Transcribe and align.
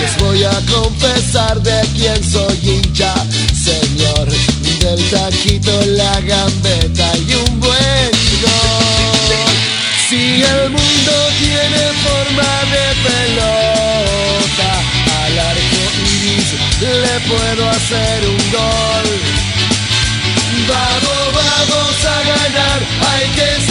Les 0.00 0.16
voy 0.18 0.44
a 0.44 0.60
confesar 0.72 1.60
de 1.60 1.80
quién 1.96 2.22
soy 2.22 2.56
hincha, 2.62 3.12
señor. 3.52 4.28
Del 4.78 5.10
taquito, 5.10 5.72
la 5.86 6.20
gambeta 6.20 7.12
y 7.26 7.34
un 7.34 7.58
buen 7.58 8.10
gol. 8.42 9.30
Si 10.08 10.40
el 10.40 10.70
mundo 10.70 11.12
tiene 11.40 11.82
forma 12.06 12.50
de 12.74 12.86
pelota, 13.02 14.70
al 15.24 15.38
arco 15.50 15.82
iris 16.06 16.48
le 16.80 17.16
puedo 17.28 17.70
hacer 17.70 18.18
un 18.28 18.42
gol. 18.52 19.08
Vamos, 20.68 21.22
vamos 21.34 22.04
a 22.04 22.22
ganar, 22.22 22.78
hay 23.10 23.26
que 23.34 23.69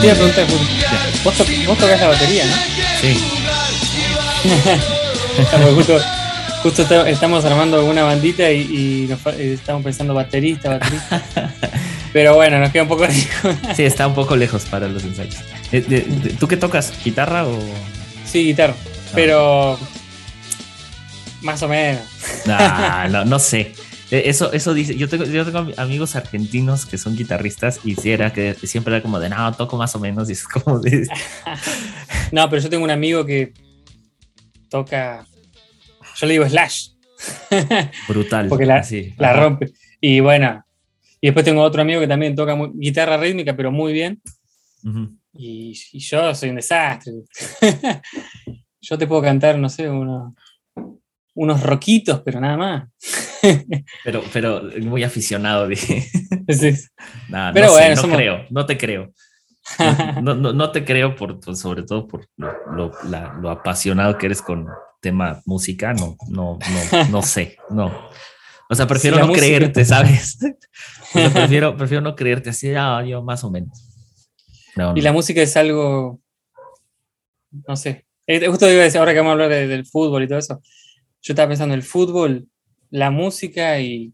te 0.00 0.06
iba 0.06 0.12
a 0.12 0.16
preguntar. 0.16 0.46
Vos, 1.24 1.34
to- 1.34 1.44
vos 1.66 1.78
tocás 1.78 2.00
la 2.00 2.08
batería, 2.08 2.44
¿no? 2.46 2.52
Sí. 3.00 3.18
Justo, 5.74 5.98
justo 6.62 7.06
estamos 7.06 7.44
armando 7.44 7.84
una 7.84 8.02
bandita 8.02 8.50
y, 8.50 8.60
y 8.60 9.06
nos 9.08 9.20
eh, 9.34 9.54
estamos 9.54 9.82
pensando 9.84 10.12
baterista, 10.14 10.70
baterista. 10.70 11.22
Pero 12.12 12.34
bueno, 12.34 12.58
nos 12.58 12.70
queda 12.72 12.82
un 12.82 12.88
poco 12.88 13.06
lejos. 13.06 13.54
Sí, 13.76 13.84
está 13.84 14.06
un 14.06 14.14
poco 14.14 14.34
lejos 14.36 14.64
para 14.64 14.88
los 14.88 15.02
ensayos. 15.04 15.36
Eh, 15.72 16.34
¿Tú 16.38 16.48
qué 16.48 16.56
tocas? 16.56 16.92
¿Guitarra 17.04 17.46
o.? 17.46 17.58
Sí, 18.26 18.44
guitarra. 18.46 18.74
Pero 19.14 19.78
más 21.42 21.62
o 21.62 21.68
menos. 21.68 22.02
Ah, 22.48 23.06
no, 23.10 23.24
no 23.24 23.38
sé. 23.38 23.72
Eh, 24.10 24.22
Eso, 24.26 24.52
eso 24.52 24.74
dice. 24.74 24.96
Yo 24.96 25.08
tengo, 25.08 25.24
yo 25.24 25.44
tengo 25.44 25.72
amigos 25.76 26.16
argentinos 26.16 26.84
que 26.86 26.98
son 26.98 27.16
guitarristas 27.16 27.80
y 27.84 27.94
si 27.94 28.10
era 28.10 28.32
que 28.32 28.54
siempre 28.54 28.94
era 28.94 29.02
como 29.02 29.20
de 29.20 29.28
no, 29.28 29.52
toco 29.54 29.76
más 29.76 29.94
o 29.94 30.00
menos. 30.00 30.28
Y 30.28 30.32
es 30.32 30.46
como 30.46 30.78
de. 30.80 31.06
No, 32.32 32.48
pero 32.48 32.62
yo 32.62 32.70
tengo 32.70 32.84
un 32.84 32.90
amigo 32.90 33.24
que 33.26 33.52
toca. 34.68 35.26
Yo 36.16 36.26
le 36.26 36.32
digo 36.34 36.48
slash. 36.48 36.88
brutal. 38.08 38.48
Porque 38.48 38.66
la, 38.66 38.76
así. 38.76 39.14
la 39.18 39.30
Ajá. 39.32 39.40
rompe. 39.40 39.70
Y 40.00 40.20
bueno. 40.20 40.64
Y 41.20 41.26
después 41.28 41.44
tengo 41.44 41.62
otro 41.62 41.82
amigo 41.82 42.00
que 42.00 42.08
también 42.08 42.34
toca 42.34 42.54
muy- 42.54 42.70
guitarra 42.74 43.16
rítmica, 43.18 43.54
pero 43.54 43.70
muy 43.70 43.92
bien. 43.92 44.22
Y, 45.34 45.78
y 45.92 45.98
yo 45.98 46.34
soy 46.34 46.48
un 46.50 46.56
desastre. 46.56 47.12
yo 48.80 48.96
te 48.98 49.06
puedo 49.06 49.20
cantar, 49.22 49.58
no 49.58 49.68
sé, 49.68 49.88
uno- 49.90 50.34
unos 51.34 51.62
roquitos, 51.62 52.22
pero 52.24 52.40
nada 52.40 52.56
más. 52.56 52.88
Pero, 54.04 54.22
pero 54.34 54.62
muy 54.82 55.02
aficionado. 55.02 55.66
Dije. 55.66 56.02
Sí. 56.48 56.74
Nah, 57.30 57.52
Pero 57.54 57.66
no 57.68 57.72
sé, 57.72 57.78
bueno, 57.78 57.94
no 57.94 58.00
somos- 58.02 58.16
creo, 58.18 58.46
no 58.50 58.66
te 58.66 58.76
creo. 58.76 59.12
No, 60.22 60.34
no- 60.34 60.52
no- 60.52 60.70
te 60.72 60.84
creo 60.84 61.14
por, 61.16 61.40
por- 61.40 61.56
sobre 61.56 61.84
todo 61.84 62.06
por 62.06 62.26
lo, 62.36 62.52
lo- 62.74 62.92
la- 63.08 63.32
lo 63.40 63.48
apasionado 63.50 64.18
que 64.18 64.26
eres 64.26 64.42
con 64.42 64.66
tema 65.00 65.40
música, 65.46 65.94
no, 65.94 66.16
no, 66.28 66.58
no, 66.92 67.08
no 67.10 67.22
sé, 67.22 67.56
no. 67.70 67.86
O 68.68 68.74
sea, 68.74 68.86
prefiero 68.86 69.16
Sí, 69.16 69.20
no 69.22 69.28
música- 69.28 69.46
creerte, 69.46 69.84
¿sabes? 69.86 70.38
O 71.14 71.18
sea, 71.18 71.30
prefiero, 71.30 71.76
prefiero 71.76 72.02
no 72.02 72.14
creerte 72.14 72.50
así, 72.50 72.74
ah, 72.76 73.02
yo 73.06 73.22
más 73.22 73.42
o 73.44 73.50
menos. 73.50 73.86
No, 74.76 74.94
Y 74.96 75.00
la 75.00 75.12
música 75.12 75.40
es 75.40 75.56
algo, 75.56 76.20
no 77.66 77.76
sé. 77.76 78.04
Justo 78.46 78.70
iba 78.70 78.82
a 78.82 78.84
decir, 78.84 78.98
ahora 78.98 79.12
que 79.12 79.18
vamos 79.18 79.30
a 79.30 79.32
hablar 79.32 79.48
de- 79.50 79.66
del 79.66 79.86
fútbol 79.86 80.22
y 80.22 80.28
todo 80.28 80.38
eso, 80.38 80.60
yo 81.22 81.32
estaba 81.32 81.48
pensando 81.48 81.74
el 81.74 81.82
fútbol, 81.82 82.48
la 82.90 83.10
música 83.10 83.78
y, 83.80 84.12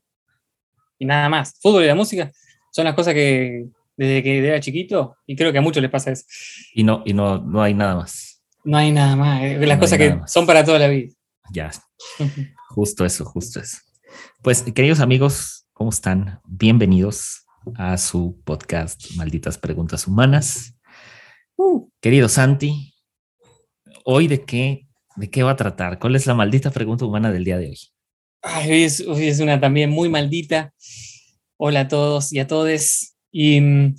y 0.98 1.04
nada 1.06 1.28
más. 1.28 1.54
Fútbol 1.62 1.84
y 1.84 1.86
la 1.86 1.94
música 1.94 2.30
son 2.72 2.84
las 2.84 2.94
cosas 2.94 3.14
que 3.14 3.66
desde 3.96 4.22
que 4.22 4.46
era 4.46 4.60
chiquito, 4.60 5.16
y 5.26 5.34
creo 5.36 5.52
que 5.52 5.58
a 5.58 5.62
muchos 5.62 5.80
les 5.82 5.90
pasa 5.90 6.10
eso, 6.10 6.24
Y 6.74 6.84
no, 6.84 7.02
y 7.06 7.14
no, 7.14 7.38
no 7.38 7.62
hay 7.62 7.72
nada 7.72 7.94
más. 7.96 8.42
no 8.64 8.76
hay 8.76 8.92
nada 8.92 9.16
más. 9.16 9.40
eh, 9.42 9.58
Las 9.66 9.78
No 9.78 9.80
cosas 9.80 9.98
que 9.98 10.14
más. 10.16 10.30
son 10.30 10.44
para 10.46 10.62
toda 10.64 10.78
la 10.80 10.88
vida. 10.88 11.14
Ya, 11.50 11.70
justo 12.70 13.06
eso, 13.06 13.24
justo 13.24 13.58
eso. 13.60 13.78
Pues, 14.42 14.62
queridos 14.62 15.00
amigos, 15.00 15.66
¿cómo 15.72 15.88
están? 15.90 16.40
Bienvenidos 16.44 17.46
a 17.76 17.96
su 17.96 18.38
podcast 18.44 19.12
Malditas 19.16 19.56
Preguntas 19.56 20.06
Humanas. 20.06 20.74
Uh, 21.56 21.88
Querido 22.02 22.28
Santi, 22.28 22.94
hoy 24.04 24.28
de 24.28 24.44
qué, 24.44 24.85
de 25.16 25.30
qué 25.30 25.42
va 25.42 25.52
a 25.52 25.56
tratar? 25.56 25.98
¿Cuál 25.98 26.16
es 26.16 26.26
la 26.26 26.34
maldita 26.34 26.70
pregunta 26.70 27.04
humana 27.04 27.30
del 27.32 27.44
día 27.44 27.58
de 27.58 27.68
hoy? 27.70 27.78
Ay, 28.42 28.70
hoy, 28.70 28.82
es, 28.84 29.00
hoy 29.00 29.26
es 29.26 29.40
una 29.40 29.60
también 29.60 29.90
muy 29.90 30.08
maldita. 30.08 30.72
Hola 31.58 31.80
a 31.80 31.88
todos 31.88 32.32
y 32.32 32.38
a 32.38 32.46
todes. 32.46 33.16
Y 33.32 33.60
mm, 33.60 33.96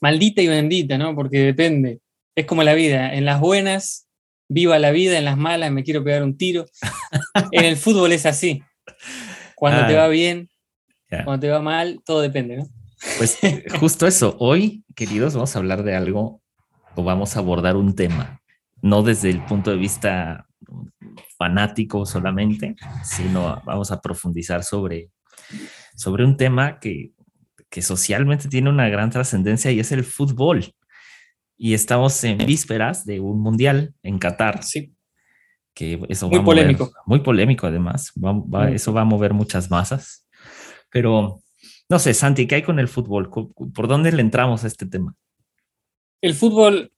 maldita 0.00 0.42
y 0.42 0.48
bendita, 0.48 0.98
¿no? 0.98 1.14
Porque 1.14 1.38
depende. 1.38 2.00
Es 2.34 2.46
como 2.46 2.62
la 2.62 2.74
vida. 2.74 3.14
En 3.14 3.24
las 3.24 3.40
buenas, 3.40 4.08
viva 4.48 4.78
la 4.78 4.90
vida. 4.90 5.16
En 5.18 5.24
las 5.24 5.38
malas, 5.38 5.70
me 5.70 5.84
quiero 5.84 6.04
pegar 6.04 6.22
un 6.22 6.36
tiro. 6.36 6.66
en 7.52 7.64
el 7.64 7.76
fútbol 7.76 8.12
es 8.12 8.26
así. 8.26 8.62
Cuando 9.54 9.86
te 9.86 9.96
Ah, 9.96 10.02
va 10.02 10.08
bien, 10.08 10.50
cuando 11.08 11.40
te 11.40 11.48
va 11.48 11.60
mal, 11.60 12.00
todo 12.04 12.20
depende, 12.20 12.58
¿no? 12.58 12.68
Pues 13.16 13.38
justo 13.80 14.06
eso, 14.06 14.36
hoy, 14.38 14.84
queridos, 14.94 15.34
vamos 15.34 15.54
a 15.54 15.58
hablar 15.58 15.82
de 15.82 15.94
algo 15.94 16.42
o 16.94 17.02
vamos 17.02 17.36
a 17.36 17.38
abordar 17.38 17.76
un 17.76 17.94
tema, 17.94 18.40
no 18.88 19.02
desde 19.02 19.30
el 19.30 19.44
punto 19.44 19.70
de 19.70 19.76
vista 19.76 20.46
fanático 21.38 22.06
solamente, 22.06 22.76
sino 23.04 23.60
vamos 23.64 23.90
a 23.92 24.00
profundizar 24.00 24.62
sobre, 24.64 25.10
sobre 25.94 26.24
un 26.24 26.36
tema 26.36 26.78
que, 26.78 27.12
que 27.68 27.82
socialmente 27.82 28.48
tiene 28.48 28.70
una 28.70 28.88
gran 28.88 29.10
trascendencia 29.10 29.70
y 29.70 29.80
es 29.80 29.92
el 29.92 30.04
fútbol. 30.04 30.64
Y 31.58 31.74
estamos 31.74 32.22
en 32.24 32.38
vísperas 32.38 33.04
de 33.06 33.20
un 33.20 33.40
mundial 33.40 33.94
en 34.02 34.18
Qatar, 34.18 34.62
Sí. 34.62 34.92
que 35.74 36.00
eso 36.08 36.28
Muy 36.28 36.36
va 36.38 36.42
a 36.42 36.44
mover- 36.44 36.54
polémico. 36.56 36.92
muy 37.06 37.20
polémico 37.20 37.66
además, 37.66 38.12
va- 38.22 38.32
va- 38.32 38.66
Muy. 38.66 38.74
eso 38.76 38.92
va 38.92 39.02
a 39.02 39.04
mover 39.06 39.32
muchas 39.34 39.70
masas. 39.70 40.26
Pero 40.90 41.40
no 41.88 41.98
sé, 41.98 42.14
Santi, 42.14 42.46
¿qué 42.46 42.56
hay 42.56 42.62
con 42.62 42.78
el 42.78 42.88
fútbol? 42.88 43.28
¿Cu- 43.30 43.52
cu- 43.52 43.72
¿Por 43.72 43.88
dónde 43.88 44.12
le 44.12 44.20
entramos 44.22 44.64
a 44.64 44.66
este 44.66 44.86
tema? 44.86 45.14
El 46.22 46.34
fútbol, 46.34 46.92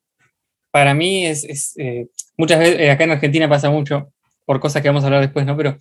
para 0.78 0.94
mí, 0.94 1.27
es, 1.27 1.75
eh, 1.77 2.06
muchas 2.37 2.61
veces, 2.61 2.78
eh, 2.78 2.91
acá 2.93 3.03
en 3.03 3.11
Argentina 3.11 3.49
pasa 3.49 3.69
mucho, 3.69 4.12
por 4.47 4.60
cosas 4.60 4.80
que 4.80 4.89
vamos 4.89 5.03
a 5.03 5.07
hablar 5.07 5.22
después, 5.22 5.45
¿no? 5.45 5.57
Pero 5.57 5.77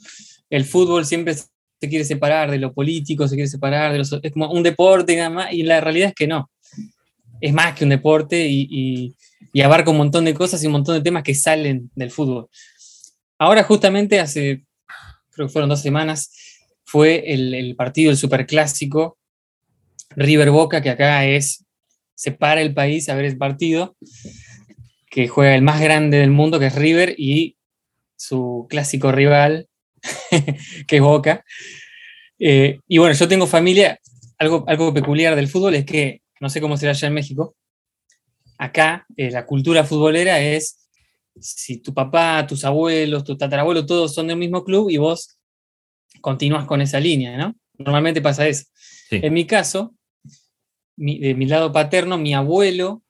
el 0.49 0.65
fútbol 0.65 1.05
siempre 1.05 1.35
se 1.35 1.87
quiere 1.87 2.03
separar 2.03 2.49
de 2.49 2.57
lo 2.57 2.73
político, 2.73 3.27
se 3.27 3.35
quiere 3.35 3.47
separar 3.47 3.91
de 3.91 3.99
los... 3.99 4.11
Es 4.23 4.31
como 4.31 4.51
un 4.51 4.63
deporte 4.63 5.15
nada 5.15 5.29
más, 5.29 5.53
y 5.53 5.61
la 5.61 5.79
realidad 5.81 6.09
es 6.09 6.15
que 6.15 6.25
no. 6.25 6.49
Es 7.39 7.53
más 7.53 7.75
que 7.75 7.83
un 7.83 7.91
deporte 7.91 8.47
y, 8.49 9.15
abarca 9.63 9.91
un 9.91 9.97
montón 9.97 10.25
de 10.25 10.33
cosas 10.33 10.63
y 10.63 10.65
un 10.65 10.73
montón 10.73 10.95
de 10.95 11.01
temas 11.01 11.21
que 11.21 11.35
salen 11.35 11.91
del 11.93 12.09
fútbol. 12.09 12.47
Ahora 13.37 13.61
justamente 13.61 14.19
hace, 14.19 14.65
creo 15.29 15.45
que 15.45 15.53
fueron 15.53 15.69
dos 15.69 15.81
semanas, 15.83 16.31
fue 16.85 17.23
el, 17.33 17.53
el 17.53 17.75
partido, 17.75 18.09
el 18.09 18.17
superclásico 18.17 19.19
River 20.15 20.49
Boca, 20.49 20.81
que 20.81 20.89
acá 20.89 21.23
es 21.27 21.67
se 22.17 22.31
para 22.31 22.61
el 22.61 22.73
país 22.73 23.07
a 23.09 23.15
ver 23.15 23.25
el 23.25 23.37
partido, 23.37 23.95
que 25.17 25.27
juega 25.27 25.55
el 25.55 25.63
más 25.63 25.81
grande 25.81 26.17
del 26.19 26.29
mundo, 26.29 26.59
que 26.59 26.67
es 26.67 26.75
River, 26.75 27.15
y 27.17 27.57
su 28.15 28.67
clásico 28.69 29.11
rival, 29.11 29.67
que 30.87 30.95
es 30.97 31.01
Boca. 31.01 31.43
Eh, 32.37 32.81
y 32.87 32.99
bueno, 32.99 33.15
yo 33.15 33.27
tengo 33.27 33.47
familia, 33.47 33.99
algo, 34.37 34.63
algo 34.67 34.93
peculiar 34.93 35.35
del 35.35 35.47
fútbol 35.47 35.73
es 35.73 35.85
que, 35.85 36.21
no 36.39 36.49
sé 36.51 36.61
cómo 36.61 36.77
será 36.77 36.91
allá 36.91 37.07
en 37.07 37.15
México, 37.15 37.55
acá 38.59 39.07
eh, 39.15 39.31
la 39.31 39.47
cultura 39.47 39.83
futbolera 39.83 40.39
es, 40.39 40.87
si 41.39 41.77
tu 41.81 41.95
papá, 41.95 42.45
tus 42.45 42.63
abuelos, 42.63 43.23
tu 43.23 43.35
tatarabuelo, 43.35 43.87
todos 43.87 44.13
son 44.13 44.27
del 44.27 44.37
mismo 44.37 44.63
club 44.63 44.91
y 44.91 44.97
vos 44.97 45.39
continúas 46.21 46.65
con 46.65 46.79
esa 46.79 46.99
línea, 46.99 47.35
¿no? 47.37 47.55
Normalmente 47.79 48.21
pasa 48.21 48.47
eso. 48.47 48.65
Sí. 49.09 49.19
En 49.23 49.33
mi 49.33 49.47
caso, 49.47 49.95
mi- 50.95 51.17
de 51.17 51.33
mi 51.33 51.47
lado 51.47 51.71
paterno, 51.73 52.19
mi 52.19 52.35
abuelo, 52.35 53.01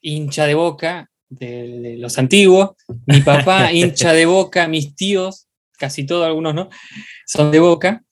hincha 0.00 0.46
de 0.46 0.54
boca, 0.54 1.10
de, 1.28 1.96
los 1.98 2.18
antiguos, 2.18 2.70
mi 3.06 3.20
papá 3.20 3.72
hincha 3.72 4.12
de 4.12 4.26
boca, 4.26 4.68
mis 4.68 4.94
tíos, 4.94 5.48
casi 5.78 6.04
todos, 6.04 6.26
algunos 6.26 6.54
no, 6.54 6.68
son 7.26 7.50
de 7.50 7.58
boca. 7.58 8.02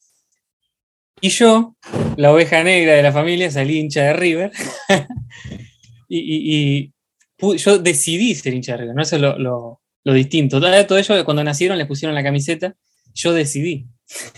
Y 1.20 1.28
yo, 1.28 1.76
la 2.16 2.32
oveja 2.32 2.64
negra 2.64 2.94
de 2.94 3.02
la 3.02 3.12
familia, 3.12 3.50
salí 3.50 3.78
hincha 3.78 4.02
de 4.02 4.12
River. 4.12 4.52
y, 6.08 6.92
yo 7.56 7.78
decidí 7.78 8.34
ser 8.34 8.54
hincha 8.54 8.72
de 8.72 8.78
River, 8.78 8.96
¿no? 8.96 9.02
Eso 9.02 9.16
es 9.16 9.22
lo, 9.22 9.80
distinto. 10.14 10.60
Todo, 10.60 10.98
ello, 10.98 11.24
cuando 11.24 11.44
nacieron, 11.44 11.78
les 11.78 11.86
pusieron 11.86 12.14
la 12.14 12.24
camiseta, 12.24 12.74
yo 13.14 13.32
decidí. 13.32 13.86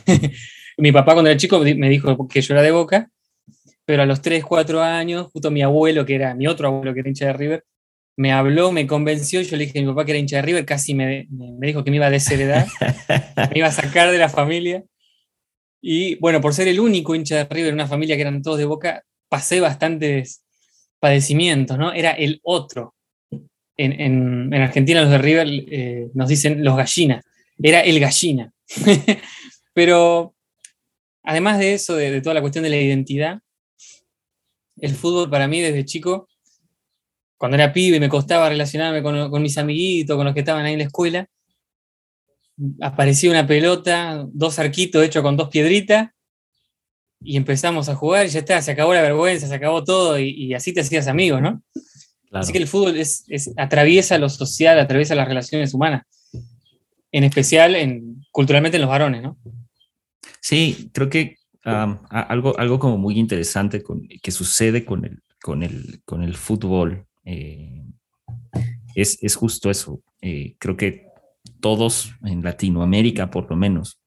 mi 0.78 0.92
papá, 0.92 1.14
cuando 1.14 1.30
era 1.30 1.38
chico, 1.38 1.58
me 1.60 1.88
dijo 1.88 2.28
que 2.28 2.42
yo 2.42 2.54
era 2.54 2.62
de 2.62 2.70
boca, 2.70 3.10
pero 3.86 4.02
a 4.02 4.06
los 4.06 4.20
3, 4.20 4.44
4 4.44 4.82
años, 4.82 5.30
justo 5.32 5.50
mi 5.50 5.62
abuelo, 5.62 6.04
que 6.04 6.14
era 6.14 6.34
mi 6.34 6.46
otro 6.46 6.68
abuelo, 6.68 6.92
que 6.92 7.00
era 7.00 7.08
hincha 7.08 7.26
de 7.26 7.32
River, 7.32 7.64
me 8.16 8.32
habló, 8.32 8.70
me 8.70 8.86
convenció, 8.86 9.40
yo 9.42 9.56
le 9.56 9.66
dije 9.66 9.78
a 9.78 9.82
mi 9.82 9.88
papá 9.88 10.04
que 10.04 10.12
era 10.12 10.18
hincha 10.18 10.36
de 10.36 10.42
River, 10.42 10.64
casi 10.64 10.94
me, 10.94 11.26
me 11.30 11.66
dijo 11.66 11.82
que 11.82 11.90
me 11.90 11.96
iba 11.96 12.06
a 12.06 12.10
desheredar, 12.10 12.66
me 13.50 13.58
iba 13.58 13.68
a 13.68 13.72
sacar 13.72 14.10
de 14.10 14.18
la 14.18 14.28
familia. 14.28 14.84
Y 15.80 16.14
bueno, 16.16 16.40
por 16.40 16.54
ser 16.54 16.68
el 16.68 16.80
único 16.80 17.14
hincha 17.14 17.36
de 17.36 17.44
River 17.44 17.68
en 17.68 17.74
una 17.74 17.86
familia 17.86 18.16
que 18.16 18.22
eran 18.22 18.42
todos 18.42 18.58
de 18.58 18.64
Boca, 18.64 19.04
pasé 19.28 19.60
bastantes 19.60 20.44
padecimientos, 21.00 21.76
¿no? 21.76 21.92
Era 21.92 22.12
el 22.12 22.40
otro. 22.42 22.94
En, 23.76 24.54
Argentina 24.54 25.02
los 25.02 25.10
de 25.10 25.18
River 25.18 25.48
eh, 25.50 26.08
nos 26.14 26.28
dicen 26.28 26.64
los 26.64 26.76
gallinas, 26.76 27.24
era 27.60 27.80
el 27.80 27.98
gallina. 27.98 28.52
Pero 29.74 30.34
además 31.24 31.58
de 31.58 31.74
eso, 31.74 31.96
de 31.96 32.20
toda 32.20 32.34
la 32.34 32.40
cuestión 32.40 32.62
de 32.62 32.70
la 32.70 32.76
identidad, 32.76 33.40
el 34.76 34.94
fútbol 34.94 35.28
para 35.28 35.48
mí 35.48 35.60
desde 35.60 35.84
chico 35.84 36.28
cuando 37.36 37.56
era 37.56 37.72
pibe 37.72 38.00
me 38.00 38.08
costaba 38.08 38.48
relacionarme 38.48 39.02
con, 39.02 39.42
mis 39.42 39.58
amiguitos, 39.58 40.16
con 40.16 40.24
los 40.24 40.34
que 40.34 40.40
estaban 40.40 40.64
ahí 40.64 40.74
en 40.74 40.78
la 40.78 40.84
escuela, 40.86 41.28
aparecía 42.80 43.30
una 43.30 43.46
pelota, 43.46 44.24
dos 44.32 44.58
arquitos 44.58 45.04
hechos 45.04 45.22
con 45.22 45.36
dos 45.36 45.48
piedritas, 45.48 46.10
y 47.20 47.36
empezamos 47.36 47.88
a 47.88 47.94
jugar 47.94 48.26
y 48.26 48.28
ya 48.28 48.40
está, 48.40 48.60
se 48.60 48.72
acabó 48.72 48.92
la 48.94 49.02
vergüenza, 49.02 49.48
se 49.48 49.54
acabó 49.54 49.82
todo, 49.82 50.18
y, 50.18 50.54
así 50.54 50.72
te 50.72 50.80
hacías 50.80 51.08
amigos, 51.08 51.40
¿no? 51.40 51.62
Así 52.32 52.52
que 52.52 52.58
el 52.58 52.66
fútbol 52.66 52.96
es, 52.96 53.24
atraviesa 53.56 54.18
lo 54.18 54.28
social, 54.28 54.78
atraviesa 54.78 55.14
las 55.14 55.28
relaciones 55.28 55.72
humanas, 55.72 56.02
en 57.12 57.24
especial 57.24 57.76
en, 57.76 58.24
culturalmente 58.30 58.76
en 58.76 58.82
los 58.82 58.90
varones, 58.90 59.22
¿no? 59.22 59.38
Sí, 60.40 60.90
creo 60.92 61.08
que 61.08 61.36
algo, 61.62 62.58
algo 62.58 62.78
como 62.78 62.98
muy 62.98 63.18
interesante 63.18 63.82
que 64.22 64.30
sucede 64.30 64.84
con 64.84 65.04
el, 65.04 65.22
con 65.40 65.62
el, 65.62 66.02
con 66.04 66.22
el 66.22 66.36
fútbol 66.36 67.06
eh, 67.24 67.84
es, 68.94 69.36
justo 69.36 69.70
eso. 69.70 70.02
Eh, 70.20 70.56
creo 70.58 70.76
que 70.76 71.08
todos 71.60 72.12
en 72.24 72.42
Latinoamérica, 72.42 73.30
por 73.30 73.50
lo 73.50 73.56
menos, 73.56 74.00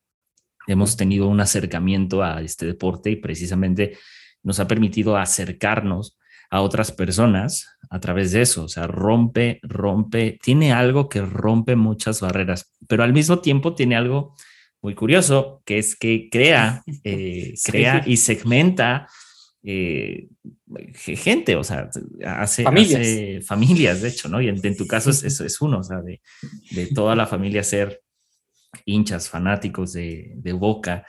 hemos 0.67 0.97
tenido 0.97 1.27
un 1.27 1.39
acercamiento 1.39 2.23
a 2.23 2.41
este 2.41 2.65
deporte 2.65 3.11
y 3.11 3.15
precisamente 3.15 3.97
nos 4.43 4.59
ha 4.59 4.67
permitido 4.67 5.17
acercarnos 5.17 6.17
a 6.49 6.61
otras 6.61 6.91
personas 6.91 7.67
a 7.89 7.99
través 7.99 8.31
de 8.31 8.41
eso. 8.41 8.65
O 8.65 8.69
sea, 8.69 8.87
rompe, 8.87 9.59
rompe, 9.63 10.39
tiene 10.41 10.71
algo 10.71 11.09
que 11.09 11.21
rompe 11.21 11.75
muchas 11.75 12.21
barreras, 12.21 12.71
pero 12.87 13.03
al 13.03 13.13
mismo 13.13 13.39
tiempo 13.39 13.75
tiene 13.75 13.95
algo 13.95 14.35
muy 14.81 14.95
curioso, 14.95 15.61
que 15.65 15.79
es 15.79 15.95
que 15.95 16.29
crea, 16.31 16.83
eh, 17.03 17.53
crea 17.63 18.03
y 18.05 18.17
segmenta 18.17 19.07
eh, 19.69 20.29
gente, 20.93 21.57
o 21.57 21.63
sea, 21.65 21.89
hace 22.25 22.63
familias. 22.63 23.45
familias, 23.45 24.01
de 24.01 24.07
hecho, 24.07 24.29
¿no? 24.29 24.41
Y 24.41 24.47
en, 24.47 24.77
tu 24.77 24.87
caso 24.87 25.09
eso 25.09 25.43
es 25.43 25.59
uno, 25.59 25.79
o 25.79 25.83
sea, 25.83 26.01
de, 26.01 26.21
toda 26.95 27.17
la 27.17 27.27
familia 27.27 27.63
ser 27.63 28.01
hinchas, 28.85 29.27
fanáticos 29.29 29.91
de, 29.91 30.55
Boca 30.57 31.05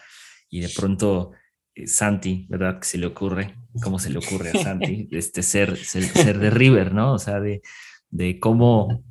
y 0.51 0.59
de 0.59 0.71
pronto 0.71 1.31
eh, 1.73 1.87
Santi, 1.87 2.47
¿verdad? 2.49 2.81
Que 2.81 2.87
se 2.89 2.99
le 2.99 3.07
ocurre, 3.07 3.55
¿cómo 3.81 4.01
se 4.01 4.11
le 4.11 4.19
ocurre 4.19 4.51
a 4.51 4.61
Santi? 4.61 5.09
Este, 5.13 5.45
ser, 5.45 5.77
ser, 5.77 6.41
de 6.41 6.51
River, 6.51 6.93
¿no? 6.93 7.13
O 7.13 7.19
sea, 7.21 7.39
de, 7.39 7.63
de 8.11 8.41
cómo, 8.41 9.05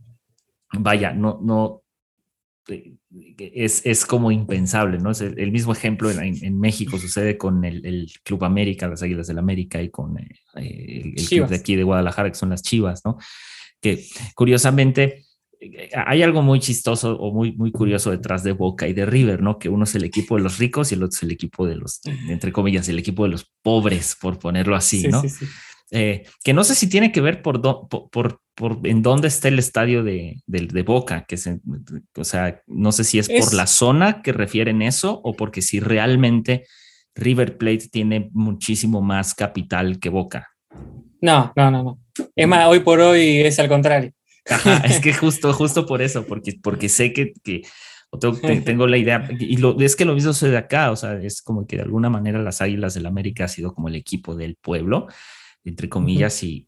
vaya, 0.74 1.14
no, 1.14 1.40
no, 1.42 1.84
es, 3.38 3.86
es, 3.86 4.06
como 4.06 4.32
impensable, 4.32 4.98
¿no? 4.98 5.12
Es 5.12 5.22
el, 5.22 5.52
mismo 5.52 5.74
ejemplo 5.74 6.10
en, 6.12 6.60
México 6.60 6.98
sucede 6.98 7.38
con 7.38 7.64
el, 7.64 8.12
Club 8.24 8.44
América, 8.44 8.88
las 8.88 9.04
Águilas 9.04 9.28
del 9.28 9.38
América 9.38 9.82
y 9.82 9.90
con 9.90 10.18
eh, 10.20 11.14
el, 11.16 11.26
club 11.28 11.48
de 11.48 11.56
aquí 11.56 11.76
de 11.76 11.84
Guadalajara, 11.84 12.30
que 12.30 12.36
son 12.36 12.50
las 12.50 12.62
Chivas, 12.62 13.04
¿no? 13.06 13.18
Que 13.82 14.06
curiosamente 14.36 15.26
eh, 15.60 15.90
hay 15.94 16.24
algo 16.24 16.42
muy 16.42 16.60
chistoso 16.60 17.18
o 17.18 17.34
muy, 17.34 17.54
muy 17.54 17.72
curioso 17.72 18.12
detrás 18.12 18.44
de 18.44 18.52
Boca 18.52 18.88
y 18.88 18.94
de 18.94 19.06
River, 19.06 19.42
¿no? 19.42 19.60
Que 19.60 19.70
uno 19.70 19.86
es 19.86 19.96
el 19.96 20.04
equipo 20.04 20.36
de 20.36 20.44
los 20.44 20.58
ricos 20.58 20.92
y 20.92 20.96
el 20.96 21.04
otro 21.04 21.16
es 21.16 21.24
el 21.24 21.32
equipo 21.32 21.66
de 21.66 21.76
los, 21.76 22.02
entre 22.28 22.52
comillas, 22.52 22.90
el 22.90 23.00
equipo 23.00 23.24
de 23.24 23.30
los 23.30 23.52
pobres, 23.62 24.18
por 24.20 24.40
ponerlo 24.40 24.76
así, 24.76 25.08
¿no? 25.08 25.24
Eh, 25.92 26.26
que 26.44 26.54
no 26.54 26.64
sé 26.66 26.76
si 26.76 26.90
tiene 26.90 27.12
que 27.12 27.22
ver 27.22 27.42
por, 27.42 27.62
por, 27.88 28.42
por, 28.56 28.80
en 28.84 29.02
dónde 29.02 29.30
está 29.30 29.48
el 29.48 29.60
estadio 29.60 30.04
de, 30.04 30.42
de, 30.46 30.82
Boca, 30.82 31.26
que 31.26 31.38
se, 31.38 31.60
o 32.16 32.24
sea, 32.26 32.62
no 32.68 32.92
sé 32.92 33.06
si 33.06 33.20
es, 33.20 33.30
por 33.30 33.54
la 33.54 33.68
zona 33.68 34.22
que 34.22 34.34
refieren 34.34 34.82
eso 34.82 35.22
o 35.24 35.34
porque 35.34 35.62
si 35.62 35.80
realmente 35.80 36.66
River 37.16 37.58
Plate 37.58 37.88
tiene 37.90 38.30
muchísimo 38.34 39.02
más 39.02 39.34
capital 39.34 40.00
que 40.00 40.10
Boca. 40.10 40.50
No, 41.22 41.54
no, 41.56 41.72
no, 41.72 41.84
no. 41.84 42.00
Es 42.36 42.48
más, 42.48 42.68
hoy 42.68 42.82
por 42.82 43.00
hoy 43.00 43.40
es 43.40 43.58
al 43.60 43.70
contrario. 43.70 44.12
es 44.84 45.00
que 45.00 45.14
justo, 45.14 45.54
justo 45.54 45.86
por 45.86 46.02
eso, 46.02 46.26
porque, 46.26 46.54
porque 46.62 46.90
sé 46.90 47.14
que, 47.14 47.32
que 47.44 47.62
tengo, 48.66 48.88
la 48.88 48.98
idea, 48.98 49.28
y 49.40 49.58
lo, 49.58 49.80
es 49.80 49.96
que 49.96 50.06
lo 50.06 50.14
mismo 50.14 50.34
sucede 50.34 50.58
acá, 50.58 50.92
o 50.92 50.96
sea, 50.96 51.14
es 51.14 51.42
como 51.42 51.66
que 51.66 51.78
de 51.78 51.84
alguna 51.84 52.10
manera 52.10 52.40
las 52.40 52.62
Águilas 52.62 52.94
del 52.94 53.06
América 53.06 53.46
ha 53.46 53.50
sido 53.50 53.74
como 53.74 53.88
el 53.88 53.96
equipo 53.96 54.36
del 54.36 54.56
pueblo, 54.56 55.08
entre 55.68 55.90
comillas, 55.90 56.44
y, 56.44 56.66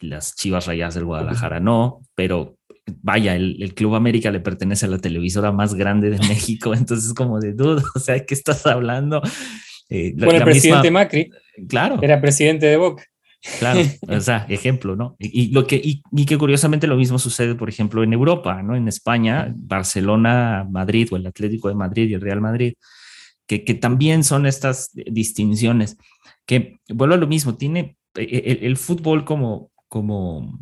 las 0.00 0.34
Chivas 0.36 0.66
Rayas 0.66 0.94
del 0.94 1.04
Guadalajara 1.04 1.60
no, 1.60 2.02
pero 2.14 2.56
vaya, 3.02 3.34
el, 3.34 3.74
Club 3.74 3.94
América 3.94 4.30
le 4.30 4.40
pertenece 4.40 4.86
a 4.86 4.88
la 4.88 4.98
televisora 4.98 5.52
más 5.52 5.74
grande 5.74 6.10
de 6.10 6.18
México, 6.28 6.74
entonces 6.74 7.12
como 7.14 7.40
de 7.40 7.52
duda, 7.52 7.82
o 7.94 7.98
sea, 7.98 8.24
¿qué 8.24 8.34
estás 8.34 8.66
hablando? 8.66 9.22
Eh, 9.88 10.14
bueno, 10.16 10.38
el 10.38 10.44
presidente 10.44 10.90
Macri 10.90 11.30
claro. 11.68 11.98
era 12.02 12.20
presidente 12.20 12.66
de 12.66 12.76
Boca. 12.76 13.04
Claro, 13.58 13.80
o 14.08 14.20
sea, 14.20 14.46
ejemplo, 14.48 14.96
¿no? 14.96 15.16
Y, 15.18 15.52
lo 15.52 15.66
que, 15.66 15.80
y, 15.82 16.26
que 16.26 16.38
curiosamente 16.38 16.86
lo 16.86 16.96
mismo 16.96 17.18
sucede, 17.18 17.54
por 17.54 17.68
ejemplo, 17.68 18.02
en 18.02 18.12
Europa, 18.12 18.62
¿no? 18.62 18.74
En 18.74 18.88
España, 18.88 19.52
Barcelona, 19.54 20.66
Madrid 20.68 21.08
o 21.12 21.16
el 21.16 21.26
Atlético 21.26 21.68
de 21.68 21.74
Madrid 21.74 22.08
y 22.08 22.14
el 22.14 22.20
Real 22.20 22.40
Madrid, 22.40 22.74
que, 23.46 23.58
también 23.74 24.24
son 24.24 24.46
estas 24.46 24.90
distinciones 24.94 25.96
que 26.44 26.80
vuelvo 26.88 27.14
a 27.14 27.18
lo 27.18 27.26
mismo, 27.26 27.56
tiene 27.56 27.96
e, 28.14 28.22
e, 28.22 28.66
el, 28.66 28.76
fútbol 28.76 29.24
como, 29.24 29.70
como, 29.88 30.58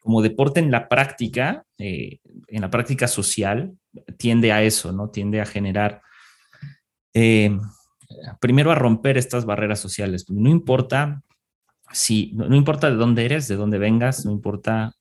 como 0.00 0.22
deporte 0.22 0.60
en 0.60 0.70
la 0.70 0.88
práctica, 0.88 1.64
eh, 1.78 2.18
en 2.48 2.62
la 2.62 2.70
práctica 2.70 3.08
social, 3.08 3.72
tiende 4.16 4.52
a 4.52 4.62
eso, 4.62 4.92
¿no? 4.92 5.10
Tiende 5.10 5.40
a 5.40 5.46
generar, 5.46 6.02
eh, 7.12 7.58
primero 8.40 8.70
a 8.70 8.76
romper 8.76 9.16
estas 9.18 9.44
barreras 9.44 9.80
sociales. 9.80 10.28
No 10.30 10.50
importa 10.50 11.22
si, 11.92 12.32
no, 12.34 12.54
importa 12.54 12.90
de 12.90 12.96
dónde 12.96 13.24
eres, 13.24 13.48
de 13.48 13.56
dónde 13.56 13.78
vengas, 13.78 14.24
no 14.24 14.32
importa 14.32 14.94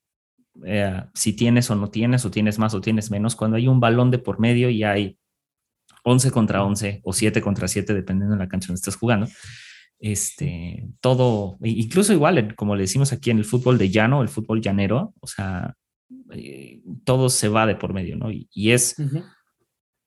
eh, 0.63 1.03
si 1.13 1.33
tienes 1.33 1.69
o 1.71 1.75
no 1.75 1.89
tienes, 1.89 2.25
o 2.25 2.31
tienes 2.31 2.59
más 2.59 2.73
o 2.73 2.81
tienes 2.81 3.09
menos, 3.11 3.35
cuando 3.35 3.57
hay 3.57 3.67
un 3.67 3.79
balón 3.79 4.11
de 4.11 4.19
por 4.19 4.39
medio 4.39 4.69
y 4.69 4.83
hay 4.83 5.17
11 6.03 6.31
contra 6.31 6.63
11 6.63 7.01
o 7.03 7.13
7 7.13 7.41
contra 7.41 7.67
7, 7.67 7.93
dependiendo 7.93 8.35
de 8.35 8.39
la 8.39 8.47
cancha 8.47 8.67
donde 8.67 8.79
estés 8.79 8.95
jugando, 8.95 9.27
este, 9.99 10.85
todo, 10.99 11.57
incluso 11.61 12.11
igual, 12.11 12.55
como 12.55 12.75
le 12.75 12.81
decimos 12.81 13.13
aquí 13.13 13.31
en 13.31 13.37
el 13.37 13.45
fútbol 13.45 13.77
de 13.77 13.89
llano, 13.89 14.21
el 14.21 14.27
fútbol 14.27 14.61
llanero, 14.61 15.13
o 15.21 15.27
sea, 15.27 15.75
eh, 16.33 16.81
todo 17.05 17.29
se 17.29 17.47
va 17.47 17.65
de 17.65 17.75
por 17.75 17.93
medio, 17.93 18.17
¿no? 18.17 18.29
Y, 18.29 18.71
es, 18.71 18.95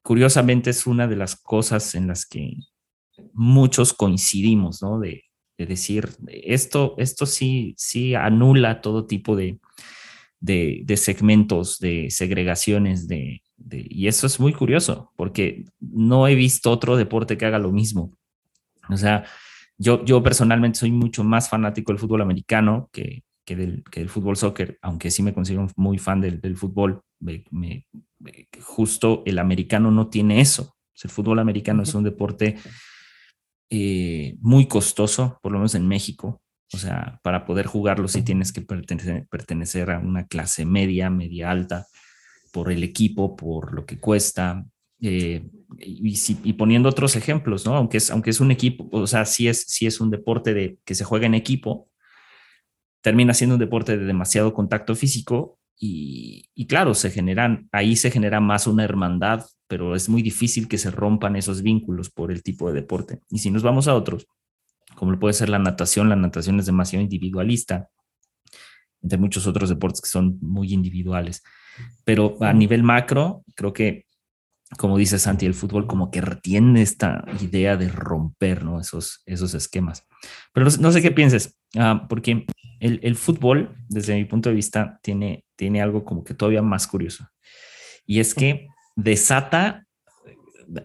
curiosamente, 0.03 0.71
es 0.71 0.87
una 0.87 1.09
de 1.09 1.17
las 1.17 1.37
cosas 1.37 1.95
en 1.95 2.09
las 2.09 2.27
que 2.27 2.59
muchos 3.33 3.95
coincidimos, 3.95 4.83
¿no? 4.83 5.01
De, 5.01 5.23
decir, 5.57 6.11
esto, 6.29 6.95
esto 6.99 7.25
sí, 7.25 7.75
sí 7.79 8.15
anula 8.15 8.83
todo 8.83 9.07
tipo 9.07 9.35
de, 9.35 9.59
de, 10.39 10.97
segmentos, 10.99 11.79
de 11.79 12.11
segregaciones, 12.11 13.09
de, 13.09 13.41
y 13.71 14.07
eso 14.07 14.27
es 14.27 14.39
muy 14.39 14.53
curioso, 14.53 15.13
porque 15.17 15.65
no 15.81 16.29
he 16.29 16.35
visto 16.35 16.71
otro 16.71 16.97
deporte 16.97 17.37
que 17.37 17.47
haga 17.47 17.59
lo 17.59 17.73
mismo. 17.73 18.17
O 18.89 18.97
sea, 18.97 19.25
yo, 19.79 20.05
yo 20.05 20.23
personalmente 20.23 20.79
soy 20.79 20.93
mucho 20.93 21.25
más 21.25 21.49
fanático 21.49 21.93
del 21.93 21.99
fútbol 21.99 22.23
americano 22.23 22.89
que, 22.93 23.25
que, 23.45 23.57
del, 23.57 23.85
que 23.91 24.01
del 24.01 24.09
fútbol 24.09 24.37
soccer, 24.37 24.79
aunque 24.83 25.11
sí 25.11 25.23
me 25.23 25.35
considero 25.35 25.69
muy 25.77 25.99
fan 25.99 26.21
del, 26.21 26.41
del 26.41 26.57
fútbol. 26.57 27.03
Me, 27.19 27.45
justo 28.61 29.23
el 29.27 29.39
americano 29.39 29.91
no 29.91 30.09
tiene 30.09 30.41
eso. 30.41 30.77
El 31.03 31.11
fútbol 31.11 31.39
americano 31.39 31.83
es 31.83 31.95
un 31.95 32.05
deporte 32.05 32.57
eh, 33.71 34.37
muy 34.41 34.67
costoso, 34.67 35.39
por 35.43 35.53
lo 35.53 35.59
menos 35.59 35.75
en 35.75 35.87
México. 35.87 36.41
O 36.73 36.79
sea, 36.79 37.21
para 37.23 37.45
poder 37.45 37.67
jugarlo 37.67 38.09
sí 38.09 38.23
tienes 38.23 38.53
que 38.53 38.63
pertenecer, 38.63 39.27
pertenecer 39.31 39.91
a 39.91 39.99
una 39.99 40.27
clase 40.27 40.65
media, 40.65 41.11
media 41.11 41.51
alta, 41.51 41.87
por 42.57 42.73
el 42.73 42.83
equipo, 42.83 43.37
por 43.37 43.75
lo 43.75 43.85
que 43.85 43.99
cuesta. 43.99 44.65
eh, 45.03 45.47
y, 45.79 46.53
poniendo 46.55 46.89
otros 46.89 47.15
ejemplos, 47.15 47.67
¿no? 47.67 47.77
Aunque 47.77 47.99
es, 47.99 48.11
aunque 48.11 48.31
es 48.31 48.41
un 48.41 48.51
equipo, 48.51 48.89
o 48.93 49.07
sea, 49.07 49.27
sí 49.27 49.47
es, 49.47 49.65
sí 49.69 49.85
es 49.87 50.01
un 50.01 50.11
deporte 50.11 50.55
de, 50.55 50.79
que 50.87 50.95
se 50.95 51.05
juega 51.05 51.27
en 51.27 51.35
equipo, 51.35 51.91
termina 53.03 53.35
siendo 53.35 53.57
un 53.57 53.61
deporte 53.61 53.99
de 53.99 54.07
demasiado 54.07 54.55
contacto 54.55 54.95
físico 54.95 55.59
y, 55.79 56.49
y 56.55 56.67
claro, 56.67 56.95
se 56.95 57.11
generan, 57.11 57.69
ahí 57.73 57.95
se 57.95 58.11
genera 58.11 58.41
más 58.41 58.67
una 58.67 58.85
hermandad, 58.85 59.45
pero 59.69 59.95
es 59.95 60.09
muy 60.09 60.23
difícil 60.23 60.67
que 60.67 60.79
se 60.79 60.91
rompan 60.91 61.37
esos 61.37 61.61
vínculos 61.61 62.09
por 62.09 62.33
el 62.33 62.43
tipo 62.43 62.69
de 62.69 62.81
deporte. 62.81 63.21
Y 63.29 63.41
si 63.41 63.51
nos 63.51 63.63
vamos 63.63 63.87
a 63.87 63.95
otros, 63.95 64.27
como 64.95 65.19
puede 65.19 65.35
ser 65.35 65.51
la 65.51 65.59
natación, 65.59 66.09
la 66.09 66.17
natación 66.17 66.59
es 66.59 66.65
demasiado 66.65 67.03
individualista, 67.03 67.91
entre 69.03 69.19
muchos 69.19 69.47
otros 69.47 69.69
deportes 69.69 70.01
que 70.01 70.09
son 70.09 70.39
muy 70.41 70.73
individuales. 70.73 71.43
Pero 72.05 72.37
a 72.41 72.53
nivel 72.53 72.83
macro, 72.83 73.43
creo 73.55 73.73
que, 73.73 74.07
como 74.79 74.97
dice 74.97 75.19
Santi, 75.19 75.47
el 75.47 75.55
fútbol 75.55 75.87
como 75.87 76.11
que 76.11 76.21
retiene 76.21 76.83
esta 76.83 77.25
idea 77.41 77.77
de 77.77 77.89
romper 77.89 78.65
¿no? 78.65 78.81
esos, 78.81 79.23
esos 79.27 79.55
esquemas. 79.55 80.07
Pero 80.53 80.67
no, 80.81 80.93
sé- 80.93 81.03
qué 81.03 81.11
pienses, 81.11 81.57
ah, 81.77 82.07
porque 82.09 82.47
el, 82.81 83.01
el 83.03 83.17
fútbol, 83.17 83.77
desde 83.89 84.15
mi 84.17 84.25
punto 84.25 84.49
de 84.49 84.55
vista, 84.57 84.99
tiene, 85.03 85.45
tiene 85.57 85.83
algo 85.83 86.05
como 86.05 86.25
que 86.25 86.35
todavía 86.35 86.63
más 86.63 86.87
curioso. 86.87 87.29
Y 88.07 88.21
es 88.21 88.35
que 88.35 88.69
desata, 88.95 89.85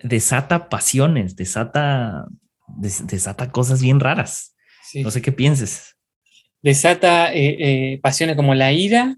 desata 0.04 0.70
pasiones, 0.70 1.36
desata, 1.36 2.26
des- 2.68 3.06
desata 3.08 3.52
cosas 3.52 3.82
bien 3.82 4.00
raras. 4.00 4.56
Sí. 4.84 5.04
No 5.04 5.12
sé 5.12 5.22
qué 5.22 5.32
pienses. 5.32 5.96
Desata 6.62 7.34
eh, 7.34 7.94
eh, 7.94 8.00
pasiones 8.02 8.36
como 8.36 8.54
la 8.54 8.72
ira 8.72 9.18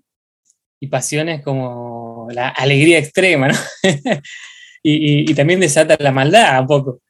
y 0.83 0.87
pasiones 0.87 1.41
como 1.41 2.27
la 2.31 2.49
alegría 2.49 2.97
extrema, 2.99 3.47
¿no? 3.47 3.55
y, 4.83 5.21
y- 5.21 5.31
y 5.31 5.33
también 5.33 5.61
desata 5.61 5.95
la 5.99 6.11
maldad 6.11 6.59
un 6.59 6.67
poco. 6.67 7.01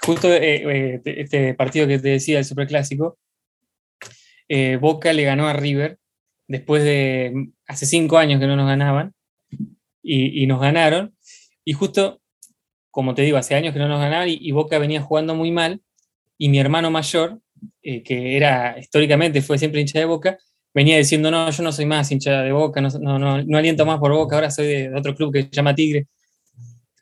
Justo 0.00 0.32
eh, 0.32 0.96
eh, 0.96 1.00
este 1.04 1.52
partido 1.54 1.86
que 1.86 1.98
te 1.98 2.08
decía, 2.08 2.38
el 2.38 2.46
Superclásico, 2.46 3.18
eh, 4.48 4.78
Boca 4.80 5.12
le 5.12 5.24
ganó 5.24 5.46
a 5.46 5.52
River 5.52 5.98
después 6.46 6.82
de 6.84 7.32
mm, 7.34 7.52
hace 7.66 7.84
cinco 7.84 8.16
años 8.16 8.40
que 8.40 8.46
no 8.46 8.56
nos 8.56 8.66
ganaban 8.66 9.12
y, 10.02 10.42
y 10.42 10.46
nos 10.46 10.60
ganaron. 10.60 11.14
Y 11.66 11.74
justo, 11.74 12.22
como 12.90 13.14
te 13.14 13.22
digo, 13.22 13.36
hace 13.36 13.54
años 13.56 13.74
que 13.74 13.78
no 13.78 13.88
nos 13.88 14.00
ganaban 14.00 14.28
y, 14.30 14.50
Boca 14.52 14.78
venía 14.78 15.02
jugando 15.02 15.34
muy 15.34 15.50
mal. 15.50 15.82
Y 16.38 16.48
mi 16.48 16.60
hermano 16.60 16.90
mayor, 16.90 17.40
eh, 17.82 18.02
que 18.02 18.36
era 18.38 18.78
históricamente 18.78 19.42
fue 19.42 19.58
siempre 19.58 19.82
hincha 19.82 19.98
de 19.98 20.06
Boca, 20.06 20.38
venía 20.74 20.96
diciendo, 20.98 21.30
no, 21.30 21.50
yo 21.50 21.62
no 21.62 21.72
soy 21.72 21.86
más 21.86 22.10
hincha 22.12 22.42
de 22.42 22.52
Boca, 22.52 22.80
no, 22.80 22.88
no, 23.00 23.18
no, 23.18 23.42
no 23.42 23.58
aliento 23.58 23.84
más 23.86 23.98
por 23.98 24.12
Boca, 24.12 24.36
ahora 24.36 24.50
soy 24.50 24.66
de 24.66 24.94
otro 24.94 25.14
club 25.14 25.32
que 25.32 25.42
se 25.44 25.50
llama 25.50 25.74
Tigre. 25.74 26.06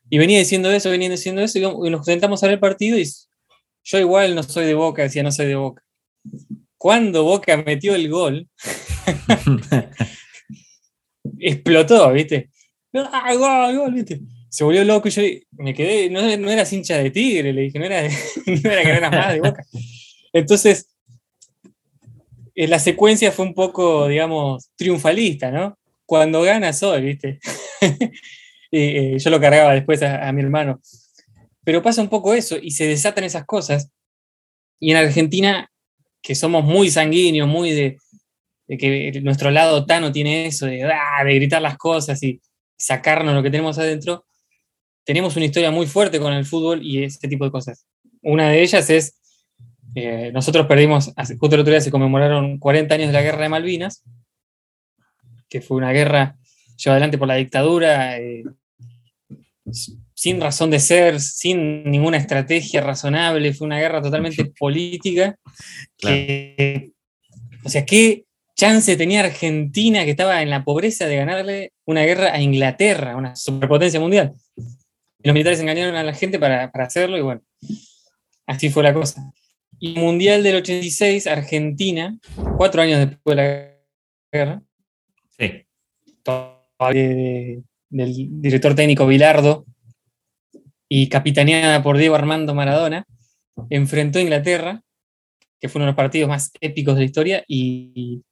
Y 0.08 0.18
venía 0.18 0.38
diciendo 0.38 0.70
eso, 0.70 0.90
venía 0.90 1.08
diciendo 1.11 1.42
eso, 1.42 1.58
y 1.58 1.90
nos 1.90 2.04
sentamos 2.06 2.42
a 2.42 2.46
ver 2.46 2.54
el 2.54 2.61
partido 2.61 2.99
y 2.99 3.04
yo 3.85 3.99
igual 3.99 4.35
no 4.35 4.42
soy 4.42 4.66
de 4.66 4.75
Boca, 4.75 5.02
decía, 5.02 5.23
no 5.23 5.32
soy 5.32 5.46
de 5.46 5.56
Boca. 5.56 5.82
Cuando 6.76 7.25
Boca 7.25 7.56
metió 7.56 7.94
el 7.94 8.08
gol, 8.08 8.49
explotó, 11.38 12.12
¿viste? 12.12 12.50
¡Ah, 12.94 13.35
gol, 13.35 13.76
gol! 13.76 13.92
¿viste? 13.94 14.20
Se 14.49 14.64
volvió 14.64 14.85
loco 14.85 15.08
y 15.08 15.11
yo 15.11 15.23
me 15.52 15.75
quedé, 15.75 16.08
no, 16.08 16.23
no 16.37 16.50
eras 16.50 16.73
hincha 16.73 16.96
de 16.99 17.11
Tigre, 17.11 17.52
le 17.52 17.62
dije, 17.62 17.78
no 17.78 17.85
era, 17.85 18.02
de- 18.02 18.11
no 18.62 18.70
era 18.70 18.82
que 18.82 18.88
no 18.88 18.94
eras 18.94 19.11
más 19.12 19.32
de 19.35 19.40
Boca. 19.40 19.64
Entonces, 20.32 20.88
eh, 22.56 22.66
la 22.66 22.78
secuencia 22.78 23.30
fue 23.30 23.44
un 23.44 23.54
poco, 23.54 24.08
digamos, 24.08 24.70
triunfalista, 24.76 25.50
¿no? 25.50 25.78
Cuando 26.04 26.42
gana 26.42 26.72
soy, 26.72 27.02
¿viste? 27.02 27.38
Eh, 28.72 29.16
yo 29.18 29.30
lo 29.30 29.40
cargaba 29.40 29.72
después 29.72 30.02
a, 30.02 30.28
a 30.28 30.32
mi 30.32 30.42
hermano. 30.42 30.80
Pero 31.64 31.82
pasa 31.82 32.02
un 32.02 32.08
poco 32.08 32.34
eso 32.34 32.56
y 32.60 32.72
se 32.72 32.86
desatan 32.86 33.22
esas 33.22 33.46
cosas. 33.46 33.90
Y 34.80 34.90
en 34.90 34.96
Argentina, 34.98 35.70
que 36.20 36.34
somos 36.34 36.64
muy 36.64 36.90
sanguíneos, 36.90 37.48
muy 37.48 37.70
de, 37.70 37.96
de 38.66 38.76
que 38.76 39.20
nuestro 39.22 39.50
lado 39.50 39.86
tano 39.86 40.12
tiene 40.12 40.46
eso, 40.46 40.66
de, 40.66 40.82
ah, 40.82 41.25
de 41.25 41.34
gritar 41.36 41.62
las 41.62 41.78
cosas 41.78 42.22
y 42.22 42.40
sacarnos 42.76 43.34
lo 43.34 43.42
que 43.42 43.50
tenemos 43.50 43.78
adentro, 43.78 44.25
tenemos 45.04 45.36
una 45.36 45.46
historia 45.46 45.70
muy 45.70 45.86
fuerte 45.86 46.18
con 46.18 46.32
el 46.32 46.44
fútbol 46.44 46.82
y 46.82 47.04
este 47.04 47.28
tipo 47.28 47.44
de 47.44 47.52
cosas. 47.52 47.86
Una 48.22 48.50
de 48.50 48.62
ellas 48.62 48.90
es, 48.90 49.14
eh, 49.96 50.30
nosotros 50.32 50.66
perdimos, 50.66 51.12
justo 51.38 51.54
el 51.56 51.60
otro 51.62 51.72
día 51.72 51.80
se 51.80 51.90
conmemoraron 51.90 52.58
40 52.58 52.94
años 52.94 53.06
de 53.08 53.12
la 53.14 53.22
guerra 53.22 53.42
de 53.42 53.48
Malvinas, 53.48 54.02
que 55.48 55.60
fue 55.62 55.78
una 55.78 55.90
guerra 55.92 56.36
llevada 56.76 56.96
adelante 56.96 57.16
por 57.18 57.28
la 57.28 57.36
dictadura, 57.36 58.18
eh, 58.18 58.44
sin 60.14 60.40
razón 60.40 60.70
de 60.70 60.80
ser, 60.80 61.20
sin 61.20 61.84
ninguna 61.90 62.18
estrategia 62.18 62.80
razonable, 62.82 63.54
fue 63.54 63.66
una 63.66 63.78
guerra 63.78 64.02
totalmente 64.02 64.44
política. 64.58 65.36
Claro. 65.98 66.16
que- 66.16 66.90
o 67.64 67.68
sea, 67.68 67.84
¿qué 67.84 68.24
chance 68.54 68.96
tenía 68.96 69.20
Argentina 69.20 70.04
que 70.04 70.10
estaba 70.12 70.40
en 70.42 70.50
la 70.50 70.62
pobreza 70.62 71.06
de 71.06 71.16
ganarle 71.16 71.72
una 71.84 72.02
guerra 72.04 72.32
a 72.32 72.40
Inglaterra, 72.40 73.16
una 73.16 73.34
superpotencia 73.34 73.98
mundial? 73.98 74.34
Y 74.56 75.26
los 75.28 75.32
militares 75.34 75.58
engañaron 75.60 75.96
a 75.96 76.04
la 76.04 76.14
gente 76.14 76.38
para, 76.38 76.70
para 76.70 76.84
hacerlo 76.84 77.18
y 77.18 77.22
bueno, 77.22 77.40
así 78.46 78.70
fue 78.70 78.82
la 78.84 78.94
cosa. 78.94 79.32
Y 79.78 79.95
Mundial 79.95 80.42
del 80.42 80.56
86, 80.56 81.26
Argentina, 81.26 82.18
cuatro 82.56 82.83
años 82.83 82.99
después 83.09 83.37
de 83.37 83.42
la 83.42 83.76
guerra, 84.33 84.62
Sí. 85.38 85.66
del 87.90 88.40
director 88.40 88.75
técnico 88.75 89.06
Bilardo 89.06 89.66
y 90.88 91.09
capitaneada 91.09 91.83
por 91.83 91.99
Diego 91.99 92.14
Armando 92.14 92.54
Maradona, 92.54 93.04
enfrentó 93.71 94.18
a 94.18 94.23
Inglaterra, 94.23 94.83
que 95.61 95.68
fue 95.68 95.78
uno 95.78 95.87
de 95.87 95.92
los 95.92 95.97
partidos 95.97 96.28
más 96.28 96.52
épicos 96.61 96.95
de 96.95 97.00
la 97.00 97.06
historia, 97.06 97.45
y, 97.47 98.23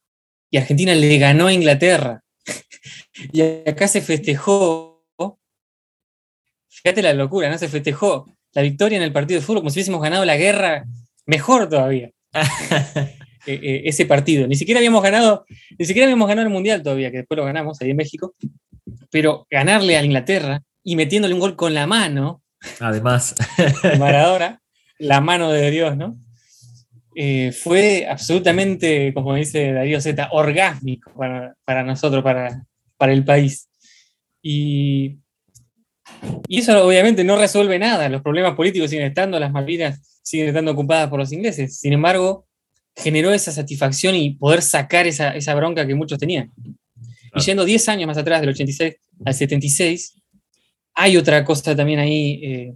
y 0.50 0.56
Argentina 0.56 0.94
le 0.94 1.18
ganó 1.18 1.46
a 1.48 1.52
Inglaterra. 1.52 2.22
y 3.32 3.42
acá 3.42 3.86
se 3.88 4.00
festejó, 4.00 5.04
fíjate 6.68 7.02
la 7.02 7.12
locura, 7.12 7.50
¿no? 7.50 7.58
Se 7.58 7.68
festejó 7.68 8.26
la 8.52 8.62
victoria 8.62 8.96
en 8.96 9.04
el 9.04 9.12
partido 9.12 9.40
de 9.40 9.46
fútbol 9.46 9.60
como 9.60 9.70
si 9.70 9.78
hubiésemos 9.78 10.02
ganado 10.02 10.24
la 10.24 10.36
guerra 10.36 10.84
mejor 11.26 11.68
todavía. 11.68 12.10
eh, 13.46 13.60
eh, 13.62 13.82
ese 13.84 14.06
partido. 14.06 14.46
Ni 14.46 14.56
siquiera 14.56 14.78
habíamos 14.78 15.02
ganado, 15.02 15.44
ni 15.78 15.84
siquiera 15.84 16.06
habíamos 16.06 16.28
ganado 16.28 16.46
el 16.46 16.52
Mundial 16.52 16.82
todavía, 16.82 17.10
que 17.10 17.18
después 17.18 17.36
lo 17.36 17.44
ganamos 17.44 17.80
ahí 17.80 17.90
en 17.90 17.96
México, 17.96 18.34
pero 19.10 19.46
ganarle 19.50 19.96
a 19.96 20.04
Inglaterra 20.04 20.62
y 20.82 20.96
metiéndole 20.96 21.34
un 21.34 21.40
gol 21.40 21.56
con 21.56 21.74
la 21.74 21.86
mano, 21.86 22.42
Además, 22.80 23.34
de 23.82 23.98
Maradona, 23.98 24.60
la 24.98 25.20
mano 25.20 25.50
de 25.50 25.70
Dios, 25.70 25.96
¿no? 25.96 26.16
Eh, 27.16 27.52
fue 27.52 28.06
absolutamente, 28.08 29.12
como 29.14 29.34
dice 29.34 29.72
Darío 29.72 30.00
Z, 30.00 30.28
orgásmico 30.32 31.12
para, 31.16 31.54
para 31.64 31.84
nosotros, 31.84 32.24
para, 32.24 32.64
para 32.96 33.12
el 33.12 33.24
país. 33.24 33.68
Y, 34.42 35.18
y 36.48 36.58
eso 36.58 36.86
obviamente 36.86 37.24
no 37.24 37.36
resuelve 37.36 37.78
nada, 37.78 38.08
los 38.08 38.22
problemas 38.22 38.54
políticos 38.54 38.90
siguen 38.90 39.06
estando, 39.06 39.38
las 39.38 39.52
Malvinas 39.52 40.20
siguen 40.22 40.48
estando 40.48 40.72
ocupadas 40.72 41.08
por 41.08 41.18
los 41.18 41.32
ingleses. 41.32 41.78
Sin 41.78 41.92
embargo, 41.92 42.46
generó 42.96 43.32
esa 43.32 43.52
satisfacción 43.52 44.14
y 44.14 44.34
poder 44.34 44.62
sacar 44.62 45.06
esa, 45.06 45.34
esa 45.34 45.54
bronca 45.54 45.86
que 45.86 45.94
muchos 45.94 46.18
tenían. 46.18 46.52
Y 47.34 47.40
yendo 47.40 47.64
10 47.64 47.88
años 47.88 48.06
más 48.06 48.16
atrás, 48.16 48.40
del 48.40 48.50
86 48.50 48.94
al 49.24 49.34
76, 49.34 50.22
hay 50.94 51.16
otra 51.16 51.44
cosa 51.44 51.74
también 51.74 51.98
ahí 51.98 52.40
eh, 52.44 52.74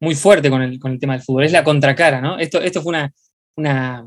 muy 0.00 0.14
fuerte 0.14 0.50
con 0.50 0.62
el, 0.62 0.78
con 0.78 0.92
el 0.92 0.98
tema 0.98 1.14
del 1.14 1.22
fútbol, 1.22 1.44
es 1.44 1.52
la 1.52 1.64
contracara, 1.64 2.20
¿no? 2.20 2.38
Esto, 2.38 2.60
esto 2.60 2.82
fue 2.82 2.90
una, 2.90 3.12
una, 3.56 4.06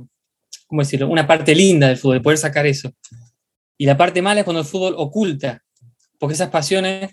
¿cómo 0.67 0.81
decirlo? 0.81 1.09
Una 1.09 1.27
parte 1.27 1.53
linda 1.53 1.87
del 1.87 1.97
fútbol, 1.97 2.17
de 2.17 2.21
poder 2.21 2.37
sacar 2.37 2.65
eso. 2.65 2.91
Y 3.77 3.85
la 3.85 3.97
parte 3.97 4.21
mala 4.21 4.41
es 4.41 4.45
cuando 4.45 4.61
el 4.61 4.67
fútbol 4.67 4.93
oculta, 4.97 5.61
porque 6.17 6.33
esas 6.33 6.49
pasiones 6.49 7.11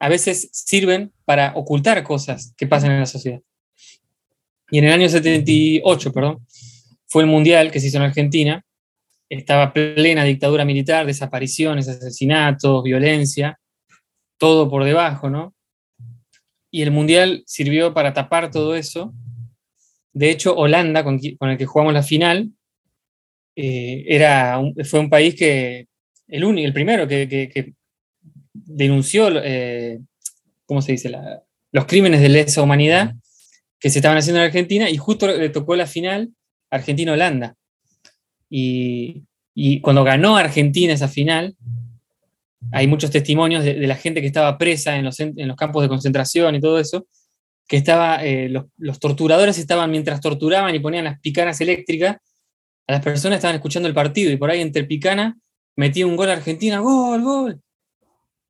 a 0.00 0.08
veces 0.08 0.48
sirven 0.52 1.12
para 1.24 1.52
ocultar 1.54 2.02
cosas 2.02 2.54
que 2.56 2.66
pasan 2.66 2.92
en 2.92 3.00
la 3.00 3.06
sociedad. 3.06 3.40
Y 4.70 4.78
en 4.78 4.84
el 4.84 4.92
año 4.92 5.08
78, 5.08 6.12
perdón, 6.12 6.46
fue 7.06 7.22
el 7.22 7.28
Mundial 7.28 7.70
que 7.70 7.80
se 7.80 7.88
hizo 7.88 7.96
en 7.96 8.04
Argentina, 8.04 8.64
estaba 9.28 9.72
plena 9.72 10.24
dictadura 10.24 10.64
militar, 10.64 11.06
desapariciones, 11.06 11.88
asesinatos, 11.88 12.82
violencia, 12.82 13.58
todo 14.36 14.70
por 14.70 14.84
debajo, 14.84 15.30
¿no? 15.30 15.54
Y 16.70 16.82
el 16.82 16.90
Mundial 16.90 17.42
sirvió 17.46 17.94
para 17.94 18.12
tapar 18.12 18.50
todo 18.50 18.74
eso. 18.74 19.14
De 20.12 20.30
hecho, 20.30 20.54
Holanda, 20.54 21.02
con, 21.02 21.18
el 21.22 21.58
que 21.58 21.66
jugamos 21.66 21.94
la 21.94 22.02
final, 22.02 22.50
eh, 23.56 24.04
era 24.06 24.60
fue 24.84 25.00
un 25.00 25.10
país 25.10 25.34
que, 25.34 25.86
el, 26.28 26.44
único, 26.44 26.66
el 26.66 26.74
primero 26.74 27.08
que 27.08 27.74
denunció, 28.66 29.28
eh, 29.42 30.00
¿cómo 30.66 30.82
se 30.82 30.92
dice?, 30.92 31.08
La- 31.08 31.42
los 31.72 31.86
crímenes 31.86 32.20
de 32.20 32.28
lesa 32.28 32.62
humanidad 32.62 33.14
que 33.78 33.90
se 33.90 33.98
estaban 33.98 34.18
haciendo 34.18 34.40
en 34.40 34.46
Argentina 34.46 34.90
y 34.90 34.96
justo 34.96 35.26
le 35.28 35.50
tocó 35.50 35.76
la 35.76 35.86
final 35.86 36.30
Argentina-Holanda. 36.70 37.54
Y, 38.50 39.24
y 39.54 39.80
cuando 39.80 40.04
ganó 40.04 40.36
Argentina 40.36 40.92
esa 40.92 41.08
final, 41.08 41.56
hay 42.72 42.86
muchos 42.86 43.10
testimonios 43.10 43.64
de, 43.64 43.74
la 43.86 43.96
gente 43.96 44.20
que 44.20 44.26
estaba 44.26 44.58
presa 44.58 44.96
en 44.96 45.04
los, 45.04 45.20
en 45.20 45.46
los, 45.46 45.56
campos 45.56 45.82
de 45.82 45.88
concentración 45.88 46.54
y 46.54 46.60
todo 46.60 46.78
eso, 46.78 47.06
que 47.66 47.76
estaba, 47.76 48.24
eh, 48.24 48.48
los, 48.48 48.98
torturadores 48.98 49.58
estaban, 49.58 49.90
mientras 49.90 50.20
torturaban 50.20 50.74
y 50.74 50.80
ponían 50.80 51.04
las 51.04 51.20
picanas 51.20 51.60
eléctricas, 51.60 52.16
a 52.86 52.92
las 52.92 53.02
personas 53.02 53.36
estaban 53.36 53.56
escuchando 53.56 53.88
el 53.88 53.94
partido 53.94 54.32
y 54.32 54.36
por 54.36 54.50
ahí 54.50 54.60
entre 54.60 54.84
picana 54.84 55.36
metía 55.76 56.06
un 56.06 56.16
gol 56.16 56.30
a 56.30 56.32
Argentina, 56.32 56.80
gol, 56.80 57.22
gol. 57.22 57.60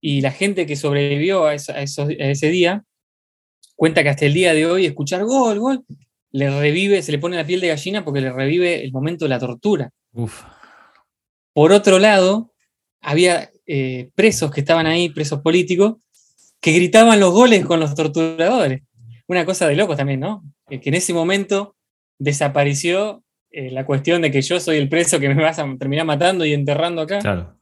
Y 0.00 0.20
la 0.20 0.30
gente 0.30 0.66
que 0.66 0.76
sobrevivió 0.76 1.46
a, 1.46 1.54
ese 1.54 2.50
día 2.50 2.84
cuenta 3.76 4.02
que 4.02 4.08
hasta 4.08 4.26
el 4.26 4.34
día 4.34 4.54
de 4.54 4.66
hoy 4.66 4.86
escuchar 4.86 5.24
gol, 5.24 5.58
gol, 5.58 5.84
le 6.30 6.50
revive, 6.50 7.02
se 7.02 7.12
le 7.12 7.18
pone 7.18 7.36
la 7.36 7.46
piel 7.46 7.60
de 7.60 7.68
gallina 7.68 8.04
porque 8.04 8.20
le 8.20 8.32
revive 8.32 8.84
el 8.84 8.92
momento 8.92 9.24
de 9.24 9.28
la 9.30 9.38
tortura. 9.38 9.90
Por 11.52 11.72
otro 11.72 11.98
lado, 11.98 12.52
había 13.00 13.50
eh, 13.66 14.10
presos 14.14 14.50
que 14.50 14.60
estaban 14.60 14.86
ahí, 14.86 15.08
presos 15.10 15.40
políticos, 15.40 15.96
que 16.60 16.72
gritaban 16.72 17.20
los 17.20 17.32
goles 17.32 17.64
con 17.64 17.80
los 17.80 17.94
torturadores. 17.94 18.82
Una 19.26 19.44
cosa 19.44 19.68
de 19.68 19.76
locos 19.76 19.96
también, 19.96 20.20
¿no? 20.20 20.44
Que 20.68 20.80
en 20.82 20.94
ese 20.94 21.12
momento 21.12 21.76
desapareció 22.18 23.22
eh, 23.50 23.70
la 23.70 23.86
cuestión 23.86 24.22
de 24.22 24.30
que 24.30 24.42
yo 24.42 24.60
soy 24.60 24.76
el 24.76 24.88
preso 24.88 25.20
que 25.20 25.28
me 25.28 25.42
vas 25.42 25.58
a 25.58 25.66
terminar 25.78 26.04
matando 26.04 26.44
y 26.44 26.52
enterrando 26.52 27.02
acá. 27.02 27.56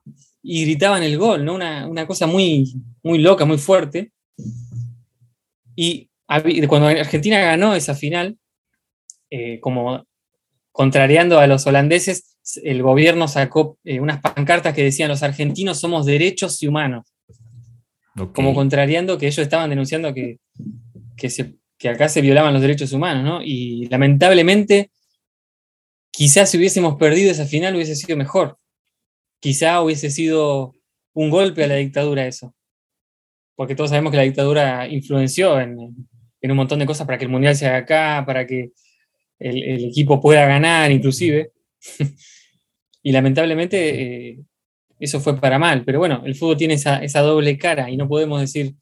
Y 0.49 0.65
gritaban 0.65 1.03
el 1.03 1.19
gol, 1.19 1.45
¿no? 1.45 1.55
Una, 1.55 2.07
cosa 2.07 2.29
muy, 2.29 2.73
muy 3.03 3.19
loca, 3.19 3.45
muy 3.45 3.59
fuerte. 3.59 4.13
Y 5.75 6.09
cuando 6.69 6.87
Argentina 6.87 7.41
ganó 7.41 7.75
esa 7.75 7.95
final, 7.95 8.39
eh, 9.29 9.59
como 9.59 10.07
contrariando 10.71 11.41
a 11.41 11.47
los 11.49 11.67
holandeses, 11.67 12.39
el 12.63 12.83
gobierno 12.83 13.27
sacó 13.27 13.79
eh, 13.83 13.99
unas 13.99 14.21
pancartas 14.21 14.73
que 14.75 14.85
decían 14.85 15.09
los 15.09 15.23
argentinos 15.23 15.81
somos 15.81 16.07
derechos 16.07 16.63
y 16.63 16.69
humanos. 16.69 17.13
Como 18.33 18.55
contrariando 18.55 19.19
que 19.19 19.27
ellos 19.27 19.39
estaban 19.41 19.69
denunciando 19.69 20.15
que, 20.15 20.39
que, 21.17 21.89
acá 21.89 22.09
se 22.09 22.23
violaban 22.23 22.55
los 22.55 22.63
derechos 22.63 22.93
humanos, 22.93 23.25
¿no? 23.25 23.43
Y 23.43 23.89
lamentablemente, 23.91 24.91
quizás 26.11 26.51
si 26.51 26.57
hubiésemos 26.57 26.97
perdido 26.97 27.31
esa 27.31 27.45
final 27.45 27.75
hubiese 27.75 27.95
sido 27.95 28.17
mejor. 28.17 28.57
Quizá 29.41 29.81
hubiese 29.83 30.11
sido 30.11 30.75
un 31.15 31.31
golpe 31.31 31.65
a 31.65 31.67
la 31.67 31.77
dictadura 31.77 32.27
eso. 32.27 32.55
Porque 33.55 33.75
todos 33.75 33.91
sabemos 33.91 34.11
que 34.11 34.19
la 34.19 34.25
dictadura 34.25 34.87
influenció 34.87 35.59
en, 35.61 35.79
un 35.79 36.57
montón 36.57 36.79
de 36.79 36.87
cosas 36.87 37.07
para 37.07 37.19
que 37.19 37.25
el 37.25 37.31
Mundial 37.31 37.57
se 37.57 37.67
haga 37.67 37.79
acá, 37.79 38.25
para 38.27 38.47
que 38.47 38.71
el, 39.39 39.87
equipo 39.87 40.21
pueda 40.21 40.47
ganar 40.47 40.93
inclusive. 40.93 41.53
y 43.03 43.13
lamentablemente 43.13 44.31
eh, 44.31 44.39
eso 45.01 45.21
fue 45.21 45.41
para 45.41 45.59
mal. 45.59 45.85
Pero 45.85 45.99
bueno, 45.99 46.23
el 46.25 46.35
fútbol 46.35 46.57
tiene 46.57 46.75
esa, 46.75 47.21
doble 47.21 47.59
cara 47.59 47.91
y 47.91 47.97
no 47.97 48.09
podemos 48.09 48.41
decir 48.41 48.75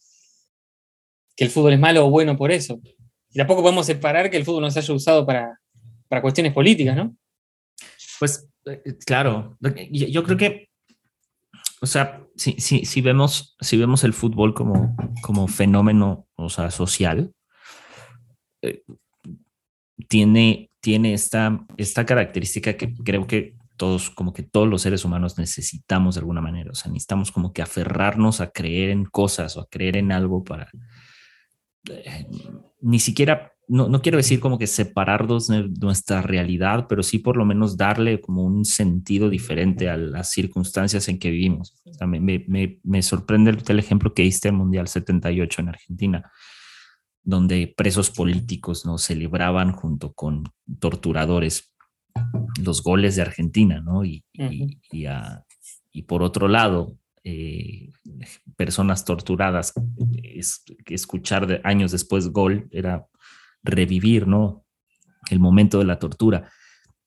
que 1.36 1.44
el 1.44 1.50
fútbol 1.50 1.74
es 1.74 1.80
malo 1.80 2.06
o 2.06 2.10
bueno 2.10 2.36
por 2.36 2.50
eso. 2.50 2.80
Y 3.30 3.38
tampoco 3.38 3.62
podemos 3.62 3.86
separar 3.86 4.30
que 4.30 4.36
el 4.36 4.44
fútbol 4.44 4.62
no 4.62 4.70
se 4.70 4.80
haya 4.80 4.94
usado 4.94 5.24
para, 5.24 5.60
cuestiones 6.20 6.52
políticas, 6.52 6.96
¿no? 6.96 7.16
Pues 8.20 8.48
claro, 9.06 9.56
yo, 9.90 10.24
creo 10.24 10.36
que, 10.36 10.68
o 11.80 11.86
sea, 11.86 12.22
si, 12.36 12.52
si, 12.60 13.00
vemos, 13.00 13.56
si 13.60 13.76
vemos 13.76 14.04
el 14.04 14.12
fútbol 14.12 14.54
como, 14.54 14.96
como 15.22 15.48
fenómeno, 15.48 16.26
o 16.36 16.48
sea, 16.48 16.70
social, 16.70 17.32
eh, 18.62 18.82
tiene, 20.08 20.70
tiene 20.80 21.14
esta, 21.14 21.64
esta 21.76 22.06
característica 22.06 22.76
que 22.76 22.94
creo 22.94 23.26
que 23.26 23.56
todos, 23.76 24.10
como 24.10 24.32
que 24.32 24.42
todos 24.42 24.68
los 24.68 24.82
seres 24.82 25.04
humanos 25.04 25.38
necesitamos 25.38 26.14
de 26.14 26.20
alguna 26.20 26.40
manera. 26.40 26.70
O 26.70 26.74
sea, 26.74 26.90
necesitamos 26.90 27.32
como 27.32 27.52
que 27.52 27.62
aferrarnos 27.62 28.40
a 28.40 28.50
creer 28.50 28.90
en 28.90 29.04
cosas 29.04 29.56
o 29.56 29.60
a 29.60 29.68
creer 29.68 29.96
en 29.96 30.12
algo 30.12 30.44
para 30.44 30.70
eh, 31.90 32.26
ni 32.80 32.98
siquiera, 32.98 33.52
no, 33.68 33.88
no, 33.88 34.02
quiero 34.02 34.18
decir 34.18 34.40
como 34.40 34.58
que 34.58 34.66
separarnos 34.66 35.48
de 35.48 35.68
nuestra 35.80 36.22
realidad, 36.22 36.86
pero 36.88 37.02
sí 37.02 37.18
por 37.18 37.36
lo 37.36 37.44
menos 37.44 37.76
darle 37.76 38.20
como 38.20 38.44
un 38.44 38.64
sentido 38.64 39.30
diferente 39.30 39.88
a 39.88 39.96
las 39.96 40.30
circunstancias 40.30 41.08
en 41.08 41.18
que 41.18 41.30
vivimos. 41.30 41.74
me, 42.06 42.20
me, 42.20 42.80
me, 42.82 43.02
sorprende 43.02 43.50
el, 43.50 43.62
el, 43.66 43.78
ejemplo 43.78 44.12
que 44.12 44.22
diste 44.22 44.48
el 44.48 44.54
Mundial 44.54 44.88
78 44.88 45.60
en 45.60 45.68
Argentina 45.68 46.32
donde 47.24 47.72
presos 47.74 48.10
políticos 48.10 48.84
¿no? 48.84 48.98
celebraban 48.98 49.72
junto 49.72 50.12
con 50.12 50.44
torturadores 50.78 51.74
los 52.62 52.82
goles 52.82 53.16
de 53.16 53.22
Argentina, 53.22 53.80
¿no? 53.80 54.04
Y, 54.04 54.24
y, 55.92 56.02
por 56.02 56.22
otro 56.22 56.46
lado, 56.46 56.96
eh, 57.24 57.90
personas 58.56 59.04
torturadas, 59.04 59.72
es, 60.22 60.62
escuchar 60.86 61.48
de, 61.48 61.60
años 61.64 61.90
después 61.90 62.28
gol 62.28 62.68
era 62.70 63.06
revivir, 63.64 64.26
¿no? 64.26 64.64
El 65.30 65.40
momento 65.40 65.78
de 65.78 65.84
la 65.86 65.98
tortura. 65.98 66.50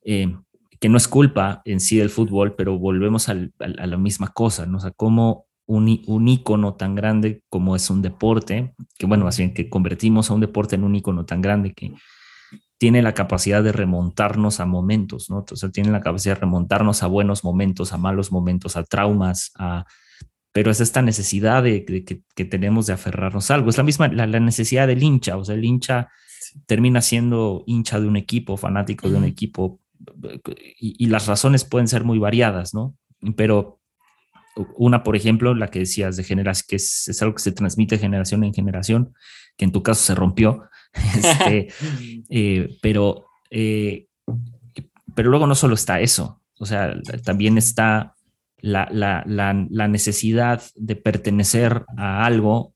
Eh, 0.03 0.35
que 0.79 0.89
no 0.89 0.97
es 0.97 1.07
culpa 1.07 1.61
en 1.65 1.79
sí 1.79 1.97
del 1.97 2.09
fútbol, 2.09 2.55
pero 2.55 2.77
volvemos 2.77 3.29
a 3.29 3.35
la 3.35 3.97
misma 3.97 4.27
cosa, 4.27 4.65
¿no? 4.65 4.77
O 4.77 4.79
sea, 4.79 4.91
cómo 4.91 5.45
un, 5.65 6.01
un 6.05 6.27
ícono 6.27 6.75
tan 6.75 6.95
grande 6.95 7.41
como 7.49 7.75
es 7.75 7.89
un 7.89 8.01
deporte, 8.01 8.73
que 8.97 9.05
bueno, 9.05 9.25
más 9.25 9.37
bien 9.37 9.53
que 9.53 9.69
convertimos 9.69 10.29
a 10.29 10.33
un 10.33 10.41
deporte 10.41 10.75
en 10.75 10.83
un 10.83 10.95
ícono 10.95 11.25
tan 11.25 11.41
grande 11.41 11.73
que 11.73 11.93
tiene 12.77 13.01
la 13.01 13.13
capacidad 13.13 13.63
de 13.63 13.71
remontarnos 13.71 14.59
a 14.59 14.65
momentos, 14.65 15.29
¿no? 15.29 15.39
Entonces 15.39 15.71
tiene 15.71 15.91
la 15.91 16.01
capacidad 16.01 16.35
de 16.35 16.41
remontarnos 16.41 17.01
a 17.01 17.07
buenos 17.07 17.43
momentos, 17.43 17.91
a 17.91 17.97
malos 17.97 18.31
momentos, 18.31 18.77
a 18.77 18.83
traumas, 18.83 19.51
a, 19.57 19.85
pero 20.51 20.71
es 20.71 20.79
esta 20.79 21.01
necesidad 21.01 21.63
de, 21.63 21.85
que, 21.85 22.45
tenemos 22.45 22.85
de 22.85 22.93
aferrarnos 22.93 23.49
a 23.49 23.55
algo. 23.55 23.69
Es 23.69 23.77
la 23.77 23.83
misma, 23.83 24.07
la, 24.07 24.25
necesidad 24.39 24.87
del 24.87 25.03
hincha, 25.03 25.37
o 25.37 25.45
sea, 25.45 25.55
el 25.55 25.65
hincha 25.65 26.09
termina 26.65 27.01
siendo 27.01 27.63
hincha 27.67 27.99
de 27.99 28.07
un 28.07 28.17
equipo, 28.17 28.57
fanático 28.57 29.09
de 29.09 29.17
un 29.17 29.25
equipo, 29.25 29.79
y, 30.79 30.95
y, 31.03 31.07
las 31.07 31.27
razones 31.27 31.65
pueden 31.65 31.87
ser 31.87 32.03
muy 32.03 32.19
variadas, 32.19 32.73
¿no? 32.73 32.95
Pero 33.35 33.79
una, 34.75 35.03
por 35.03 35.15
ejemplo, 35.15 35.53
la 35.55 35.69
que 35.69 35.79
decías 35.79 36.17
de 36.17 36.23
generación, 36.23 36.65
que 36.69 36.75
es, 36.77 37.21
algo 37.21 37.35
que 37.35 37.43
se 37.43 37.51
transmite 37.51 37.97
generación 37.97 38.43
en 38.43 38.53
generación, 38.53 39.13
que 39.57 39.65
en 39.65 39.71
tu 39.71 39.83
caso 39.83 40.03
se 40.03 40.15
rompió, 40.15 40.69
este, 41.15 41.67
eh, 42.29 42.77
pero, 42.81 43.25
eh, 43.49 44.07
pero 45.15 45.29
luego 45.29 45.47
no 45.47 45.55
solo 45.55 45.75
está 45.75 45.99
eso, 45.99 46.41
o 46.59 46.65
sea, 46.65 46.95
también 47.23 47.57
está 47.57 48.15
la, 48.59 48.87
la, 48.91 49.23
la, 49.27 49.87
necesidad 49.87 50.63
de 50.75 50.95
pertenecer 50.95 51.85
a 51.95 52.25
algo 52.25 52.73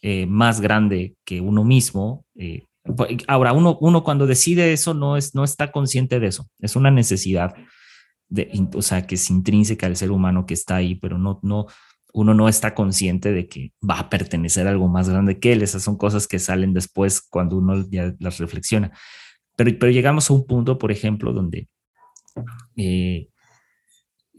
eh, 0.00 0.24
más 0.24 0.62
grande 0.62 1.14
que 1.24 1.42
uno 1.42 1.62
mismo. 1.62 2.24
Ahora, 3.26 3.52
uno, 3.52 3.78
uno 3.80 4.04
cuando 4.04 4.26
decide 4.26 4.72
eso 4.72 4.94
no, 4.94 5.16
es, 5.16 5.34
no 5.34 5.44
está 5.44 5.72
consciente 5.72 6.20
de 6.20 6.28
eso, 6.28 6.48
es 6.60 6.76
una 6.76 6.90
necesidad 6.90 7.54
o 8.74 8.82
sea, 8.82 9.06
que 9.06 9.16
es 9.16 9.30
intrínseca 9.30 9.86
al 9.86 9.96
ser 9.96 10.10
humano 10.10 10.46
que 10.46 10.54
está 10.54 10.76
ahí, 10.76 10.94
pero 10.94 11.18
no, 11.18 11.40
no, 11.42 11.66
uno 12.12 12.34
no 12.34 12.48
está 12.48 12.74
consciente 12.74 13.32
de 13.32 13.48
que 13.48 13.72
va 13.88 13.98
a 13.98 14.10
pertenecer 14.10 14.66
a 14.66 14.70
algo 14.70 14.88
más 14.88 15.08
grande 15.08 15.38
que 15.38 15.52
él. 15.52 15.62
Esas 15.62 15.82
son 15.82 15.96
cosas 15.96 16.28
que 16.28 16.38
salen 16.38 16.72
después 16.72 17.20
cuando 17.20 17.56
uno 17.56 17.84
ya 17.90 18.14
las 18.20 18.38
reflexiona. 18.38 18.92
Pero, 19.56 19.72
pero 19.78 19.92
llegamos 19.92 20.30
a 20.30 20.34
un 20.34 20.46
punto, 20.46 20.78
por 20.78 20.92
ejemplo, 20.92 21.32
donde 21.32 21.68
eh, 22.76 23.28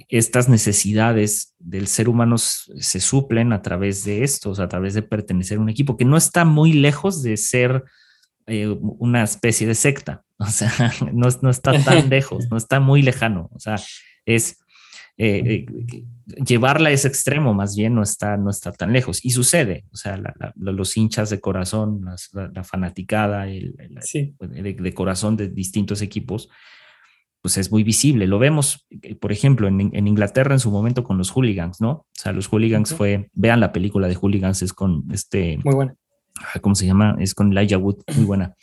estas 0.07 0.47
necesidades 0.47 1.53
del 1.59 1.87
ser 1.87 2.07
humano 2.07 2.37
se 2.37 2.99
suplen 2.99 3.51
a 3.51 3.61
través 3.61 4.05
de 4.05 4.23
esto, 4.23 4.53
a 4.57 4.69
través 4.69 4.93
de 4.93 5.01
pertenecer 5.01 5.57
a 5.57 5.61
un 5.61 5.69
equipo 5.69 5.97
que 5.97 6.05
no 6.05 6.15
está 6.15 6.45
muy 6.45 6.73
lejos 6.73 7.21
de 7.21 7.35
ser 7.35 7.83
eh, 8.47 8.67
una 8.67 9.23
especie 9.23 9.67
de 9.67 9.75
secta, 9.75 10.23
o 10.37 10.45
sea, 10.45 10.71
no, 11.13 11.27
no, 11.41 11.49
está 11.49 11.71
tan 11.83 12.09
lejos, 12.09 12.47
no 12.49 12.57
está 12.57 12.79
muy 12.79 13.01
lejano, 13.01 13.49
o 13.53 13.59
sea, 13.59 13.75
es 14.25 14.61
eh, 15.17 15.65
eh, 15.69 16.05
llevarla 16.43 16.89
a 16.89 16.91
ese 16.93 17.07
extremo 17.07 17.53
más 17.53 17.75
bien 17.75 17.93
no 17.93 18.01
está, 18.01 18.37
no 18.37 18.49
está 18.49 18.71
tan 18.71 18.91
lejos 18.91 19.23
y 19.23 19.31
sucede, 19.31 19.85
o 19.91 19.95
sea, 19.95 20.19
los 20.55 20.97
hinchas 20.97 21.29
de 21.29 21.39
corazón, 21.39 22.05
la, 22.33 22.63
fanaticada 22.63 23.47
el, 23.47 23.75
de, 23.77 24.93
corazón 24.95 25.37
de 25.37 25.49
distintos 25.49 26.01
equipos, 26.01 26.49
pues 27.41 27.57
es 27.57 27.71
muy 27.71 27.83
visible. 27.83 28.25
Lo 28.27 28.39
vemos, 28.39 28.87
por 29.19 29.31
ejemplo, 29.31 29.67
en, 29.67 29.91
en, 29.93 30.07
Inglaterra 30.07 30.53
en 30.53 30.59
su 30.59 30.71
momento 30.71 31.03
con 31.03 31.17
los 31.17 31.31
hooligans, 31.31 31.81
¿no? 31.81 31.91
O 31.91 32.05
sea, 32.13 32.31
los 32.31 32.47
hooligans 32.47 32.93
fue, 32.93 33.29
vean 33.33 33.59
la 33.59 33.71
película 33.71 34.07
de 34.07 34.15
hooligans, 34.15 34.61
es 34.61 34.73
con 34.73 35.05
este... 35.11 35.59
Muy 35.63 35.75
bueno. 35.75 35.95
¿Cómo 36.61 36.75
se 36.75 36.85
llama? 36.85 37.15
Es 37.19 37.33
con 37.33 37.55
Elijah 37.55 37.77
Wood, 37.77 38.03
muy 38.15 38.25
buena. 38.25 38.55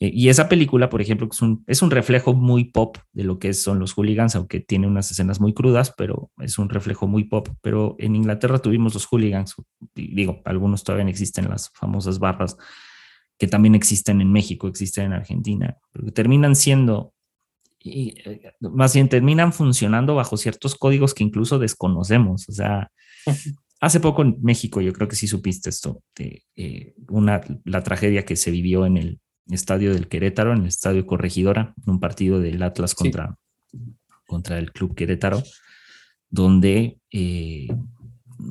Eh, 0.00 0.10
y 0.14 0.28
esa 0.28 0.48
película, 0.48 0.88
por 0.88 1.02
ejemplo, 1.02 1.28
es 1.30 1.42
un, 1.42 1.64
es 1.66 1.82
un 1.82 1.90
reflejo 1.90 2.34
muy 2.34 2.64
pop 2.64 2.98
de 3.12 3.24
lo 3.24 3.38
que 3.38 3.52
son 3.52 3.78
los 3.78 3.94
hooligans, 3.94 4.36
aunque 4.36 4.60
tiene 4.60 4.86
unas 4.86 5.10
escenas 5.10 5.40
muy 5.40 5.54
crudas, 5.54 5.92
pero 5.96 6.30
es 6.38 6.58
un 6.58 6.68
reflejo 6.68 7.06
muy 7.06 7.24
pop. 7.24 7.48
Pero 7.60 7.96
en 7.98 8.14
Inglaterra 8.14 8.60
tuvimos 8.60 8.94
los 8.94 9.06
hooligans, 9.06 9.54
digo, 9.94 10.40
algunos 10.44 10.84
todavía 10.84 11.08
existen 11.08 11.48
las 11.48 11.70
famosas 11.70 12.18
barras 12.18 12.56
que 13.38 13.46
también 13.46 13.74
existen 13.74 14.20
en 14.20 14.32
México, 14.32 14.66
existen 14.66 15.06
en 15.06 15.12
Argentina, 15.12 15.78
pero 15.92 16.06
que 16.06 16.12
terminan 16.12 16.56
siendo 16.56 17.14
y, 17.80 18.14
más 18.60 18.94
bien 18.94 19.08
terminan 19.08 19.52
funcionando 19.52 20.14
bajo 20.14 20.36
ciertos 20.36 20.74
códigos 20.74 21.14
que 21.14 21.24
incluso 21.24 21.58
desconocemos. 21.58 22.48
O 22.48 22.52
sea, 22.52 22.90
hace 23.80 24.00
poco 24.00 24.22
en 24.22 24.36
México, 24.42 24.80
yo 24.80 24.92
creo 24.92 25.08
que 25.08 25.16
sí 25.16 25.26
supiste 25.26 25.70
esto, 25.70 26.02
de, 26.16 26.42
eh, 26.56 26.94
una, 27.08 27.40
la 27.64 27.82
tragedia 27.82 28.24
que 28.24 28.36
se 28.36 28.50
vivió 28.50 28.86
en 28.86 28.96
el 28.96 29.20
estadio 29.50 29.92
del 29.92 30.08
Querétaro, 30.08 30.52
en 30.52 30.62
el 30.62 30.68
estadio 30.68 31.06
Corregidora, 31.06 31.74
un 31.86 32.00
partido 32.00 32.40
del 32.40 32.62
Atlas 32.62 32.94
contra, 32.94 33.36
contra 34.26 34.58
el 34.58 34.72
Club 34.72 34.94
Querétaro, 34.94 35.42
donde 36.30 36.98
eh, 37.10 37.68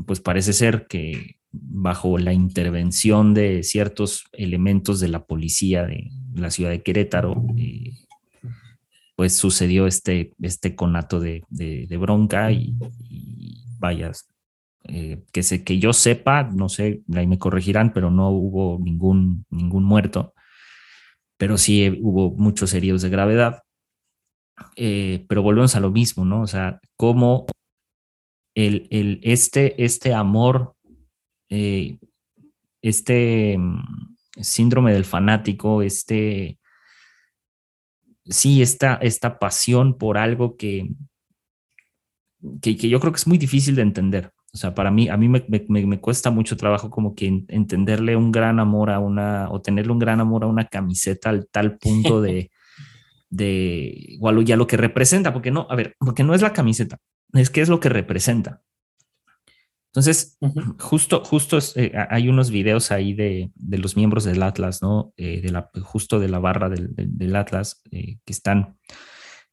pues 0.06 0.20
parece 0.20 0.54
ser 0.54 0.88
que 0.88 1.38
bajo 1.52 2.18
la 2.18 2.34
intervención 2.34 3.34
de 3.34 3.64
ciertos 3.64 4.26
elementos 4.32 5.00
de 5.00 5.08
la 5.08 5.26
policía 5.26 5.86
de 5.86 6.12
la 6.34 6.52
ciudad 6.52 6.72
de 6.72 6.84
Querétaro, 6.84 7.46
eh, 7.58 7.94
pues 9.16 9.36
sucedió 9.36 9.88
este, 9.88 10.34
este 10.42 10.76
conato 10.76 11.20
de, 11.20 11.44
bronca 12.00 12.52
y, 12.52 12.76
vayas, 13.80 14.28
eh, 14.88 15.24
que, 15.32 15.44
se, 15.44 15.64
que 15.64 15.80
yo 15.80 15.94
sepa, 15.94 16.44
no 16.44 16.70
sé, 16.70 17.04
ahí 17.16 17.28
me 17.28 17.40
corregirán, 17.40 17.94
pero 17.94 18.12
no 18.12 18.30
hubo 18.30 18.80
ningún, 18.80 19.46
ningún 19.50 19.84
muerto, 19.84 20.34
pero 21.38 21.58
sí 21.58 22.00
hubo 22.02 22.32
muchos 22.32 22.74
heridos 22.74 23.02
de 23.02 23.10
gravedad. 23.10 23.64
Eh, 24.76 25.26
pero 25.30 25.44
volvemos 25.44 25.76
a 25.76 25.80
lo 25.80 25.92
mismo, 25.92 26.26
¿no? 26.26 26.42
O 26.42 26.48
sea, 26.48 26.80
cómo 26.96 27.46
el, 28.56 28.88
el, 28.90 29.20
este, 29.22 29.84
este 29.84 30.14
amor 30.14 30.76
eh, 31.50 32.00
este 32.82 33.58
mm, 33.58 34.16
síndrome 34.42 34.94
del 34.94 35.06
fanático, 35.06 35.82
este, 35.82 36.60
sí, 38.26 38.62
esta, 38.62 38.96
esta 38.96 39.40
pasión 39.40 39.98
por 39.98 40.18
algo 40.18 40.58
que, 40.58 40.90
que, 42.62 42.76
yo 42.76 43.00
creo 43.00 43.12
que 43.12 43.18
es 43.18 43.28
muy 43.28 43.38
difícil 43.38 43.76
de 43.76 43.82
entender. 43.82 44.32
O 44.58 44.60
sea, 44.60 44.74
para 44.74 44.90
mí, 44.90 45.08
a 45.08 45.18
mí 45.18 45.30
me, 45.30 45.46
me, 45.48 46.00
cuesta 46.00 46.32
mucho 46.32 46.58
trabajo 46.58 46.90
como 46.90 47.14
que 47.14 47.28
entenderle 47.48 48.16
un 48.16 48.32
gran 48.32 48.60
amor 48.60 48.90
a 48.90 48.98
una, 48.98 49.52
o 49.52 49.62
tenerle 49.62 49.92
un 49.92 50.00
gran 50.00 50.20
amor 50.20 50.44
a 50.44 50.48
una 50.48 50.66
camiseta 50.66 51.30
al 51.30 51.48
tal 51.48 51.78
punto 51.78 52.22
de, 52.24 52.50
de 53.30 53.94
igual 53.96 54.44
ya 54.44 54.56
lo 54.56 54.66
que 54.66 54.76
representa, 54.76 55.32
porque 55.32 55.52
no, 55.52 55.68
a 55.70 55.76
ver, 55.76 55.96
porque 56.00 56.24
no 56.24 56.34
es 56.34 56.42
la 56.42 56.54
camiseta, 56.54 56.98
es 57.34 57.52
que 57.52 57.62
es 57.62 57.70
lo 57.70 57.80
que 57.80 57.90
representa. 57.90 58.64
Entonces, 59.90 60.40
justo, 60.80 61.24
justo 61.24 61.60
eh, 61.76 61.94
hay 62.10 62.28
unos 62.28 62.50
videos 62.50 62.90
ahí 62.92 63.14
de, 63.14 63.52
los 63.70 63.96
miembros 63.96 64.24
del 64.24 64.42
Atlas, 64.42 64.82
¿no? 64.82 65.14
Eh, 65.18 65.40
de 65.40 65.52
la, 65.52 65.70
justo 65.84 66.20
de 66.20 66.30
la 66.30 66.40
barra 66.40 66.68
del, 66.68 67.36
Atlas, 67.36 67.84
eh, 67.92 68.18
que 68.26 68.34
están 68.34 68.76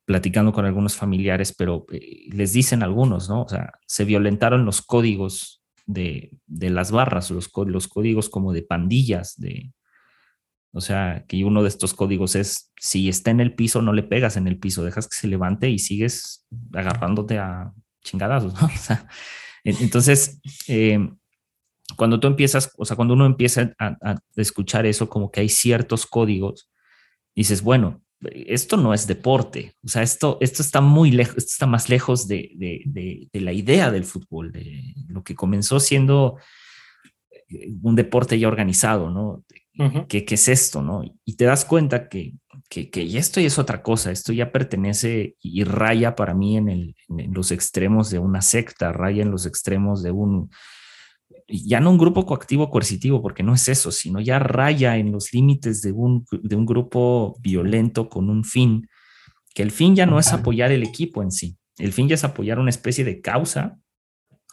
platicando 0.05 0.53
con 0.53 0.67
algunos 0.67 0.97
familiares, 0.97 1.55
pero 1.57 1.87
les 2.29 2.53
dicen 2.53 2.83
algunos, 2.83 3.29
¿no? 3.29 3.43
O 3.43 3.49
sea, 3.49 3.73
se 3.87 4.05
violentaron 4.05 4.65
los 4.65 4.83
códigos 4.83 5.63
de, 5.87 6.31
las 6.49 6.91
barras, 6.91 7.31
los, 7.31 7.51
los 7.67 7.89
códigos 7.89 8.29
como 8.29 8.53
de 8.53 8.63
pandillas, 8.63 9.35
de, 9.39 9.73
o 10.73 10.81
sea, 10.81 11.25
que 11.29 11.45
uno 11.45 11.63
de 11.63 11.69
estos 11.69 11.95
códigos 11.95 12.35
es, 12.35 12.73
si 12.77 13.09
está 13.09 13.31
en 13.31 13.41
el 13.41 13.55
piso, 13.55 13.81
no 13.81 13.93
le 13.93 14.03
pegas 14.03 14.37
en 14.37 14.49
el 14.49 14.59
piso, 14.59 14.85
dejas 14.85 15.09
que 15.09 15.17
se 15.17 15.29
levante 15.29 15.71
y 15.71 15.79
sigues 15.79 16.47
agarrándote 16.73 17.39
a 17.39 17.73
chingadazos, 18.03 18.55
¿no? 18.55 18.67
O 18.75 18.77
sea, 18.77 19.09
entonces, 19.63 20.41
eh, 20.69 20.99
cuando 21.97 22.21
tú 22.21 22.27
empiezas, 22.27 22.73
o 22.77 22.85
sea, 22.85 22.97
cuando 22.97 23.15
uno 23.15 23.25
empieza 23.25 23.73
a, 23.79 24.17
escuchar 24.37 24.85
eso, 24.85 25.09
como 25.09 25.31
que 25.31 25.41
hay 25.41 25.49
ciertos 25.49 26.07
códigos, 26.07 26.71
dices, 27.35 27.63
bueno, 27.63 28.03
esto 28.21 28.77
no 28.77 28.95
es 28.95 29.07
deporte, 29.07 29.75
o 29.85 29.89
sea, 29.89 30.03
esto, 30.03 30.39
esto 30.41 30.63
está 30.63 30.81
muy 30.81 31.11
lejos, 31.11 31.37
esto 31.37 31.51
está 31.51 31.67
más 31.67 31.89
lejos 31.89 32.27
de, 32.27 32.53
de, 32.57 33.29
de, 33.33 33.41
la 33.41 33.53
idea 33.53 33.91
del 33.91 34.05
fútbol, 34.05 34.53
de 34.53 34.95
lo 35.09 35.23
que 35.23 35.35
comenzó 35.35 35.81
siendo 35.81 36.39
eh, 37.49 37.73
un 37.83 37.95
deporte 37.95 38.39
ya 38.39 38.49
organizado, 38.49 39.11
¿no? 39.11 39.45
¿Qué, 40.09 40.25
¿Qué, 40.25 40.37
es 40.37 40.49
esto, 40.49 40.83
no? 40.83 41.03
Y 41.25 41.35
te 41.35 41.47
das 41.47 41.65
cuenta 41.65 42.09
que, 42.09 42.35
que, 42.69 42.91
que, 42.91 43.19
esto 43.19 43.41
ya 43.41 43.49
es 43.49 43.59
otra 43.59 43.83
cosa, 43.83 44.13
esto 44.13 44.33
ya 44.33 44.53
pertenece 44.53 45.37
y 45.41 45.65
raya 45.65 46.15
para 46.15 46.33
mí 46.33 46.57
en, 46.57 46.69
el, 46.69 46.97
en 47.09 47.35
los 47.35 47.51
extremos 47.51 48.09
de 48.11 48.21
una 48.21 48.41
secta, 48.41 48.93
raya 48.93 49.23
en 49.23 49.33
los 49.33 49.47
extremos 49.47 50.05
de 50.05 50.13
un, 50.13 50.51
ya 51.49 51.81
no 51.81 51.91
un 51.91 51.99
grupo 51.99 52.27
coactivo 52.27 52.71
coercitivo, 52.71 53.23
porque 53.23 53.43
no 53.43 53.55
es 53.55 53.69
eso, 53.69 53.93
sino 53.93 54.21
ya 54.21 54.39
raya 54.39 54.97
en 54.97 55.13
los 55.13 55.33
límites 55.33 55.83
de 55.83 55.93
un, 55.93 56.25
de 56.43 56.57
un 56.57 56.67
grupo 56.67 57.37
violento 57.41 58.09
con 58.09 58.31
un 58.31 58.45
fin, 58.45 58.89
que 59.55 59.63
el 59.63 59.71
fin 59.71 59.95
ya 59.95 60.07
no 60.07 60.19
es 60.19 60.33
apoyar 60.33 60.73
el 60.73 60.83
equipo 60.83 61.23
en 61.23 61.31
sí, 61.31 61.57
el 61.79 61.93
fin 61.93 62.09
ya 62.09 62.15
es 62.15 62.25
apoyar 62.25 62.59
una 62.59 62.71
especie 62.71 63.05
de 63.05 63.21
causa 63.21 63.79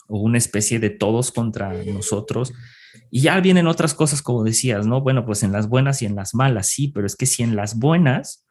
o 0.08 0.20
una 0.20 0.38
especie 0.38 0.80
de 0.80 0.90
todos 0.90 1.32
contra 1.32 1.74
nosotros 1.86 2.54
y 3.10 3.22
ya 3.22 3.40
vienen 3.40 3.68
otras 3.68 3.94
cosas, 3.94 4.22
como 4.22 4.44
decías, 4.44 4.86
¿no? 4.86 5.02
Bueno, 5.02 5.26
pues 5.26 5.44
en 5.44 5.52
las 5.52 5.68
buenas 5.68 6.02
y 6.02 6.06
en 6.06 6.16
las 6.16 6.36
malas, 6.36 6.68
sí, 6.68 6.90
pero 6.90 7.08
es 7.08 7.16
que 7.16 7.26
si 7.26 7.44
en 7.44 7.56
las 7.56 7.80
buenas 7.80 8.46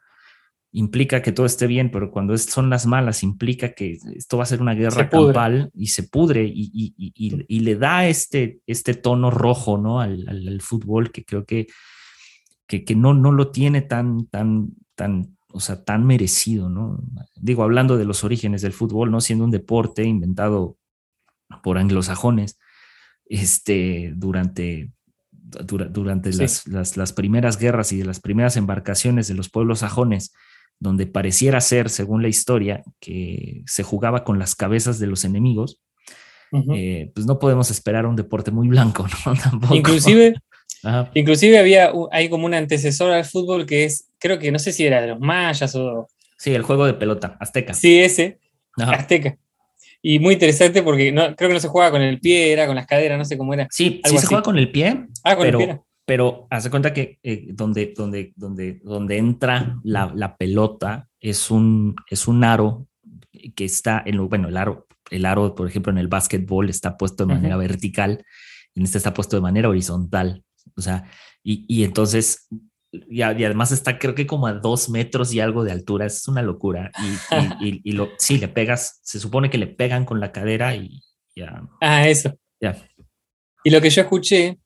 implica 0.72 1.22
que 1.22 1.33
todo 1.33 1.46
esté 1.46 1.66
bien, 1.66 1.90
pero 1.90 2.11
cuando 2.11 2.37
son 2.38 2.70
las 2.70 2.87
malas 2.87 3.22
implica 3.22 3.72
que 3.72 3.98
esto 4.14 4.37
va 4.37 4.44
a 4.44 4.46
ser 4.46 4.61
una 4.61 4.74
guerra 4.74 5.09
campal 5.09 5.70
y 5.74 5.88
se 5.88 6.04
pudre 6.04 6.44
y, 6.46 7.61
le 7.61 7.76
da 7.76 8.06
este, 8.06 8.61
este 8.66 8.94
tono 8.94 9.30
rojo, 9.30 9.78
¿no? 9.78 10.00
Al, 10.00 10.61
fútbol 10.61 11.11
que 11.11 11.24
creo 11.24 11.44
que, 11.44 11.66
que, 12.66 12.85
que, 12.85 12.94
no, 12.94 13.14
no 13.14 13.33
lo 13.33 13.50
tiene 13.50 13.83
tan, 13.83 14.26
tan, 14.26 14.70
tan, 14.94 15.37
o 15.52 15.61
sea, 15.61 15.83
tan 15.83 16.06
merecido, 16.06 16.68
¿no? 16.68 17.02
Digo, 17.35 17.64
hablando 17.64 17.96
de 17.96 18.04
los 18.04 18.22
orígenes 18.22 18.62
del 18.62 18.72
fútbol, 18.72 19.11
no 19.11 19.20
siendo 19.20 19.44
un 19.44 19.50
deporte 19.50 20.04
inventado 20.04 20.76
por 21.62 21.78
anglosajones, 21.78 22.59
este, 23.26 24.12
durante, 24.14 24.92
durante 25.33 26.30
las, 26.33 27.12
primeras 27.12 27.59
guerras 27.59 27.92
y 27.92 27.98
de 27.98 28.04
las 28.04 28.20
primeras 28.20 28.56
embarcaciones 28.56 29.26
de 29.28 29.35
los 29.35 29.48
pueblos 29.48 29.80
sajones, 29.80 30.33
donde 30.81 31.07
pareciera 31.07 31.61
ser, 31.61 31.90
según 31.90 32.23
la 32.23 32.29
historia, 32.29 32.83
que 32.99 33.62
se 33.66 33.83
jugaba 33.83 34.25
con 34.25 34.38
las 34.38 34.55
cabezas 34.57 34.99
de 34.99 35.07
los 35.07 35.25
enemigos, 35.25 35.81
eh, 36.75 37.12
pues 37.14 37.27
no 37.27 37.38
podemos 37.38 37.71
esperar 37.71 38.07
un 38.07 38.16
deporte 38.16 38.51
muy 38.51 38.66
blanco, 38.66 39.07
¿no? 39.61 39.77
Inclusive, 39.77 40.35
inclusive 41.14 41.59
había, 41.59 41.93
hay 42.11 42.29
como 42.29 42.47
un 42.47 42.55
antecesor 42.55 43.12
al 43.12 43.25
fútbol 43.25 43.66
que 43.66 43.85
es, 43.85 44.09
creo 44.19 44.38
que 44.38 44.51
no 44.51 44.59
sé 44.59 44.73
si 44.73 44.85
era 44.85 45.01
de 45.01 45.09
los 45.09 45.21
mayas 45.21 45.77
o... 45.77 46.09
Sí, 46.38 46.55
el 46.55 46.62
juego 46.62 46.87
de 46.87 46.95
pelota, 46.95 47.37
azteca. 47.38 47.75
Sí, 47.75 48.01
ese, 48.01 48.40
azteca. 48.79 49.37
Y 50.03 50.19
muy 50.19 50.33
interesante 50.33 50.83
porque 50.83 51.12
no, 51.12 51.37
creo 51.37 51.51
que 51.51 51.55
no 51.55 51.61
se 51.61 51.69
juega 51.69 51.90
con 51.90 52.01
el 52.01 52.19
pie, 52.21 52.53
era 52.53 52.66
con 52.66 52.75
las 52.75 52.87
caderas, 52.87 53.19
no 53.19 53.27
sé 53.27 53.37
cómo 53.37 53.53
era. 53.53 53.69
Sí, 53.71 54.01
sí 54.03 54.19
se 54.19 54.27
juega 54.27 54.43
con 54.43 54.59
el 54.59 54.71
pie. 54.71 55.07
Ah, 55.23 55.37
con 55.37 55.45
pero, 55.45 55.61
el 55.61 55.66
pie. 55.66 55.81
Pero 56.11 56.49
hace 56.51 56.70
cuenta 56.70 56.92
que 56.92 57.20
eh, 57.23 57.46
donde, 57.53 57.94
donde, 57.96 58.33
donde, 58.35 58.81
donde 58.83 59.16
entra 59.16 59.79
la, 59.85 60.11
la, 60.12 60.37
pelota 60.37 61.09
es 61.20 61.53
un, 61.53 61.94
es 62.09 62.27
un 62.27 62.42
aro 62.42 62.88
que 63.55 63.64
está 63.64 64.03
en 64.05 64.16
lo, 64.16 64.29
bueno, 64.29 64.49
el 64.49 64.57
aro, 64.57 64.88
el 65.09 65.25
aro, 65.25 65.55
por 65.55 65.68
ejemplo, 65.68 65.92
en 65.92 65.99
el 65.99 66.09
básquetbol 66.09 66.68
está 66.68 66.96
puesto 66.96 67.25
de 67.25 67.35
manera 67.35 67.57
vertical, 67.57 68.25
y 68.75 68.81
en 68.81 68.87
este 68.87 68.99
está 68.99 69.14
puesto 69.14 69.37
de 69.37 69.42
manera 69.42 69.68
horizontal. 69.68 70.42
O 70.75 70.81
sea, 70.83 71.05
y, 71.44 71.64
y 71.68 71.85
entonces 71.85 72.49
y, 72.90 73.23
además 73.23 73.70
está 73.70 73.96
creo 73.96 74.16
que 74.16 74.27
como 74.27 74.49
a 74.49 74.55
dos 74.55 74.88
metros 74.88 75.33
y 75.33 75.38
algo 75.38 75.62
de 75.62 75.70
altura, 75.70 76.07
es 76.07 76.27
una 76.27 76.42
locura. 76.42 76.90
Y, 77.61 77.83
y, 77.85 77.92
lo, 77.92 78.09
sí, 78.18 78.38
le 78.38 78.49
pegas, 78.49 78.99
se 79.05 79.20
supone 79.20 79.49
que 79.49 79.59
le 79.59 79.68
pegan 79.68 80.05
con 80.05 80.18
la 80.18 80.33
cadera 80.33 80.75
y 80.75 81.05
ya. 81.37 81.62
Ah, 81.81 82.09
eso. 82.09 82.37
Ya. 82.61 82.85
Y 83.62 83.70
lo 83.70 83.81
que 83.81 83.90
yo 83.90 84.03
escuché 84.03 84.59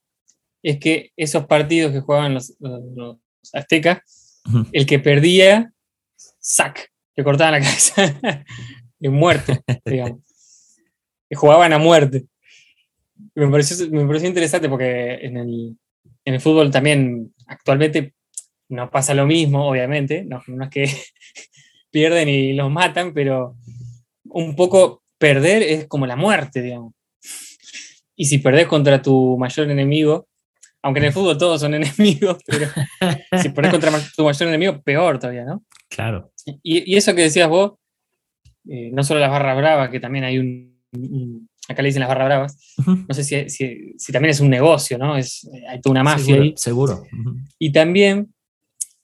es 0.64 0.78
que 0.78 1.12
esos 1.14 1.44
partidos 1.44 1.92
que 1.92 2.00
jugaban 2.00 2.34
los, 2.34 2.56
aztecas, 3.52 4.42
el 4.72 4.86
que 4.86 4.98
perdía, 4.98 5.72
sac, 6.40 6.90
le 7.14 7.22
cortaban 7.22 7.52
la 7.52 7.60
cabeza 7.66 8.18
en 8.98 9.12
muerte, 9.12 9.60
digamos. 9.84 10.20
jugaban 11.34 11.74
a 11.74 11.78
muerte. 11.78 12.24
Me 13.34 13.46
pareció, 13.48 13.88
me 13.90 14.06
pareció 14.06 14.26
interesante 14.26 14.68
porque 14.70 15.18
en 15.20 15.36
el, 15.36 15.76
en 16.24 16.34
el 16.34 16.40
fútbol 16.40 16.70
también 16.70 17.34
actualmente 17.46 18.14
no 18.70 18.90
pasa 18.90 19.12
lo 19.12 19.26
mismo, 19.26 19.68
obviamente, 19.68 20.24
no, 20.24 20.42
es 20.62 20.70
que 20.70 20.90
pierden 21.90 22.28
y 22.30 22.54
los 22.54 22.70
matan, 22.70 23.12
pero 23.12 23.56
un 24.24 24.56
poco 24.56 25.02
perder 25.18 25.62
es 25.62 25.86
como 25.86 26.06
la 26.06 26.16
muerte, 26.16 26.62
digamos. 26.62 26.94
Y 28.16 28.24
si 28.24 28.38
perdés 28.38 28.66
contra 28.66 29.02
tu 29.02 29.36
mayor 29.36 29.70
enemigo, 29.70 30.26
aunque 30.84 31.00
en 31.00 31.06
el 31.06 31.12
fútbol 31.12 31.38
todos 31.38 31.60
son 31.62 31.74
enemigos, 31.74 32.38
pero 32.46 32.68
si 33.42 33.48
perdés 33.48 33.72
contra 33.72 33.90
tu 34.14 34.24
mayor 34.24 34.48
enemigo, 34.48 34.82
peor 34.82 35.18
todavía, 35.18 35.44
¿no? 35.44 35.64
Claro. 35.88 36.30
Y, 36.62 36.94
eso 36.94 37.14
que 37.14 37.22
decías 37.22 37.48
vos, 37.48 37.72
eh, 38.68 38.90
no 38.92 39.02
solo 39.02 39.20
las 39.20 39.30
barras 39.30 39.56
bravas, 39.56 39.88
que 39.88 39.98
también 39.98 40.24
hay 40.24 40.38
un, 40.38 41.48
acá 41.66 41.80
le 41.80 41.88
dicen 41.88 42.00
las 42.00 42.08
barras 42.10 42.26
bravas, 42.26 42.74
no 42.86 43.14
sé 43.14 43.48
si, 43.48 44.12
también 44.12 44.30
es 44.30 44.40
un 44.40 44.50
negocio, 44.50 44.98
¿no? 44.98 45.16
Es, 45.16 45.48
hay 45.68 45.80
toda 45.80 45.92
una 45.92 46.02
mafia 46.02 46.26
seguro, 46.26 46.42
ahí. 46.42 46.54
Seguro. 46.56 47.02
Y 47.58 47.72
también 47.72 48.34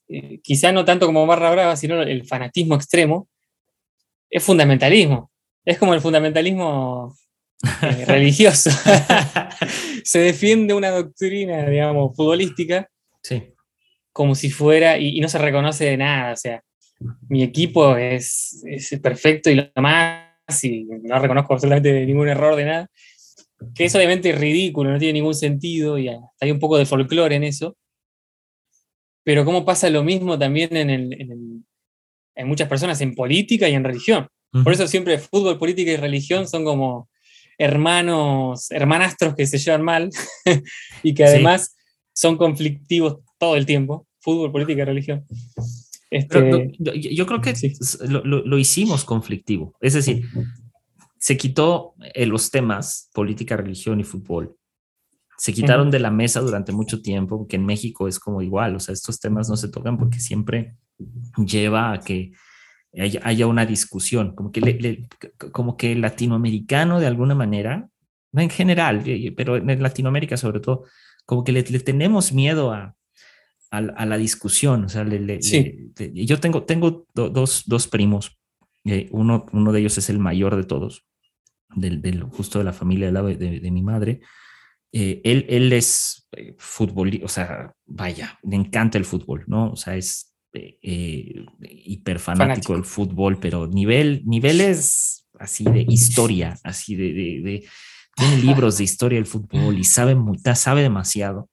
eh, 0.09 0.39
quizá 0.43 0.73
no 0.73 0.85
tanto 0.85 1.07
como 1.07 1.27
barra 1.27 1.51
brava, 1.51 1.77
sino 1.77 2.03
el 2.03 2.27
fanatismo 2.27 2.75
extremo, 2.75 3.29
es 4.29 4.43
fundamentalismo. 4.43 5.31
Es 5.65 5.79
como 5.79 5.95
el 5.95 6.03
fundamentalismo 6.03 7.15
eh, 7.83 8.05
religioso. 8.07 8.71
Se 10.05 10.19
defiende 10.19 10.75
una 10.75 10.91
doctrina, 10.91 11.69
digamos, 11.69 12.17
futbolística. 12.17 12.89
Como 14.13 14.35
si 14.35 14.51
fuera, 14.51 14.99
y, 14.99 15.21
no 15.21 15.29
se 15.29 15.39
reconoce 15.39 15.85
de 15.85 15.97
nada. 15.97 16.33
O 16.33 16.37
sea, 16.37 16.63
mi 17.29 17.43
equipo 17.43 17.97
es, 17.97 18.63
es 18.67 18.99
perfecto 19.01 19.51
y 19.51 19.55
lo 19.55 19.71
más, 19.77 20.65
y 20.65 20.85
no 20.85 21.19
reconozco 21.19 21.55
absolutamente 21.55 22.05
ningún 22.07 22.29
error 22.29 22.57
de 22.57 22.65
nada. 22.65 22.91
Que 23.75 23.85
es 23.85 23.95
obviamente 23.95 24.33
ridículo, 24.33 24.91
no 24.91 24.99
tiene 24.99 25.15
ningún 25.15 25.35
sentido 25.35 25.99
y 25.99 26.09
hay 26.09 26.51
un 26.51 26.59
poco 26.59 26.77
de 26.77 26.87
folclore 26.87 27.37
en 27.37 27.45
eso. 27.45 27.77
Pero 29.23 29.45
cómo 29.45 29.65
pasa 29.65 29.91
lo 29.91 30.03
mismo 30.03 30.39
también 30.39 30.77
en, 30.77 30.91
en, 30.91 32.49
muchas 32.49 32.69
personas, 32.69 33.01
en 33.01 33.15
política 33.15 33.69
y 33.69 33.75
en 33.75 33.85
religión. 33.85 34.27
Por 34.65 34.73
eso 34.73 34.89
siempre 34.89 35.19
fútbol, 35.19 35.59
política 35.59 35.93
y 35.93 35.97
religión 35.97 36.49
son 36.49 36.65
como 36.65 37.09
hermanos, 37.61 38.71
hermanastros 38.71 39.35
que 39.35 39.47
se 39.47 39.59
llevan 39.59 39.83
mal 39.83 40.11
y 41.03 41.13
que 41.13 41.25
además 41.25 41.77
son 42.15 42.39
conflictivos 42.39 43.19
todo 43.39 43.55
el 43.55 43.67
tiempo. 43.67 44.07
Fútbol, 44.21 44.51
política 44.51 44.87
religión. 44.87 45.27
Este, 46.11 46.73
yo 46.79 47.27
creo 47.27 47.41
que 47.43 47.53
lo, 48.09 48.59
hicimos 48.59 49.05
conflictivo. 49.05 49.75
Es 49.81 49.93
decir, 49.93 50.25
se 51.19 51.37
quitó 51.37 51.95
eh, 52.15 52.25
los 52.25 52.51
temas 52.51 53.11
política, 53.13 53.59
religión 53.59 54.01
y 54.01 54.05
fútbol. 54.05 54.57
Se 55.37 55.53
quitaron 55.53 55.91
de 55.91 56.01
la 56.01 56.11
mesa 56.11 56.41
durante 56.41 56.73
mucho 56.73 57.03
tiempo, 57.03 57.39
porque 57.39 57.57
en 57.57 57.67
México 57.67 58.09
es 58.09 58.19
como 58.19 58.43
igual, 58.43 58.77
o 58.77 58.81
sea, 58.81 58.93
estos 58.93 59.21
temas 59.21 59.49
no 59.49 59.57
se 59.57 59.69
tocan 59.69 59.97
porque 59.99 60.19
siempre 60.19 60.77
lleva 61.37 61.93
a 61.93 62.01
que 62.01 62.33
haya, 62.99 63.47
una 63.47 63.67
discusión, 63.67 64.35
como 64.35 64.51
que, 64.53 65.07
como 65.53 65.77
que 65.77 65.93
el 65.93 66.01
latinoamericano 66.01 66.99
de 67.01 67.07
alguna 67.07 67.35
manera, 67.35 67.89
en 68.33 68.51
general, 68.51 69.03
pero 69.37 69.57
en 69.57 69.83
Latinoamérica 69.83 70.37
sobre 70.37 70.61
todo, 70.61 70.85
como 71.25 71.45
que 71.45 71.53
le, 71.53 71.63
tenemos 71.63 72.33
miedo 72.33 72.73
a, 72.73 72.95
a, 73.71 74.07
la 74.07 74.19
discusión. 74.19 74.85
O 74.85 74.89
sea, 74.89 75.07
yo 75.07 76.41
tengo, 76.41 76.65
tengo 76.65 77.07
dos, 77.15 77.65
dos, 77.67 77.89
primos, 77.89 78.39
eh, 78.85 79.09
uno, 79.13 79.47
uno 79.53 79.73
de 79.73 79.81
ellos 79.81 79.99
es 79.99 80.11
el 80.11 80.19
mayor 80.19 80.57
de 80.57 80.65
todos, 80.65 81.07
del, 81.75 82.03
del 82.03 82.25
justo 82.25 82.59
de 82.59 82.65
la 82.65 82.73
familia 82.73 83.13
de, 83.13 83.37
de, 83.37 83.61
de 83.61 83.71
mi 83.71 83.83
madre. 83.83 84.21
Eh, 84.93 85.21
él, 85.23 85.47
él 85.49 85.73
es 85.73 86.29
eh, 86.33 86.57
futbolista, 86.59 87.25
o 87.25 87.29
sea, 87.29 87.73
vaya, 87.87 88.39
le 88.43 88.57
encanta 88.57 88.99
el 88.99 89.05
fútbol, 89.05 89.45
¿no? 89.47 89.71
O 89.71 89.77
sea, 89.77 89.97
es 89.97 90.30
eh, 90.53 91.47
hiper 91.61 92.19
fanático 92.19 92.75
del 92.75 92.85
fútbol, 92.85 93.39
pero 93.39 93.67
nivel, 93.67 94.23
niveles 94.25 95.27
así 95.39 95.65
de 95.65 95.87
historia, 95.89 96.59
así 96.65 96.95
de, 96.97 97.13
de, 97.13 97.65
tiene 98.17 98.37
libros 98.39 98.79
de 98.79 98.85
historia 98.85 99.19
del 99.19 99.27
fútbol 99.27 99.79
y 99.79 99.85
sabe, 99.85 100.17
sabe 100.55 100.83
demasiado. 100.83 101.49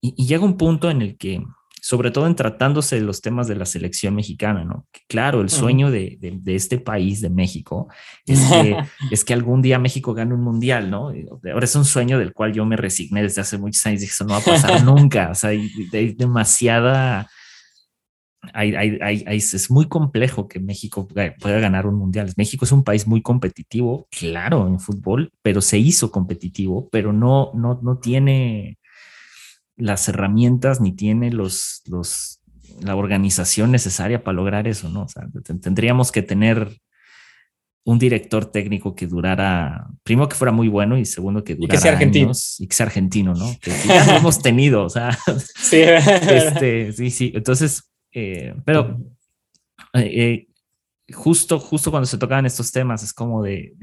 Y, 0.00 0.26
llega 0.26 0.44
un 0.44 0.56
punto 0.56 0.90
en 0.90 1.02
el 1.02 1.16
que, 1.16 1.42
sobre 1.82 2.10
todo 2.10 2.26
en 2.26 2.36
tratándose 2.36 2.96
de 2.96 3.02
los 3.02 3.20
temas 3.20 3.48
de 3.48 3.56
la 3.56 3.66
selección 3.66 4.14
mexicana, 4.14 4.64
¿no? 4.64 4.86
claro, 5.08 5.40
el 5.40 5.50
sueño 5.50 5.90
de, 5.90 6.16
de, 6.20 6.54
este 6.54 6.78
país, 6.78 7.20
de 7.20 7.30
México, 7.30 7.88
es 8.26 8.40
que, 8.48 8.76
es 9.10 9.24
que 9.24 9.34
algún 9.34 9.60
día 9.60 9.78
México 9.78 10.14
gane 10.14 10.34
un 10.34 10.42
mundial, 10.42 10.90
¿no? 10.90 11.12
Ahora 11.52 11.64
es 11.64 11.74
un 11.74 11.84
sueño 11.84 12.18
del 12.18 12.32
cual 12.32 12.52
yo 12.52 12.64
me 12.64 12.76
resigné 12.76 13.22
desde 13.22 13.42
hace 13.42 13.58
muchos 13.58 13.84
años 13.86 14.02
y 14.02 14.06
eso 14.06 14.24
no 14.24 14.34
va 14.34 14.38
a 14.38 14.44
pasar 14.44 14.82
nunca, 14.84 15.30
o 15.30 15.34
sea, 15.34 15.50
hay 15.50 16.14
demasiada 16.16 17.28
es 18.52 19.70
muy 19.70 19.88
complejo 19.88 20.48
que 20.48 20.60
México 20.60 21.06
pueda 21.06 21.58
ganar 21.58 21.86
un 21.86 21.96
mundial. 21.96 22.32
México 22.36 22.64
es 22.64 22.72
un 22.72 22.84
país 22.84 23.06
muy 23.06 23.22
competitivo, 23.22 24.08
claro, 24.10 24.66
en 24.66 24.80
fútbol, 24.80 25.32
pero 25.42 25.60
se 25.60 25.78
hizo 25.78 26.10
competitivo, 26.10 26.88
pero 26.90 27.12
no, 27.12 27.50
no, 27.54 27.80
no 27.82 27.98
tiene 27.98 28.78
las 29.76 30.08
herramientas 30.08 30.80
ni 30.80 30.92
tiene 30.92 31.30
los, 31.30 31.82
los, 31.86 32.40
la 32.80 32.96
organización 32.96 33.72
necesaria 33.72 34.22
para 34.22 34.36
lograr 34.36 34.68
eso, 34.68 34.88
¿no? 34.88 35.02
O 35.02 35.08
sea, 35.08 35.26
tendríamos 35.60 36.12
que 36.12 36.22
tener 36.22 36.80
un 37.84 37.98
director 37.98 38.46
técnico 38.46 38.94
que 38.94 39.06
durara, 39.06 39.88
primero 40.02 40.28
que 40.28 40.36
fuera 40.36 40.52
muy 40.52 40.68
bueno 40.68 40.96
y 40.96 41.04
segundo 41.04 41.44
que 41.44 41.54
durara 41.54 41.74
y 41.74 41.76
que 41.76 41.82
sea 41.82 41.92
argentino, 41.92 42.32
y 42.58 42.66
que 42.66 42.74
sea 42.74 42.86
argentino 42.86 43.34
¿no? 43.34 43.54
Que, 43.60 43.72
ya 43.86 44.06
lo 44.06 44.12
hemos 44.16 44.40
tenido, 44.40 44.84
o 44.84 44.88
sea, 44.88 45.18
sí, 45.56 45.80
este, 45.80 46.92
sí, 46.92 47.10
sí. 47.10 47.32
Entonces, 47.34 47.90
eh, 48.14 48.54
pero 48.64 48.96
eh, 49.92 50.46
eh, 51.08 51.12
justo, 51.12 51.58
justo 51.58 51.90
cuando 51.90 52.06
se 52.06 52.16
tocaban 52.16 52.46
estos 52.46 52.70
temas 52.70 53.02
es 53.02 53.12
como 53.12 53.42
de, 53.42 53.74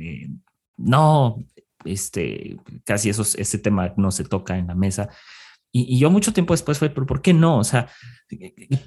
no, 0.78 1.44
este, 1.84 2.58
casi 2.86 3.10
esos, 3.10 3.36
ese 3.36 3.58
tema 3.58 3.94
no 3.98 4.10
se 4.12 4.24
toca 4.24 4.58
en 4.58 4.68
la 4.68 4.76
mesa. 4.76 5.10
Y, 5.74 6.00
yo 6.00 6.10
mucho 6.10 6.34
tiempo 6.34 6.54
después 6.54 6.80
fue, 6.80 6.90
pero 6.90 7.06
¿por 7.06 7.22
qué 7.22 7.34
no? 7.34 7.60
O 7.60 7.64
sea, 7.64 7.90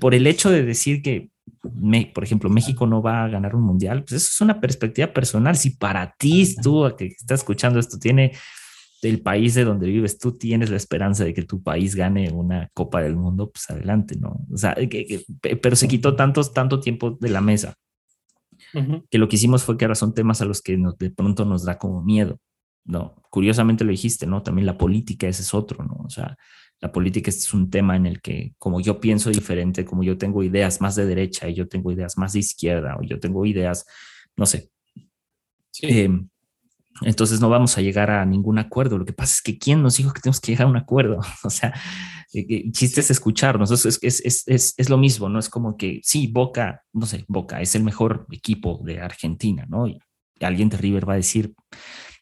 por 0.01 0.15
el 0.15 0.27
hecho 0.27 0.51
de 0.51 0.65
decir 0.65 1.03
que, 1.03 1.31
me, 1.75 2.07
por 2.07 2.25
ejemplo, 2.25 2.51
México 2.51 2.87
no 2.87 3.03
va 3.03 3.25
a 3.25 3.29
ganar 3.29 3.55
un 3.55 3.63
mundial, 3.63 4.05
pues 4.05 4.23
eso 4.23 4.31
es 4.33 4.41
una 4.41 4.61
perspectiva 4.61 5.13
personal. 5.13 5.57
Si 5.57 5.71
para 5.71 6.15
ti, 6.19 6.57
tú 6.63 6.91
que 6.97 7.07
estás 7.07 7.41
escuchando 7.41 7.79
esto, 7.79 7.99
tiene 7.99 8.33
del 9.09 9.21
país 9.21 9.55
de 9.55 9.65
donde 9.65 9.87
vives, 9.87 10.19
tú 10.19 10.33
tienes 10.39 10.71
la 10.71 10.77
esperanza 10.77 11.25
de 11.25 11.35
que 11.35 11.43
tu 11.43 11.63
país 11.63 11.95
gane 11.95 12.31
una 12.31 12.71
Copa 12.73 13.03
del 13.03 13.17
Mundo, 13.17 13.51
pues 13.51 13.69
adelante, 13.69 14.17
¿no? 14.19 14.47
O 14.51 14.57
sea, 14.57 14.75
pero 15.61 15.77
se 15.77 15.89
quitó 15.89 16.17
tantos, 16.17 16.55
tanto 16.55 16.81
tiempo 16.81 17.11
de 17.21 17.29
la 17.29 17.43
mesa 17.43 17.75
que 19.11 19.19
lo 19.19 19.29
que 19.29 19.37
hicimos 19.37 19.63
fue 19.63 19.77
que 19.77 19.85
ahora 19.85 19.95
son 19.95 20.15
temas 20.15 20.41
a 20.41 20.47
los 20.47 20.63
que 20.63 20.79
de 20.99 21.11
pronto 21.11 21.45
nos 21.45 21.65
da 21.65 21.77
como 21.79 22.03
miedo, 22.03 22.41
¿no? 22.85 23.15
Curiosamente 23.31 23.85
lo 23.85 23.91
dijiste, 23.91 24.27
¿no? 24.27 24.43
También 24.43 24.67
la 24.67 24.79
política, 24.79 25.29
ese 25.29 25.43
es 25.43 25.53
otro, 25.53 25.85
¿no? 25.85 25.97
O 26.05 26.11
sea, 26.11 26.37
la 26.81 26.91
política 26.91 27.29
es 27.29 27.53
un 27.53 27.69
tema 27.71 27.97
en 27.97 28.07
el 28.07 28.23
que 28.23 28.55
como 28.59 28.81
yo 28.81 29.01
pienso 29.01 29.31
diferente, 29.31 29.85
como 29.85 30.03
yo 30.03 30.17
tengo 30.17 30.43
ideas 30.43 30.81
más 30.81 30.97
de 30.97 31.05
derecha 31.05 31.49
y 31.49 31.55
yo 31.55 31.69
tengo 31.69 31.93
ideas 31.93 32.17
más 32.17 32.33
de 32.33 32.41
izquierda 32.41 32.97
o 32.99 33.03
yo 33.03 33.21
tengo 33.21 33.45
ideas, 33.45 33.85
no 34.35 34.47
sé. 34.47 34.71
Sí. 35.71 35.87
Em, 35.89 36.29
entonces 37.03 37.41
no 37.41 37.49
vamos 37.49 37.77
a 37.77 37.81
llegar 37.81 38.11
a 38.11 38.25
ningún 38.25 38.59
acuerdo. 38.59 38.99
Lo 38.99 39.05
que 39.05 39.13
pasa 39.13 39.33
es 39.33 39.43
que 39.43 39.59
¿quién 39.59 39.83
nos 39.83 39.97
dijo 39.97 40.13
que 40.13 40.21
tenemos 40.21 40.41
que 40.41 40.53
llegar 40.53 40.67
a 40.67 40.71
un 40.71 40.77
acuerdo? 40.77 41.21
O 41.45 41.51
sea, 41.51 41.75
el 42.33 42.47
eh, 42.49 42.73
chiste 42.73 43.01
es 43.01 43.11
escucharnos. 43.11 43.71
Es, 43.71 43.99
es, 44.03 44.45
es, 44.47 44.75
es, 44.77 44.91
lo 44.91 44.97
mismo, 44.97 45.29
¿no? 45.29 45.39
Es 45.39 45.49
como 45.49 45.77
que 45.77 46.01
sí, 46.03 46.29
Boca, 46.29 46.83
no 46.93 47.07
sé, 47.07 47.25
Boca 47.29 47.61
es 47.61 47.75
el 47.75 47.83
mejor 47.83 48.27
equipo 48.31 48.81
de 48.85 49.01
Argentina, 49.01 49.67
¿no? 49.69 49.87
Y 49.87 49.99
alguien 50.41 50.69
de 50.69 50.77
River 50.77 51.09
va 51.09 51.15
a 51.15 51.17
decir, 51.17 51.55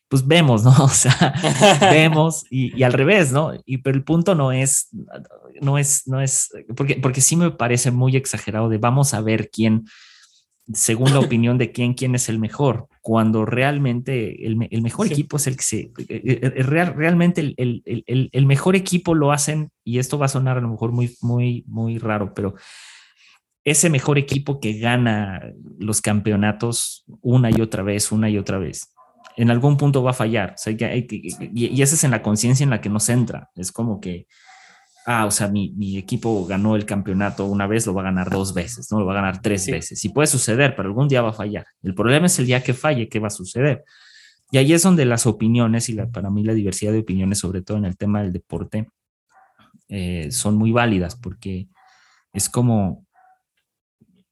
pues 0.08 0.26
vemos, 0.26 0.64
¿no? 0.64 0.72
O 0.84 0.88
sea, 0.88 1.34
vemos 1.80 2.44
y, 2.50 2.78
y, 2.78 2.82
al 2.82 2.92
revés, 2.92 3.32
¿no? 3.32 3.52
Y 3.64 3.78
pero 3.78 3.96
el 3.96 4.04
punto 4.04 4.34
no 4.34 4.52
es, 4.52 4.88
no 5.60 5.78
es, 5.78 6.06
no 6.06 6.20
es, 6.20 6.50
porque, 6.76 6.96
porque 6.96 7.20
sí 7.20 7.36
me 7.36 7.50
parece 7.50 7.90
muy 7.90 8.16
exagerado 8.16 8.68
de 8.68 8.78
vamos 8.78 9.14
a 9.14 9.20
ver 9.20 9.50
quién 9.50 9.84
según 10.72 11.12
la 11.12 11.20
opinión 11.20 11.58
de 11.58 11.72
quién, 11.72 11.94
quién 11.94 12.14
es 12.14 12.28
el 12.28 12.38
mejor, 12.38 12.88
cuando 13.00 13.44
realmente 13.44 14.46
el, 14.46 14.56
mejor 14.56 15.06
equipo 15.06 15.36
es 15.36 15.46
el 15.46 15.56
que 15.56 15.62
se, 15.62 15.78
eh, 15.80 15.92
eh, 16.08 16.40
eh, 16.42 16.62
real, 16.62 16.94
realmente 16.94 17.54
el, 17.56 18.46
mejor 18.46 18.76
equipo 18.76 19.14
lo 19.14 19.32
hacen, 19.32 19.70
y 19.84 19.98
esto 19.98 20.18
va 20.18 20.26
a 20.26 20.30
sonar 20.30 20.58
a 20.58 20.60
lo 20.60 20.68
mejor 20.68 20.92
muy, 20.92 21.16
muy, 21.20 21.64
muy 21.66 21.98
raro, 21.98 22.32
pero 22.34 22.54
ese 23.64 23.90
mejor 23.90 24.18
equipo 24.18 24.58
que 24.58 24.78
gana 24.78 25.52
los 25.78 26.00
campeonatos 26.00 27.04
una 27.20 27.50
y 27.50 27.60
otra 27.60 27.82
vez, 27.82 28.10
una 28.10 28.28
y 28.28 28.38
otra 28.38 28.58
vez, 28.58 28.92
en 29.36 29.50
algún 29.50 29.76
punto 29.76 30.02
va 30.02 30.10
a 30.10 30.14
fallar. 30.14 30.56
y, 30.66 31.76
y 31.76 31.82
esa 31.82 31.94
es 31.94 32.04
en 32.04 32.10
la 32.10 32.22
conciencia 32.22 32.64
en 32.64 32.70
la 32.70 32.80
que 32.80 32.88
nos 32.88 33.08
entra. 33.08 33.50
Es 33.54 33.72
como 33.72 34.00
que 34.00 34.26
ah, 35.06 35.26
o 35.26 35.30
sea, 35.30 35.48
mi, 35.48 35.96
equipo 35.96 36.44
ganó 36.46 36.76
el 36.76 36.86
campeonato 36.86 37.46
una 37.46 37.66
vez, 37.66 37.86
lo 37.86 37.94
va 37.94 38.02
a 38.02 38.04
ganar 38.04 38.30
dos 38.30 38.54
veces, 38.54 38.90
¿no? 38.90 39.00
Lo 39.00 39.06
va 39.06 39.12
a 39.12 39.16
ganar 39.16 39.42
tres 39.42 39.66
veces. 39.66 40.04
Y 40.04 40.10
puede 40.10 40.26
suceder, 40.26 40.74
pero 40.76 40.88
algún 40.88 41.08
día 41.08 41.22
va 41.22 41.30
a 41.30 41.34
fallar. 41.34 41.66
El 41.82 41.94
problema 41.94 42.26
es 42.26 42.38
el 42.38 42.46
día 42.46 42.62
que 42.62 42.74
falle, 42.74 43.08
¿qué 43.08 43.18
va 43.18 43.28
a 43.28 43.30
suceder? 43.30 43.84
Y 44.50 44.58
ahí 44.58 44.72
es 44.72 44.82
donde 44.82 45.04
las 45.04 45.26
opiniones 45.26 45.88
y 45.88 45.94
la, 45.94 46.08
para 46.08 46.30
mí 46.30 46.44
la 46.44 46.54
diversidad 46.54 46.92
de 46.92 47.00
opiniones, 47.00 47.38
sobre 47.38 47.62
todo 47.62 47.78
en 47.78 47.84
el 47.84 47.96
tema 47.96 48.22
del 48.22 48.32
deporte, 48.32 48.88
eh, 49.88 50.30
son 50.30 50.56
muy 50.56 50.72
válidas 50.72 51.16
porque 51.16 51.68
es 52.32 52.48
como, 52.48 53.06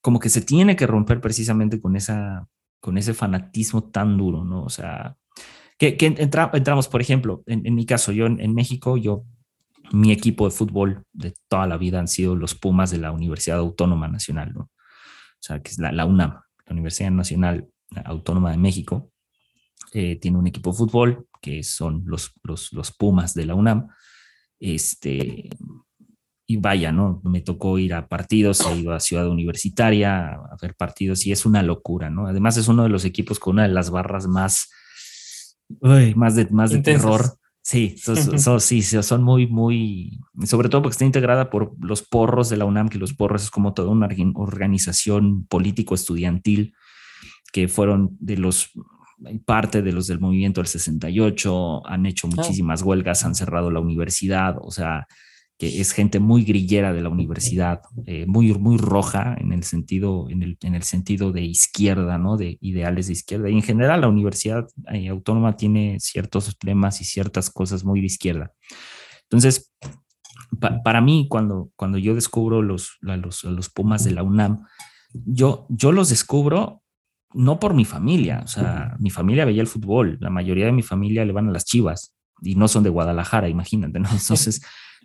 como 0.01 0.21
que 0.21 0.29
se 0.29 0.43
tiene 0.43 0.77
que 0.77 0.87
romper 0.87 1.21
precisamente 1.21 1.81
con, 1.81 1.97
esa, 1.97 2.47
con 2.81 2.99
ese 2.99 3.15
fanatismo 3.15 3.85
tan 3.85 4.17
duro, 4.17 4.45
¿no? 4.45 4.63
O 4.63 4.71
sea, 4.71 5.17
que, 5.79 5.97
entramos, 5.99 6.89
por 6.89 7.01
ejemplo, 7.01 7.43
en, 7.47 7.75
mi 7.75 7.87
caso, 7.87 8.13
yo 8.13 8.27
en 8.27 8.55
México, 8.55 8.99
yo 8.99 9.25
mi 9.93 10.13
equipo 10.13 10.45
de 10.45 10.51
fútbol 10.51 11.05
de 11.13 11.35
toda 11.49 11.67
la 11.67 11.77
vida 11.77 11.99
han 11.99 12.09
sido 12.09 12.37
los 12.37 12.55
Pumas 12.55 12.91
de 12.91 12.99
la 12.99 13.13
Universidad 13.13 13.59
Autónoma 13.59 14.09
Nacional. 14.09 14.57
O 14.57 14.69
sea, 15.41 15.61
que 15.61 15.71
es 15.71 15.79
la, 15.79 16.05
UNAM, 16.05 16.41
la 16.67 16.73
Universidad 16.73 17.11
Nacional 17.11 17.69
Autónoma 18.05 18.51
de 18.51 18.57
México. 18.57 19.11
Eh, 19.93 20.17
tiene 20.17 20.39
un 20.39 20.47
equipo 20.47 20.71
de 20.71 20.77
fútbol 20.77 21.27
que 21.41 21.63
son 21.63 22.05
los, 22.07 22.33
los, 22.43 22.93
Pumas 22.93 23.35
de 23.35 23.47
la 23.47 23.55
UNAM. 23.55 23.89
Este, 24.59 25.49
y 26.47 26.57
vaya, 26.57 26.93
¿no? 26.93 27.21
Me 27.25 27.41
tocó 27.41 27.79
ir 27.79 27.95
a 27.95 28.09
partidos, 28.09 28.61
he 28.67 28.77
ido 28.77 28.93
a 28.93 29.01
Ciudad 29.01 29.29
Universitaria 29.29 30.33
a 30.33 30.57
ver 30.61 30.75
partidos 30.75 31.27
y 31.27 31.33
es 31.33 31.47
una 31.47 31.63
locura, 31.63 32.11
¿no? 32.11 32.27
Además 32.27 32.57
es 32.57 32.69
uno 32.69 32.83
de 32.83 32.89
los 32.89 33.05
equipos 33.05 33.39
con 33.39 33.55
una 33.55 33.63
de 33.63 33.75
las 33.75 33.91
barras 33.91 34.27
más, 34.27 34.69
más 36.15 36.35
de, 36.35 36.47
más 36.51 36.71
de 36.71 36.83
terror. 36.83 37.40
Sí, 37.71 37.95
son, 37.99 38.17
sí, 38.61 38.83
son 38.83 39.23
muy, 39.23 39.47
muy, 39.47 40.19
sobre 40.45 40.69
todo 40.69 40.83
porque 40.83 40.95
está 40.95 41.05
integrada 41.05 41.51
por 41.51 41.73
los 41.79 42.03
porros 42.03 42.49
de 42.49 42.57
la 42.57 42.65
UNAM, 42.65 42.89
que 42.89 42.99
los 42.99 43.15
porros 43.15 43.45
es 43.45 43.51
como 43.51 43.75
toda 43.75 43.91
una 43.91 44.09
organización 44.35 45.47
político-estudiantil 45.47 46.75
que 47.53 47.69
fueron 47.69 48.17
de 48.19 48.39
los 48.39 48.73
parte 49.45 49.83
de 49.83 49.93
los 49.93 50.09
del 50.09 50.19
movimiento 50.19 50.61
del 50.61 50.67
68, 50.67 51.87
han 51.87 52.07
hecho 52.07 52.27
muchísimas 52.27 52.83
huelgas, 52.83 53.25
han 53.25 53.37
cerrado 53.37 53.71
la 53.71 53.79
universidad, 53.79 54.57
o 54.61 54.73
sea, 54.73 55.07
que 55.61 55.79
es 55.79 55.93
gente 55.93 56.21
muy 56.21 56.43
grillera 56.43 56.95
de 56.95 57.03
la 57.03 57.11
universidad, 57.11 57.83
eh, 58.07 58.25
muy, 58.27 58.55
muy 58.55 58.79
roja 58.79 59.37
en 59.39 59.53
el, 59.53 59.63
sentido, 59.63 60.27
en, 60.31 60.43
el, 60.43 60.57
en 60.63 60.75
el 60.75 60.85
sentido 60.85 61.33
de 61.33 61.43
izquierda, 61.43 62.17
¿no? 62.17 62.39
De 62.39 62.57
ideales 62.63 63.09
de 63.09 63.13
izquierda. 63.13 63.51
Y 63.51 63.53
en 63.53 63.63
general 63.63 64.01
la 64.01 64.09
universidad 64.09 64.67
eh, 64.91 65.11
autónoma 65.11 65.59
tiene 65.59 65.99
ciertos 66.01 66.55
problemas 66.55 67.03
y 67.03 67.05
ciertas 67.05 67.51
cosas 67.51 67.85
muy 67.85 68.01
de 68.01 68.07
izquierda. 68.07 68.55
Entonces, 69.25 69.71
para 70.83 71.03
mí, 71.03 71.27
cuando, 71.29 71.71
cuando 71.77 71.99
yo 71.99 72.15
descubro 72.15 72.63
los, 72.63 72.97
los, 73.03 73.45
los 73.45 73.69
Pumas 73.69 74.03
de 74.03 74.13
la 74.13 74.23
UNAM, 74.23 74.65
yo, 75.13 75.67
yo 75.69 75.93
los 75.93 76.09
descubro 76.09 76.83
no 77.35 77.61
por 77.61 77.75
mi 77.75 77.85
familia, 77.85 78.41
o 78.43 78.49
sea, 78.49 78.97
mi 78.99 79.11
familia 79.11 79.45
veía 79.45 79.61
el 79.61 79.69
fútbol, 79.69 80.17
la 80.21 80.31
mayoría 80.31 80.65
de 80.65 80.73
mi 80.73 80.83
familia 80.83 81.27
le 81.27 81.33
van 81.33 81.49
a 81.51 81.53
las 81.53 81.67
chivas 81.67 82.17
y 82.41 82.55
no 82.55 82.67
son 82.67 82.83
de 82.83 82.91
Guadalajara, 82.91 83.51
imagínate, 83.51 84.01
¿no? 84.01 84.09
Entonces, 84.11 84.63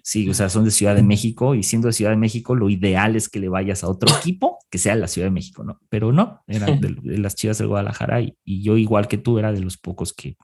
Sí, 0.08 0.30
o 0.30 0.36
sea, 0.36 0.50
son 0.50 0.66
de 0.66 0.70
Ciudad 0.70 0.94
de 0.94 1.02
México 1.02 1.56
y 1.56 1.64
siendo 1.64 1.88
de 1.88 1.94
Ciudad 1.94 2.12
de 2.12 2.18
México, 2.18 2.54
lo 2.54 2.70
ideal 2.70 3.16
es 3.16 3.28
que 3.28 3.40
le 3.40 3.50
vayas 3.50 3.84
a 3.84 3.90
otro 3.90 4.16
equipo 4.16 4.60
que 4.70 4.78
sea 4.78 4.96
la 4.96 5.08
Ciudad 5.08 5.26
de 5.26 5.32
México, 5.32 5.64
¿no? 5.64 5.80
Pero 5.90 6.12
no, 6.12 6.44
eran 6.46 6.80
de, 6.80 7.18
las 7.18 7.34
chivas 7.34 7.58
del 7.58 7.70
Guadalajara 7.70 8.22
y, 8.22 8.36
yo, 8.46 8.78
igual 8.78 9.08
que 9.08 9.18
tú, 9.18 9.40
era 9.40 9.52
de 9.52 9.62
los 9.62 9.78
pocos 9.78 10.14
que 10.14 10.38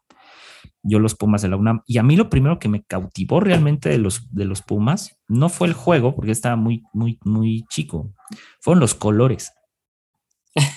yo 0.82 0.98
los 0.98 1.14
Pumas 1.14 1.44
de 1.44 1.50
la 1.50 1.58
UNAM. 1.58 1.84
Y 1.86 2.00
a 2.00 2.04
mí 2.04 2.16
lo 2.16 2.28
primero 2.28 2.58
que 2.58 2.70
me 2.70 2.84
cautivó 2.84 3.40
realmente 3.40 3.90
de 3.90 4.00
los, 4.00 4.34
de 4.34 4.46
los 4.46 4.64
Pumas 4.64 5.20
no 5.28 5.48
fue 5.48 5.68
el 5.68 5.74
juego, 5.74 6.16
porque 6.16 6.32
estaba 6.32 6.56
muy, 6.56 6.82
muy, 6.92 7.20
muy 7.24 7.64
chico, 7.70 8.16
fueron 8.62 8.80
los 8.80 8.96
colores. 8.96 9.54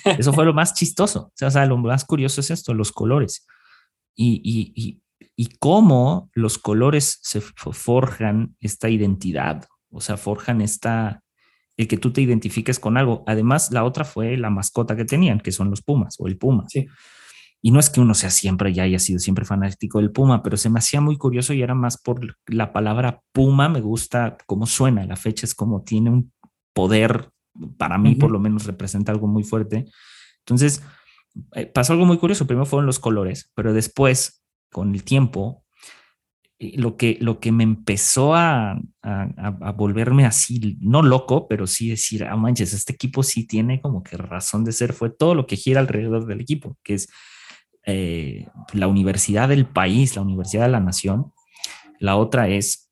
Eso 0.05 0.35
fue 0.35 0.45
lo 0.45 0.53
más 0.53 0.75
chistoso. 0.75 1.33
O 1.41 1.51
sea, 1.51 1.65
lo 1.65 1.79
más 1.79 2.05
curioso 2.05 2.43
es 2.43 2.51
esto, 2.51 2.75
los 2.75 2.93
colores. 2.93 3.47
Y, 4.15 4.43
y, 4.45 4.73
y 4.77 5.04
cómo 5.59 6.31
los 6.35 6.59
colores 6.59 7.19
se 7.23 7.41
forjan 7.41 8.57
esta 8.61 8.89
identidad, 8.89 9.65
o 9.91 10.01
sea, 10.01 10.17
forjan 10.17 10.61
esta, 10.61 11.23
el 11.77 11.89
que 11.89 11.97
tú 11.97 12.13
te 12.13 12.21
identifiques 12.21 12.79
con 12.79 12.97
algo. 12.97 13.25
Además, 13.27 13.73
la 13.73 13.85
otra 13.85 14.05
fue 14.05 14.37
la 14.37 14.51
mascota 14.51 14.97
que 14.97 15.05
tenían, 15.05 15.41
que 15.41 15.53
son 15.53 15.71
los 15.71 15.83
Pumas 15.83 16.17
o 16.19 16.29
el 16.29 16.39
Puma. 16.39 16.67
Sí. 16.69 16.87
Y 17.61 17.71
no 17.71 17.81
es 17.81 17.91
que 17.91 18.01
uno 18.01 18.15
sea 18.15 18.31
siempre, 18.31 18.73
ya 18.75 18.83
haya 18.83 18.99
sido 18.99 19.19
siempre 19.19 19.45
fanático 19.45 19.99
del 19.99 20.13
Puma, 20.13 20.43
pero 20.43 20.57
se 20.57 20.69
me 20.69 20.79
hacía 20.79 21.01
muy 21.01 21.17
curioso 21.17 21.55
y 21.55 21.63
era 21.63 21.75
más 21.75 21.97
por 21.97 22.21
la 22.47 22.73
palabra 22.73 23.23
Puma, 23.33 23.69
me 23.69 23.81
gusta 23.81 24.37
cómo 24.47 24.67
suena, 24.67 25.07
la 25.07 25.17
fecha 25.17 25.47
es 25.47 25.55
como 25.55 25.83
tiene 25.83 26.11
un 26.11 26.33
poder, 26.75 27.31
para 27.79 27.97
mí 27.97 28.17
por 28.17 28.31
lo 28.31 28.39
menos 28.39 28.67
representa 28.67 29.13
algo 29.13 29.29
muy 29.29 29.45
fuerte. 29.45 29.87
Entonces, 30.41 30.83
eh, 31.55 31.65
pasó 31.65 31.95
algo 31.95 32.05
muy 32.05 32.19
curioso, 32.19 32.47
primero 32.47 32.67
fueron 32.67 32.85
los 32.85 32.99
colores, 32.99 33.51
pero 33.55 33.73
después 33.73 34.44
con 34.75 34.93
el 34.93 35.05
tiempo, 35.05 35.65
eh, 36.59 36.73
lo 36.77 36.97
que, 36.97 37.17
lo 37.21 37.39
que 37.39 37.53
me 37.53 37.63
empezó 37.63 38.35
a, 38.35 38.77
a, 39.03 39.73
volverme 39.73 40.27
así, 40.27 40.77
no 40.81 41.01
loco, 41.01 41.47
pero 41.47 41.69
sí 41.69 41.91
decir, 41.91 42.25
ah, 42.25 42.35
manches, 42.35 42.73
este 42.73 42.93
equipo 42.93 43.23
sí 43.23 43.47
tiene 43.47 43.81
como 43.81 44.03
que 44.03 44.17
razón 44.17 44.65
de 44.65 44.73
ser, 44.73 44.93
fue 44.93 45.11
todo 45.11 45.37
lo 45.37 45.47
que 45.47 45.55
gira 45.55 45.79
alrededor 45.79 46.27
del 46.27 46.41
equipo, 46.41 46.77
que 46.83 46.95
es 46.95 47.09
eh, 47.87 48.49
la 48.73 48.89
universidad 48.89 49.49
del 49.49 49.67
país, 49.67 50.17
la 50.17 50.23
universidad 50.23 50.65
de 50.65 50.73
la 50.73 50.81
nación. 50.81 51.33
La 52.01 52.17
otra 52.17 52.49
es 52.49 52.91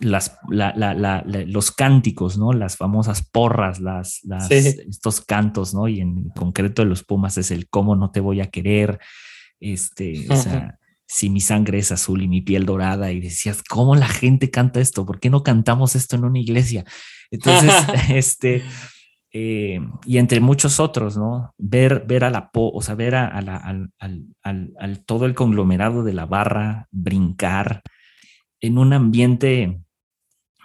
las, 0.00 0.38
los 0.48 1.70
cánticos, 1.72 2.38
¿no? 2.38 2.52
Las 2.52 2.78
famosas 2.78 3.28
porras, 3.28 3.80
las, 3.80 4.22
estos 4.50 5.20
cantos, 5.20 5.74
¿no? 5.74 5.88
Y 5.88 6.00
en 6.00 6.30
concreto 6.30 6.82
de 6.82 6.88
los 6.88 7.04
Pumas 7.04 7.36
es 7.36 7.50
el 7.50 7.68
cómo 7.68 7.96
no 7.96 8.10
te 8.10 8.20
voy 8.20 8.40
a 8.40 8.50
querer, 8.50 8.98
este, 9.60 10.26
o 10.30 10.36
sea, 10.36 10.78
si 11.12 11.28
mi 11.28 11.42
sangre 11.42 11.78
es 11.78 11.92
azul 11.92 12.22
y 12.22 12.26
mi 12.26 12.40
piel 12.40 12.64
dorada 12.64 13.12
y 13.12 13.20
decías, 13.20 13.62
¿cómo 13.62 13.94
la 13.94 14.08
gente 14.08 14.50
canta 14.50 14.80
esto? 14.80 15.04
¿Por 15.04 15.20
qué 15.20 15.28
no 15.28 15.42
cantamos 15.42 15.94
esto 15.94 16.16
en 16.16 16.24
una 16.24 16.38
iglesia? 16.38 16.86
Entonces, 17.30 17.70
este, 18.08 18.62
eh, 19.30 19.78
y 20.06 20.16
entre 20.16 20.40
muchos 20.40 20.80
otros, 20.80 21.18
¿no? 21.18 21.52
Ver, 21.58 22.04
ver 22.06 22.24
a 22.24 22.30
la, 22.30 22.48
o 22.54 22.80
sea, 22.80 22.94
ver 22.94 23.14
a, 23.14 23.26
al, 23.26 23.90
al, 24.42 25.04
todo 25.04 25.26
el 25.26 25.34
conglomerado 25.34 26.02
de 26.02 26.14
la 26.14 26.24
barra 26.24 26.88
brincar 26.90 27.82
en 28.62 28.78
un 28.78 28.94
ambiente 28.94 29.82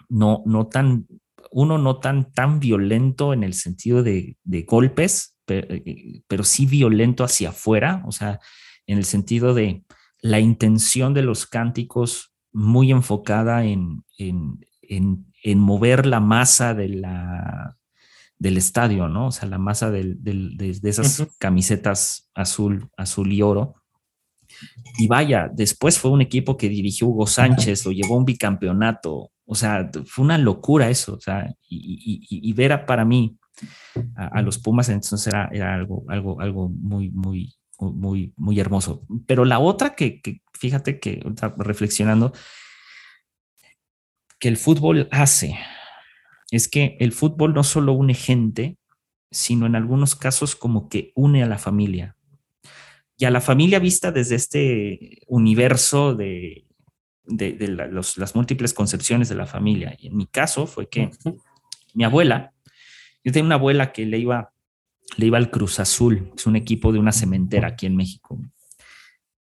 no, 0.08 0.44
no 0.46 0.68
tan, 0.68 1.08
uno 1.52 1.78
no 1.78 2.00
tan, 2.00 2.32
tan 2.32 2.62
violento 2.62 3.34
en 3.34 3.44
el 3.44 3.54
sentido 3.54 4.02
de, 4.02 4.38
de 4.46 4.62
golpes, 4.62 5.36
pero, 5.44 5.68
eh, 5.72 6.22
pero 6.26 6.46
sí 6.46 6.66
violento 6.66 7.26
hacia 7.26 7.50
afuera, 7.50 8.02
o 8.06 8.14
sea, 8.14 8.40
en 8.86 8.98
el 8.98 9.04
sentido 9.04 9.54
de 9.54 9.84
la 10.22 10.40
intención 10.40 11.14
de 11.14 11.22
los 11.22 11.46
cánticos 11.46 12.34
muy 12.52 12.92
enfocada 12.92 13.64
en, 13.66 14.04
en, 14.18 15.60
mover 15.60 16.06
la 16.06 16.20
masa 16.20 16.74
de 16.74 16.90
la, 16.90 17.78
del 18.38 18.58
estadio, 18.58 19.08
¿no? 19.08 19.28
O 19.28 19.32
sea, 19.32 19.48
la 19.48 19.58
masa 19.58 19.92
de, 19.92 20.18
esas 20.84 21.28
camisetas 21.38 22.30
azul, 22.34 22.90
azul 22.98 23.32
y 23.32 23.42
oro. 23.42 23.76
Y 24.98 25.08
vaya, 25.08 25.50
después 25.54 26.00
fue 26.00 26.12
un 26.12 26.22
equipo 26.22 26.58
que 26.58 26.70
dirigió 26.70 27.08
Hugo 27.08 27.28
Sánchez, 27.28 27.86
lo 27.86 27.92
llevó 27.92 28.16
a 28.16 28.18
un 28.20 28.26
bicampeonato. 28.26 29.32
O 29.46 29.56
sea, 29.56 29.90
fue 30.06 30.26
una 30.26 30.38
locura 30.38 30.90
eso. 30.90 31.14
O 31.14 31.22
sea, 31.22 31.54
y, 31.70 32.54
ver 32.54 32.74
a, 32.74 32.86
para 32.86 33.06
mí 33.06 33.38
a, 34.16 34.42
los 34.42 34.58
Pumas 34.58 34.90
entonces 34.90 35.28
era, 35.28 35.50
era 35.52 35.76
algo, 35.76 36.04
algo, 36.08 36.42
algo 36.42 36.70
muy, 36.70 37.10
muy, 37.12 37.57
muy, 37.80 38.34
muy 38.36 38.60
hermoso. 38.60 39.06
Pero 39.26 39.46
la 39.46 39.60
otra 39.60 39.96
que, 39.96 40.22
fíjate 40.54 41.00
que 41.00 41.24
reflexionando, 41.58 42.34
que 44.40 44.48
el 44.48 44.58
fútbol 44.58 45.08
hace, 45.12 45.58
es 46.52 46.68
que 46.68 46.98
el 47.00 47.12
fútbol 47.12 47.54
no 47.54 47.63
solo 47.63 47.94
une 47.94 48.13
gente, 48.13 48.78
sino 49.32 49.66
en 49.66 49.76
algunos 49.76 50.16
casos 50.16 50.56
como 50.56 50.90
que 50.90 51.12
une 51.16 51.44
a 51.44 51.48
la 51.48 51.58
familia. 51.58 52.16
Y 53.18 53.26
a 53.26 53.32
la 53.32 53.42
familia 53.42 53.80
vista 53.80 54.12
desde 54.12 54.36
este 54.36 55.22
universo 55.28 56.16
de, 56.16 56.66
las 57.26 58.36
múltiples 58.36 58.74
concepciones 58.74 59.28
de 59.28 59.36
la 59.36 59.48
familia. 59.48 59.96
Y 60.00 60.08
en 60.08 60.18
mi 60.18 60.28
caso 60.28 60.68
fue 60.68 60.88
que 60.88 61.10
mi 61.94 62.04
abuela, 62.04 62.54
yo 63.24 63.32
tenía 63.32 63.48
una 63.48 63.56
abuela 63.56 63.92
que 63.92 64.06
le 64.06 64.20
iba 64.20 64.54
le 65.15 65.26
iba 65.26 65.38
al 65.38 65.50
Cruz 65.50 65.80
Azul, 65.80 66.32
es 66.36 66.46
un 66.46 66.56
equipo 66.56 66.91
de 66.91 67.00
una 67.00 67.12
cementera 67.12 67.70
aquí 67.70 67.86
en 67.86 67.96
México, 67.96 68.39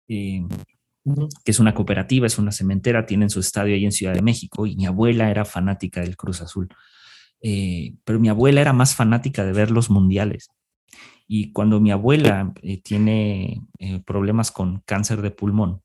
eh, 0.07 0.43
que 1.43 1.51
es 1.51 1.59
una 1.59 1.73
cooperativa, 1.73 2.27
es 2.27 2.37
una 2.37 2.51
cementera, 2.51 3.05
tienen 3.05 3.29
su 3.29 3.39
estadio 3.39 3.75
ahí 3.75 3.85
en 3.85 3.91
Ciudad 3.91 4.13
de 4.13 4.21
México 4.21 4.65
y 4.65 4.75
mi 4.75 4.85
abuela 4.85 5.29
era 5.29 5.45
fanática 5.45 6.01
del 6.01 6.17
Cruz 6.17 6.41
Azul. 6.41 6.69
Eh, 7.41 7.93
pero 8.03 8.19
mi 8.19 8.29
abuela 8.29 8.61
era 8.61 8.73
más 8.73 8.95
fanática 8.95 9.45
de 9.45 9.53
ver 9.53 9.71
los 9.71 9.89
mundiales. 9.89 10.49
Y 11.27 11.51
cuando 11.51 11.79
mi 11.79 11.91
abuela 11.91 12.53
eh, 12.61 12.81
tiene 12.81 13.61
problemas 14.05 14.51
con 14.51 14.81
cáncer 14.85 15.21
de 15.21 15.31
pulmón, 15.31 15.81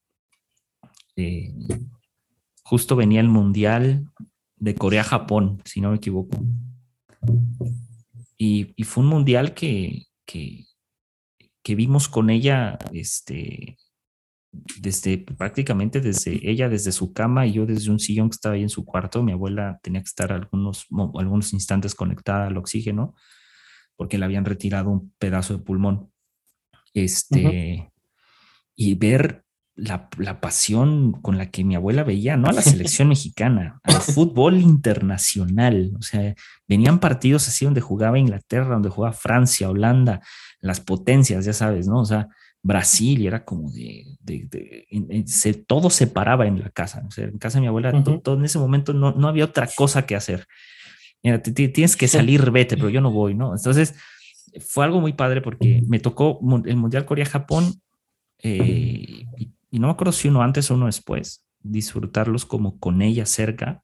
justo 2.64 2.96
venía 2.96 3.20
el 3.20 3.28
mundial 3.28 4.08
de 4.56 4.74
Corea-Japón, 4.74 5.60
si 5.64 5.80
no 5.80 5.90
me 5.90 5.96
equivoco. 5.96 6.38
Y, 8.44 8.82
fue 8.82 9.04
un 9.04 9.10
mundial 9.10 9.54
que, 9.54 10.06
que, 10.26 10.66
vimos 11.76 12.08
con 12.08 12.28
ella 12.28 12.76
este, 12.92 13.78
desde 14.50 15.18
prácticamente 15.18 16.00
desde 16.00 16.50
ella, 16.50 16.68
desde 16.68 16.90
su 16.90 17.12
cama 17.12 17.46
y 17.46 17.52
yo 17.52 17.66
desde 17.66 17.92
un 17.92 18.00
sillón 18.00 18.30
que 18.30 18.34
estaba 18.34 18.56
ahí 18.56 18.62
en 18.62 18.68
su 18.68 18.84
cuarto. 18.84 19.22
Mi 19.22 19.30
abuela 19.30 19.78
tenía 19.80 20.00
que 20.00 20.08
estar 20.08 20.32
algunos, 20.32 20.86
algunos 20.90 21.52
instantes 21.52 21.94
conectada 21.94 22.48
al 22.48 22.56
oxígeno 22.56 23.14
porque 23.94 24.18
le 24.18 24.24
habían 24.24 24.44
retirado 24.44 24.90
un 24.90 25.12
pedazo 25.20 25.56
de 25.56 25.62
pulmón. 25.62 26.10
Este, 26.94 27.92
Y 28.74 28.94
ver 28.96 29.41
la, 29.74 30.10
pasión 30.40 31.12
con 31.12 31.38
la 31.38 31.50
que 31.50 31.64
mi 31.64 31.74
abuela 31.74 32.04
veía, 32.04 32.36
no 32.36 32.48
a 32.48 32.52
la 32.52 32.62
selección 32.62 33.08
mexicana, 33.08 33.80
al 33.82 34.00
fútbol 34.00 34.60
internacional. 34.60 35.92
O 35.98 36.02
sea, 36.02 36.34
venían 36.68 36.98
partidos 36.98 37.48
así 37.48 37.64
donde 37.64 37.80
jugaba 37.80 38.18
Inglaterra, 38.18 38.74
donde 38.74 38.90
jugaba 38.90 39.12
Francia, 39.12 39.70
Holanda, 39.70 40.20
las 40.60 40.80
potencias, 40.80 41.44
ya 41.44 41.52
sabes, 41.52 41.88
¿no? 41.88 42.00
O 42.00 42.04
sea, 42.04 42.28
Brasil 42.62 43.20
y 43.20 43.26
era 43.26 43.44
como 43.44 43.70
de, 43.72 44.06
se, 45.26 45.54
todo 45.54 45.90
se 45.90 46.06
paraba 46.06 46.46
en 46.46 46.60
la 46.60 46.70
casa. 46.70 47.02
O 47.06 47.10
sea, 47.10 47.24
en 47.24 47.38
casa 47.38 47.58
de 47.58 47.62
mi 47.62 47.66
abuela, 47.66 47.92
todo, 48.04 48.36
en 48.36 48.44
ese 48.44 48.58
momento 48.58 48.92
no, 48.92 49.12
no, 49.12 49.28
había 49.28 49.44
otra 49.44 49.68
cosa 49.74 50.06
que 50.06 50.14
hacer. 50.14 50.46
Mira, 51.22 51.42
tienes 51.42 51.96
que 51.96 52.08
salir, 52.08 52.50
vete, 52.50 52.76
pero 52.76 52.88
yo 52.88 53.00
no 53.00 53.10
voy, 53.10 53.34
¿no? 53.34 53.54
Entonces, 53.54 53.94
fue 54.60 54.84
algo 54.84 55.00
muy 55.00 55.12
padre 55.12 55.40
porque 55.40 55.82
me 55.86 55.98
tocó 55.98 56.40
el 56.64 56.76
Mundial 56.76 57.04
Corea-Japón 57.04 57.80
eh, 58.42 59.24
y, 59.38 59.50
y, 59.72 59.78
no 59.78 59.88
me 59.88 59.92
acuerdo 59.94 60.12
si 60.12 60.28
uno 60.28 60.42
antes 60.42 60.70
o 60.70 60.74
uno 60.74 60.86
después, 60.86 61.44
disfrutarlos 61.60 62.46
como 62.46 62.78
con 62.78 63.02
ella 63.02 63.26
cerca. 63.26 63.82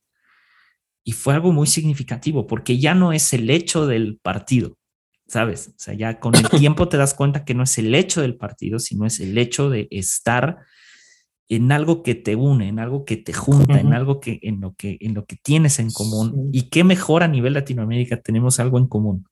Y 1.03 1.13
fue 1.13 1.35
algo 1.35 1.53
muy 1.53 1.67
significativo 1.67 2.47
porque 2.47 2.79
ya 2.79 2.95
no 2.95 3.13
es 3.13 3.33
el 3.33 3.49
hecho 3.49 3.87
del 3.87 4.19
partido, 4.23 4.77
¿sabes? 5.27 5.69
O 5.69 5.79
sea, 5.79 5.95
ya 5.95 6.21
con 6.21 6.35
el 6.35 6.49
tiempo 6.51 6.89
te 6.89 6.99
das 6.99 7.15
cuenta 7.15 7.45
que 7.45 7.55
no 7.55 7.63
es 7.63 7.79
el 7.79 7.95
hecho 7.95 8.21
del 8.21 8.37
partido, 8.37 8.79
sino 8.79 9.07
es 9.07 9.19
el 9.19 9.37
hecho 9.39 9.71
de 9.71 9.89
estar 9.91 10.59
en 11.49 11.73
algo 11.73 12.03
que 12.03 12.15
te 12.15 12.37
une, 12.37 12.69
en 12.69 12.79
algo 12.79 13.07
que 13.07 13.17
te 13.17 13.33
junta, 13.33 13.81
en 13.81 13.95
algo 13.95 14.21
que 14.21 14.39
en 14.43 14.61
lo 14.61 14.75
que 14.75 14.99
en 15.01 15.15
lo 15.15 15.25
que 15.25 15.37
tienes 15.37 15.79
en 15.79 15.91
común. 15.91 16.51
Y 16.53 16.69
qué 16.69 16.85
mejor 16.85 17.23
a 17.23 17.29
nivel 17.29 17.55
Latinoamérica 17.55 18.21
tenemos 18.21 18.61
algo 18.61 18.79
en 18.79 18.87
común, 18.87 19.27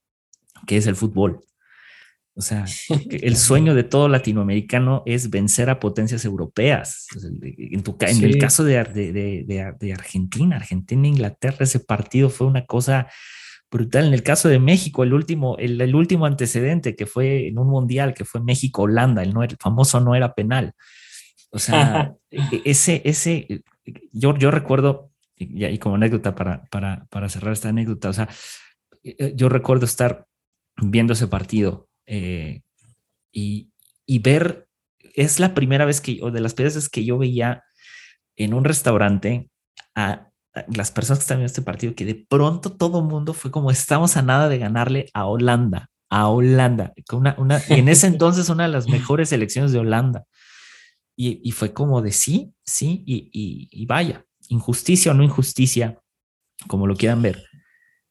que 0.66 0.78
es 0.78 0.86
el 0.86 0.96
fútbol. 0.96 1.40
O 2.37 2.43
sea, 2.43 2.66
el 3.11 3.37
sueño 3.37 3.74
de 3.74 3.82
todo 3.82 4.09
latinoamericano 4.09 5.03
es 5.07 5.30
vencer 5.30 5.70
a 5.70 5.80
potencias 5.80 6.24
europeas. 6.24 7.07
En, 7.41 7.82
tu, 7.82 7.97
en 8.01 8.24
el 8.24 8.39
caso 8.39 8.62
de, 8.62 8.84
de, 8.84 9.74
de, 9.78 9.93
Argentina, 9.93 10.57
Argentina, 10.57 11.09
Inglaterra, 11.09 11.59
ese 11.61 11.80
partido 11.80 12.28
fue 12.28 12.47
una 12.47 12.66
cosa 12.66 13.09
brutal. 13.70 14.07
En 14.07 14.14
el 14.14 14.22
caso 14.22 14.49
de 14.49 14.59
México, 14.59 15.03
el 15.03 15.14
último, 15.14 15.57
el, 15.59 15.95
último 15.95 16.26
antecedente 16.26 16.95
que 16.95 17.07
fue 17.07 17.49
en 17.49 17.59
un 17.59 17.68
mundial, 17.68 18.12
que 18.12 18.26
fue 18.26 18.43
México-Holanda, 18.43 19.22
el, 19.22 19.32
no, 19.32 19.43
el 19.43 19.57
famoso 19.59 19.99
no 20.01 20.14
era 20.14 20.34
penal. 20.34 20.74
O 21.51 21.59
sea, 21.59 22.14
e, 22.30 22.39
e, 22.53 22.62
ese, 22.66 23.01
ese, 23.07 23.64
yo, 24.12 24.37
yo 24.37 24.51
recuerdo, 24.51 25.11
y, 25.37 25.78
como 25.78 25.95
anécdota 25.95 26.34
para, 26.34 26.64
para, 26.66 27.07
para, 27.07 27.30
cerrar 27.30 27.55
esta 27.55 27.70
anécdota, 27.70 28.11
o 28.11 28.12
sea, 28.12 28.28
eh, 29.03 29.32
yo 29.34 29.49
recuerdo 29.49 29.87
estar 29.87 30.26
viendo 30.76 31.14
ese 31.14 31.28
partido 31.28 31.86
eh, 32.07 32.62
y, 33.32 33.70
y, 34.07 34.18
ver, 34.20 34.68
es 35.14 35.40
la 35.40 35.54
primera 35.54 35.84
vez 35.84 36.00
que, 36.00 36.20
o 36.22 36.30
de 36.30 36.40
las 36.40 36.54
primeras 36.54 36.74
veces 36.74 36.88
que 36.88 37.04
yo 37.04 37.18
veía 37.18 37.64
en 38.36 38.54
un 38.54 38.64
restaurante 38.64 39.50
a, 39.94 40.30
las 40.68 40.90
personas 40.90 41.18
que 41.18 41.22
están 41.22 41.38
viendo 41.38 41.46
este 41.46 41.62
partido, 41.62 41.94
que 41.94 42.04
de 42.04 42.26
pronto 42.28 42.72
todo 42.72 43.02
mundo 43.02 43.34
fue 43.34 43.50
como 43.50 43.70
estamos 43.70 44.16
a 44.16 44.22
nada 44.22 44.48
de 44.48 44.59
ganarle 44.59 45.11
a 45.12 45.26
Holanda, 45.26 45.90
a 46.09 46.28
Holanda, 46.28 46.94
una, 47.12 47.34
una, 47.38 47.61
en 47.68 47.88
ese 47.88 48.07
entonces 48.07 48.48
una 48.48 48.64
de 48.64 48.70
las 48.70 48.88
mejores 48.88 49.28
selecciones 49.28 49.72
de 49.72 49.80
Holanda. 49.80 50.24
Y, 51.18 51.40
y 51.42 51.52
fue 51.52 51.72
como 51.72 52.02
de 52.02 52.12
sí, 52.12 52.52
sí, 52.64 53.02
y, 53.07 53.30
y, 53.70 53.86
vaya, 53.86 54.24
injusticia 54.48 55.12
o 55.12 55.14
no 55.14 55.24
injusticia, 55.24 55.98
como 56.68 56.86
lo 56.86 56.94
quieran 56.94 57.22
ver. 57.22 57.42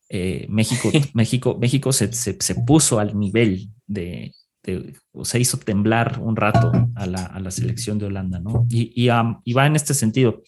Eh, 0.10 0.46
México, 0.50 0.90
México, 1.14 1.58
México 1.60 1.92
se, 1.92 2.12
se, 2.14 2.38
se, 2.40 2.56
puso 2.56 3.00
al 3.00 3.18
nivel 3.18 3.70
de, 3.88 4.34
de, 4.64 4.94
o 5.12 5.26
se 5.26 5.40
hizo 5.40 5.58
temblar 5.58 6.20
un 6.20 6.36
rato 6.36 6.72
a 6.96 7.06
la, 7.06 7.26
a 7.26 7.40
la 7.40 7.52
selección 7.52 7.98
de 7.98 8.06
Holanda, 8.06 8.40
¿no? 8.40 8.66
Y, 8.70 8.92
y, 8.96 9.10
y 9.44 9.54
va 9.54 9.66
en 9.66 9.76
este 9.76 9.94
sentido. 9.94 10.44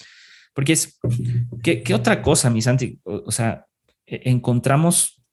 Porque 0.53 0.73
es, 0.73 0.99
¿qué, 1.61 1.93
otra 1.93 2.23
cosa, 2.23 2.49
mi 2.49 2.63
Santi? 2.63 2.99
O, 3.03 3.31
sea, 3.31 3.67
e, 4.07 4.21
encontramos 4.25 5.23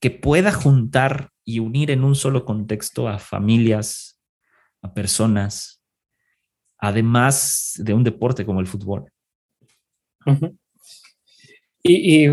que 0.00 0.12
pueda 0.12 0.52
juntar 0.52 1.30
y 1.44 1.58
unir 1.58 1.90
en 1.90 2.04
un 2.04 2.14
solo 2.14 2.44
contexto 2.44 3.08
a 3.08 3.18
familias, 3.18 4.20
a 4.80 4.94
personas, 4.94 5.82
además 6.78 7.74
de 7.78 7.94
un 7.94 8.04
deporte 8.04 8.46
como 8.46 8.60
el 8.60 8.68
fútbol. 8.68 9.10
Y, 11.82 12.28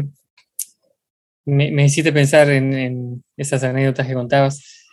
me, 1.46 1.86
hiciste 1.86 2.12
pensar 2.12 2.50
en, 2.50 3.24
esas 3.38 3.64
anécdotas 3.64 4.08
que 4.08 4.14
contabas, 4.14 4.88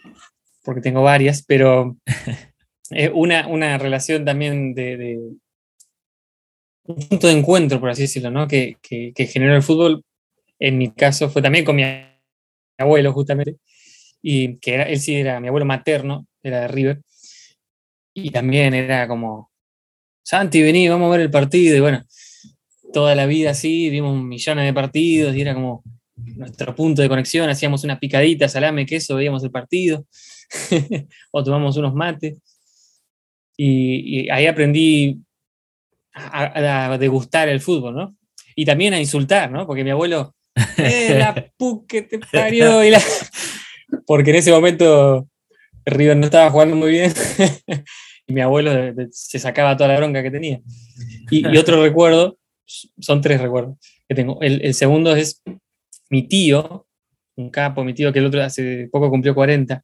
porque 0.65 0.81
tengo 0.81 1.03
varias, 1.03 1.45
pero 1.45 1.97
eh, 2.91 3.11
una, 3.15 3.49
una 3.49 3.79
relación 3.79 4.25
también 4.25 4.75
de, 4.75 5.19
un 6.85 7.09
punto 7.09 7.27
de 7.27 7.33
encuentro, 7.33 7.81
por 7.81 7.91
así 7.91 8.03
decirlo, 8.03 8.31
¿no? 8.31 8.47
que, 8.47 8.77
que, 8.83 9.27
generó 9.27 9.55
el 9.57 9.63
fútbol. 9.63 10.05
En 10.59 10.79
mi 10.79 10.93
caso 10.93 11.29
fue 11.29 11.43
también 11.43 11.65
con 11.65 11.77
mi 11.77 11.85
abuelo, 12.79 13.13
justamente, 13.13 13.57
y 14.21 14.59
que 14.59 14.75
era, 14.75 14.85
él 14.85 15.01
sí 15.01 15.15
era 15.17 15.41
mi 15.41 15.49
abuelo 15.49 15.67
materno, 15.67 16.27
era 16.43 16.61
de 16.61 16.69
River, 16.69 17.01
y 18.15 18.31
también 18.31 18.75
era 18.75 19.09
como, 19.09 19.51
Santi, 20.23 20.63
vení, 20.63 20.89
vamos 20.89 21.09
a 21.09 21.13
ver 21.13 21.21
el 21.23 21.31
partido, 21.31 21.77
y 21.77 21.81
bueno, 21.81 22.05
toda 22.93 23.15
la 23.15 23.27
vida 23.27 23.51
así, 23.51 23.91
vimos 23.91 24.23
millones 24.23 24.67
de 24.67 24.73
partidos, 24.73 25.35
y 25.35 25.41
era 25.41 25.55
como 25.55 25.83
nuestro 26.17 26.75
punto 26.75 27.03
de 27.03 27.09
conexión, 27.09 27.49
hacíamos 27.49 27.85
una 27.85 27.99
picadita, 27.99 28.49
salame, 28.49 28.87
queso, 28.87 29.17
veíamos 29.17 29.43
el 29.45 29.51
partido, 29.51 30.07
o 31.33 31.45
tomamos 31.45 31.77
unos 31.77 31.95
mates, 31.95 32.37
y, 33.57 34.23
y 34.25 34.31
ahí 34.31 34.47
aprendí 34.47 35.21
a, 36.15 36.97
degustar 36.99 37.49
el 37.49 37.61
fútbol, 37.61 37.95
¿no? 37.95 38.17
Y 38.55 38.65
también 38.65 38.95
a 38.95 39.01
insultar, 39.01 39.51
¿no? 39.51 39.67
Porque 39.67 39.85
mi 39.85 39.91
abuelo, 39.91 40.35
¡eh, 40.77 41.17
la 41.19 41.35
pu 41.57 41.87
que 41.87 42.03
te 42.03 42.19
parió! 42.19 42.85
Y 42.85 42.93
Porque 44.07 44.31
en 44.31 44.37
ese 44.37 44.53
momento 44.53 45.29
River 45.85 46.17
no 46.17 46.27
estaba 46.27 46.51
jugando 46.51 46.77
muy 46.77 46.91
bien 46.91 47.13
y 48.27 48.33
mi 48.33 48.41
abuelo 48.41 48.95
se 49.11 49.39
sacaba 49.39 49.77
toda 49.77 49.89
la 49.89 49.99
bronca 49.99 50.23
que 50.23 50.31
tenía. 50.31 50.61
Y, 51.31 51.57
otro 51.57 51.83
recuerdo, 51.83 52.39
son 52.67 53.21
tres 53.21 53.41
recuerdos 53.41 53.77
que 54.09 54.15
tengo. 54.15 54.39
El, 54.41 54.75
segundo 54.75 55.15
es 55.15 55.43
mi 56.13 56.29
tío, 56.29 56.87
un 57.37 57.49
capo, 57.49 57.83
mi 57.85 57.95
tío 57.95 58.13
que 58.13 58.19
el 58.19 58.27
otro 58.27 58.43
hace 58.43 58.87
poco 58.93 59.09
cumplió 59.09 59.35
40. 59.35 59.83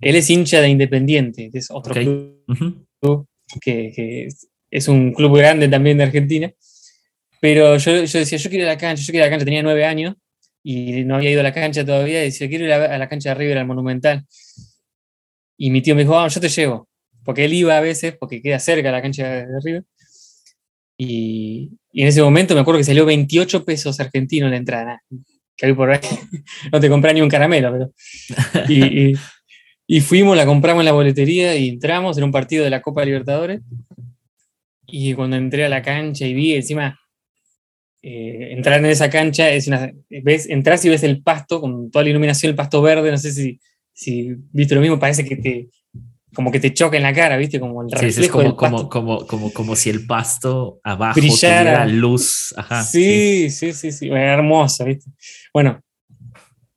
Él 0.00 0.14
es 0.14 0.30
hincha 0.30 0.60
de 0.60 0.68
Independiente, 0.68 1.50
que 1.50 1.58
es 1.58 1.72
otro 1.72 1.92
club 1.92 3.26
que, 3.60 3.92
que, 3.94 4.28
es 4.70 4.88
un 4.88 5.12
club 5.12 5.36
grande 5.36 5.66
también 5.68 5.98
de 5.98 6.04
Argentina. 6.04 6.52
Pero 7.40 7.76
yo, 7.78 8.04
yo, 8.04 8.18
decía, 8.20 8.38
yo 8.38 8.48
quiero 8.48 8.64
ir 8.64 8.70
a 8.70 8.74
la 8.74 8.78
cancha, 8.78 9.02
yo 9.02 9.10
quiero 9.10 9.18
ir 9.18 9.22
a 9.22 9.26
la 9.26 9.30
cancha, 9.30 9.44
tenía 9.44 9.62
nueve 9.64 9.84
años 9.84 10.14
y 10.62 11.04
no 11.04 11.16
había 11.16 11.32
ido 11.32 11.40
a 11.40 11.42
la 11.42 11.52
cancha 11.52 11.84
todavía, 11.84 12.22
y 12.22 12.26
decía, 12.26 12.48
quiero 12.48 12.64
ir 12.64 12.72
a, 12.72 12.96
la 12.96 13.08
cancha 13.08 13.30
de 13.30 13.34
River, 13.34 13.58
al 13.58 13.66
Monumental. 13.66 14.24
Y 15.58 15.70
mi 15.70 15.82
tío 15.82 15.96
me 15.96 16.02
dijo, 16.02 16.14
vamos, 16.14 16.32
yo 16.32 16.40
te 16.40 16.48
llevo, 16.48 16.88
porque 17.24 17.44
él 17.44 17.54
iba 17.54 17.76
a 17.76 17.80
veces, 17.80 18.16
porque 18.16 18.40
queda 18.40 18.60
cerca 18.60 18.92
la 18.92 19.02
cancha 19.02 19.28
de 19.28 19.60
River. 19.62 19.84
Y, 20.96 21.72
y, 21.94 22.02
en 22.02 22.08
ese 22.08 22.22
momento 22.22 22.54
me 22.54 22.60
acuerdo 22.60 22.78
que 22.78 22.84
salió 22.84 23.06
28 23.06 23.64
pesos 23.64 24.00
argentinos 24.00 24.50
la 24.50 24.56
entrada, 24.56 25.02
que 25.56 25.74
por 25.74 25.90
ahí 25.90 26.00
no 26.72 26.80
te 26.80 26.88
compré 26.88 27.14
ni 27.14 27.20
un 27.20 27.30
caramelo, 27.30 27.72
pero... 27.72 27.92
Y, 28.68 29.10
y, 29.10 29.12
y, 29.86 30.00
fuimos, 30.00 30.36
la 30.36 30.46
compramos 30.46 30.82
en 30.82 30.86
la 30.86 30.92
boletería 30.92 31.56
y 31.56 31.68
entramos 31.68 32.18
en 32.18 32.24
un 32.24 32.32
partido 32.32 32.64
de 32.64 32.70
la 32.70 32.82
Copa 32.82 33.04
Libertadores 33.04 33.60
y 34.86 35.14
cuando 35.14 35.36
entré 35.36 35.64
a 35.64 35.68
la 35.68 35.82
cancha 35.82 36.26
y 36.26 36.34
vi 36.34 36.54
encima, 36.54 37.00
eh, 38.00 38.52
entrar 38.52 38.78
en 38.78 38.86
esa 38.86 39.08
cancha 39.08 39.50
es 39.50 39.66
una. 39.66 39.92
Ves, 40.08 40.48
entras 40.48 40.84
y 40.84 40.90
ves 40.90 41.02
el 41.02 41.22
pasto 41.22 41.60
con 41.60 41.90
toda 41.90 42.04
la 42.04 42.10
iluminación, 42.10 42.50
el 42.50 42.56
pasto 42.56 42.82
verde, 42.82 43.10
no 43.10 43.18
sé 43.18 43.32
si, 43.32 43.58
si 43.92 44.34
viste 44.52 44.74
lo 44.74 44.80
mismo, 44.80 44.98
parece 44.98 45.24
que 45.24 45.36
te. 45.36 45.68
Como 46.34 46.50
que 46.50 46.60
te 46.60 46.74
choca 46.74 46.96
en 46.96 47.02
la 47.02 47.12
cara, 47.12 47.36
¿viste? 47.36 47.60
Como 47.60 47.82
el 47.82 47.90
reflejo 47.90 48.38
como, 48.38 48.56
como, 48.56 48.88
como, 48.88 49.26
como, 49.26 49.52
como, 49.52 49.76
si 49.76 49.90
el 49.90 50.06
pasto 50.06 50.80
abajo 50.82 51.20
tuviera 51.20 51.86
luz. 51.86 52.52
Ajá, 52.56 52.82
sí, 52.82 53.50
sí, 53.50 53.72
sí, 53.72 53.92
sí, 53.92 54.08
hermoso, 54.10 54.84
¿viste? 54.84 55.10
Bueno, 55.52 55.80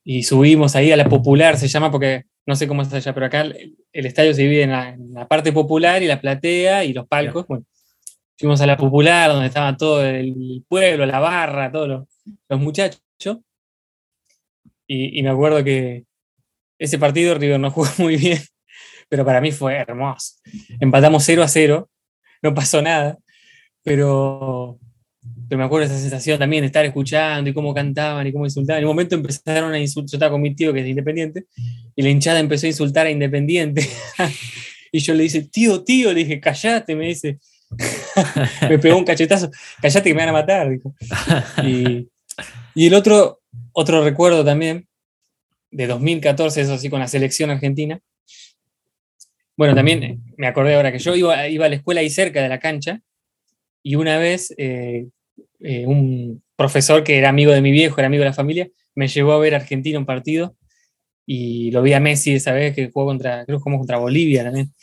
y 0.04 0.24
subimos 0.24 0.76
ahí 0.76 0.92
a 0.92 0.98
la 0.98 1.10
popular, 1.10 1.58
se 1.58 1.68
llama 1.68 1.92
porque 1.92 2.24
no 2.48 2.56
sé 2.56 2.66
cómo 2.66 2.82
está 2.82 2.96
allá, 2.96 3.14
pero 3.14 3.26
acá 3.26 3.42
el, 3.42 3.76
estadio 3.92 4.34
se 4.34 4.44
divide 4.44 4.64
en 4.64 5.14
la, 5.14 5.28
parte 5.28 5.52
popular 5.52 6.02
y 6.02 6.08
la 6.08 6.22
platea 6.22 6.86
y 6.86 6.94
los 6.94 7.06
palcos. 7.06 7.46
Bueno, 7.46 7.66
fuimos 8.38 8.62
a 8.62 8.66
la 8.66 8.78
popular, 8.78 9.32
donde 9.32 9.48
estaba 9.48 9.76
todo 9.76 10.06
el 10.06 10.64
pueblo, 10.70 11.06
la 11.06 11.20
barra, 11.20 11.70
todos 11.70 12.08
los, 12.50 12.60
muchachos. 12.60 13.02
Y, 14.88 15.22
me 15.22 15.30
acuerdo 15.30 15.62
que 15.62 16.06
ese 16.80 16.98
partido 16.98 17.36
River 17.36 17.60
no 17.60 17.70
jugó 17.70 17.88
muy 17.98 18.16
bien, 18.16 18.40
pero 19.10 19.26
para 19.26 19.42
mí 19.42 19.52
fue 19.52 19.76
hermoso. 19.76 20.36
Empatamos 20.80 21.24
0 21.24 21.44
a 21.44 21.48
0, 21.48 21.90
no 22.42 22.54
pasó 22.54 22.82
nada, 22.82 23.18
pero, 23.84 24.80
me 25.50 25.64
acuerdo 25.64 25.86
esa 25.86 25.98
sensación 25.98 26.40
también 26.40 26.62
de 26.62 26.68
estar 26.68 26.86
escuchando 26.86 27.50
y 27.50 27.54
cómo 27.54 27.74
cantaban 27.74 28.28
y 28.28 28.32
cómo 28.32 28.46
insultaban. 28.46 28.80
En 28.80 28.86
un 28.86 28.92
momento 28.92 29.16
empezaron 29.16 29.74
a 29.74 29.80
insultar, 29.80 30.12
yo 30.12 30.18
estaba 30.18 30.32
con 30.32 30.42
mi 30.42 30.56
tío 30.56 30.74
que 30.74 30.82
es 30.82 30.88
Independiente, 30.88 31.46
y 31.96 32.02
la 32.02 32.10
hinchada 32.10 32.40
empezó 32.40 32.66
a 32.66 32.70
insultar 32.70 33.06
a 33.08 33.12
Independiente. 33.12 33.88
y 34.92 35.00
yo 35.00 35.14
le 35.14 35.24
dije, 35.24 35.42
tío, 35.44 35.84
tío, 35.84 36.14
le 36.14 36.22
dije, 36.22 36.40
callate, 36.40 36.96
me 36.96 37.08
dice 37.08 37.40
me 38.70 38.80
pegó 38.80 38.98
un 38.98 39.06
cachetazo, 39.06 39.52
callate 39.82 40.10
que 40.10 40.14
me 40.14 40.22
van 40.22 40.30
a 40.30 40.34
matar, 40.34 40.70
Y, 41.64 42.08
el 42.76 42.94
otro, 42.94 43.42
otro 43.74 44.04
recuerdo 44.04 44.46
también, 44.46 44.88
de 45.72 45.88
2014, 45.88 46.62
eso 46.62 46.78
sí, 46.78 46.90
con 46.90 47.00
la 47.00 47.08
selección 47.08 47.50
argentina, 47.50 48.00
Bueno, 49.58 49.74
también 49.74 50.04
eh, 50.04 50.20
me 50.38 50.48
acordé 50.48 50.76
ahora 50.76 50.92
que 50.92 51.00
yo 51.00 51.16
iba, 51.16 51.48
iba 51.48 51.66
a 51.66 51.70
la 51.70 51.76
escuela 51.76 52.02
ahí 52.02 52.10
cerca 52.12 52.42
de 52.42 52.48
la 52.48 52.60
cancha 52.60 53.02
y 53.84 53.96
una 53.96 54.20
vez 54.20 54.54
eh, 54.58 55.08
eh, 55.62 55.86
un 55.88 56.44
profesor 56.56 57.04
que 57.04 57.18
era 57.18 57.30
amigo 57.30 57.52
de 57.52 57.62
mi 57.62 57.72
viejo, 57.72 58.00
era 58.00 58.08
amigo 58.08 58.22
de 58.22 58.30
la 58.30 58.34
familia, 58.34 58.70
me 58.94 59.08
llevó 59.08 59.34
a 59.34 59.40
ver 59.40 59.56
a 59.56 59.58
Argentina 59.58 59.98
un 59.98 60.06
partido 60.06 60.56
y 61.26 61.72
lo 61.72 61.82
vi 61.82 61.94
a 61.94 62.00
Messi 62.00 62.36
esa 62.36 62.54
vez 62.54 62.76
que 62.76 62.90
jugó 62.92 63.08
contra, 63.08 63.46
creo 63.46 63.58
que 63.58 63.64
contra 63.64 63.98
Bolivia 63.98 64.44
también. 64.44 64.74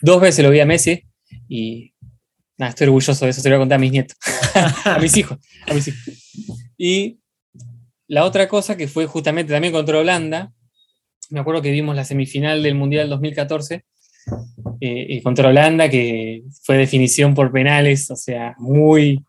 Dos 0.00 0.20
veces 0.20 0.44
lo 0.44 0.50
vi 0.50 0.60
a 0.60 0.66
Messi 0.66 1.02
y 1.48 1.92
nada, 2.56 2.70
estoy 2.70 2.86
orgulloso 2.86 3.24
de 3.24 3.32
eso, 3.32 3.40
se 3.40 3.48
lo 3.48 3.56
voy 3.56 3.60
a 3.60 3.62
contar 3.62 3.76
a 3.76 3.80
mis 3.80 3.92
nietos, 3.92 4.16
a 4.84 4.98
mis 4.98 5.16
hijos, 5.16 5.38
a 5.66 5.74
mis 5.74 5.88
hijos. 5.88 6.00
Y 6.76 7.18
la 8.06 8.24
otra 8.24 8.48
cosa 8.48 8.76
que 8.76 8.86
fue 8.86 9.06
justamente 9.06 9.52
también 9.52 9.72
contra 9.72 9.98
Holanda, 9.98 10.52
me 11.30 11.40
acuerdo 11.40 11.62
que 11.62 11.70
vimos 11.70 11.94
la 11.94 12.04
semifinal 12.04 12.62
del 12.62 12.74
Mundial 12.74 13.08
2014 13.08 13.84
eh, 14.80 15.22
contra 15.22 15.48
Holanda, 15.48 15.88
que 15.88 16.42
fue 16.62 16.76
definición 16.76 17.34
por 17.34 17.50
penales, 17.50 18.10
o 18.10 18.16
sea, 18.16 18.54
muy, 18.58 19.24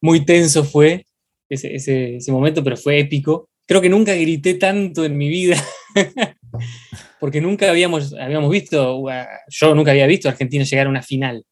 muy 0.00 0.24
tenso 0.24 0.64
fue 0.64 1.06
ese, 1.48 1.74
ese, 2.16 2.32
momento, 2.32 2.64
pero 2.64 2.76
fue 2.76 2.98
épico. 2.98 3.48
Creo 3.66 3.80
que 3.80 3.88
nunca 3.88 4.14
grité 4.14 4.54
tanto 4.54 5.04
en 5.04 5.16
mi 5.16 5.28
vida, 5.28 5.62
porque 7.20 7.40
nunca 7.40 7.68
habíamos, 7.68 8.14
habíamos 8.14 8.50
visto, 8.50 9.04
yo 9.48 9.74
nunca 9.74 9.90
había 9.90 10.06
visto 10.06 10.28
a 10.28 10.32
Argentina 10.32 10.64
llegar 10.64 10.86
a 10.86 10.90
una 10.90 11.02
final 11.02 11.44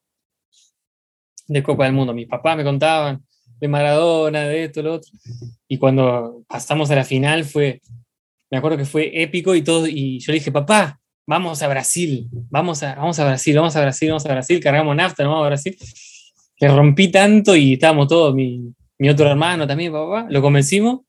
de 1.47 1.63
Copa 1.63 1.85
del 1.85 1.93
Mundo. 1.93 2.15
Mis 2.15 2.29
papás 2.29 2.57
me 2.57 2.65
contaban 2.65 3.25
de 3.61 3.69
Maradona, 3.69 4.45
de 4.45 4.65
esto, 4.65 4.83
lo 4.83 4.95
otro. 4.95 5.11
Y 5.69 5.79
cuando 5.79 6.45
pasamos 6.49 6.91
a 6.91 6.97
la 6.97 7.05
final 7.05 7.45
fue, 7.45 7.81
me 8.51 8.59
acuerdo 8.59 8.79
que 8.79 8.85
fue 8.85 9.23
épico 9.23 9.55
y 9.55 9.63
todo, 9.63 9.87
y 9.87 10.19
yo 10.21 10.33
le 10.33 10.39
dije, 10.39 10.53
papá, 10.53 11.01
vamos 11.27 11.63
a 11.63 11.69
Brasil, 11.69 12.29
vamos 12.51 12.83
a, 12.83 12.95
vamos 12.95 13.19
a 13.19 13.25
Brasil, 13.25 13.57
vamos 13.57 13.77
a 13.77 13.81
Brasil, 13.81 14.09
vamos 14.09 14.27
a 14.27 14.33
Brasil, 14.33 14.61
cargamos 14.61 14.97
nafta, 14.97 15.25
vamos 15.25 15.45
a 15.45 15.49
Brasil. 15.49 15.77
Le 16.61 16.69
rompí 16.69 17.09
tanto 17.09 17.57
y 17.57 17.75
estábamos 17.75 18.09
todos, 18.09 18.35
mi, 18.35 18.73
mi 18.99 19.09
otro 19.09 19.29
hermano 19.29 19.67
también, 19.67 19.93
papá, 19.93 20.27
lo 20.29 20.41
convencimos, 20.41 21.01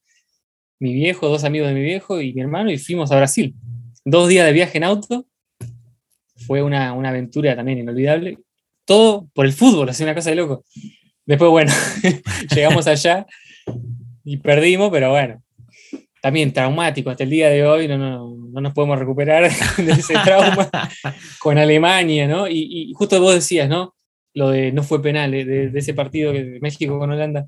mi 0.80 0.94
viejo, 0.94 1.30
dos 1.30 1.44
amigos 1.44 1.70
de 1.70 1.76
mi 1.76 1.82
viejo 1.82 2.22
y 2.22 2.34
mi 2.34 2.42
hermano, 2.42 2.72
y 2.72 2.78
fuimos 2.78 3.12
a 3.12 3.18
Brasil. 3.18 3.56
Dos 4.04 4.28
días 4.30 4.46
de 4.46 4.54
viaje 4.54 4.78
en 4.78 4.84
auto, 4.84 5.26
fue 6.36 6.62
una, 6.62 6.94
una 6.94 7.10
aventura 7.10 7.56
también 7.56 7.80
inolvidable. 7.80 8.38
Todo 8.86 9.28
por 9.34 9.46
el 9.46 9.54
fútbol, 9.54 9.90
así 9.90 10.04
una 10.04 10.14
cosa 10.14 10.30
de 10.30 10.36
loco. 10.36 10.64
Después, 11.26 11.50
bueno, 11.50 11.74
llegamos 12.56 12.88
allá 12.88 13.26
y 14.24 14.38
perdimos, 14.38 14.90
pero 14.92 15.10
bueno, 15.10 15.42
también 16.26 16.52
traumático. 16.52 17.12
Hasta 17.12 17.24
el 17.24 17.30
día 17.30 17.50
de 17.50 17.64
hoy 17.64 17.88
no, 17.88 18.00
no, 18.00 18.36
no 18.36 18.60
nos 18.60 18.74
podemos 18.74 18.98
recuperar 18.98 19.44
de 19.78 19.92
ese 19.92 20.16
trauma 20.24 20.68
con 21.40 21.56
Alemania, 21.60 22.28
¿no? 22.28 22.48
Y, 22.48 22.68
y, 22.68 22.94
justo 22.94 23.22
vos 23.22 23.36
decías, 23.36 23.70
¿no? 23.70 23.94
Lo 24.34 24.50
de 24.50 24.72
no 24.72 24.82
fue 24.82 25.04
penal, 25.04 25.30
de, 25.30 25.46
de 25.70 25.80
ese 25.80 25.94
partido 25.94 26.34
de 26.34 26.58
México 26.62 26.98
con 26.98 27.12
Holanda. 27.12 27.46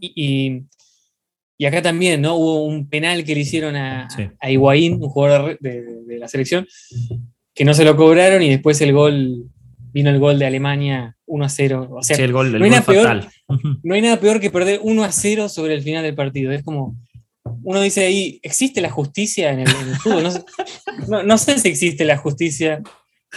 Y, 0.00 0.64
y, 1.58 1.66
acá 1.66 1.82
también, 1.82 2.22
¿no? 2.22 2.36
Hubo 2.36 2.64
un 2.64 2.88
penal 2.88 3.24
que 3.24 3.34
le 3.34 3.42
hicieron 3.42 3.76
a, 3.76 4.08
sí. 4.08 4.26
a 4.40 4.50
Higuaín, 4.50 4.94
un 4.94 5.10
jugador 5.10 5.58
de, 5.60 5.82
de, 6.06 6.18
la 6.18 6.28
selección, 6.28 6.66
que 7.54 7.66
no 7.66 7.74
se 7.74 7.84
lo 7.84 7.94
cobraron 7.94 8.40
y 8.42 8.48
después 8.48 8.80
el 8.80 8.94
gol, 8.94 9.50
vino 9.92 10.08
el 10.08 10.18
gol 10.18 10.38
de 10.38 10.46
Alemania 10.46 11.18
1 11.26 11.44
a 11.44 11.48
0. 11.50 11.88
O 11.90 12.02
sea, 12.02 12.16
sí, 12.16 12.22
el 12.22 12.32
gol, 12.32 12.54
el 12.54 12.58
no, 12.58 12.64
hay 12.64 12.70
gol 12.70 12.80
nada 12.80 12.86
peor, 12.86 13.26
no 13.82 13.94
hay 13.94 14.00
nada 14.00 14.18
peor 14.18 14.40
que 14.40 14.48
perder 14.48 14.80
1 14.82 15.04
a 15.04 15.12
0 15.12 15.50
sobre 15.50 15.74
el 15.74 15.82
final 15.82 16.02
del 16.02 16.14
partido. 16.14 16.52
Es 16.52 16.62
como, 16.62 16.96
uno 17.44 17.80
dice 17.80 18.04
ahí, 18.04 18.40
¿existe 18.42 18.80
la 18.80 18.90
justicia 18.90 19.52
en 19.52 19.60
el, 19.60 19.68
en 19.68 19.88
el 19.88 19.96
fútbol? 19.96 20.22
No 20.22 20.30
sé, 20.30 20.44
no, 21.08 21.22
no 21.22 21.38
sé, 21.38 21.58
si 21.58 21.68
existe 21.68 22.04
la 22.04 22.16
justicia 22.16 22.82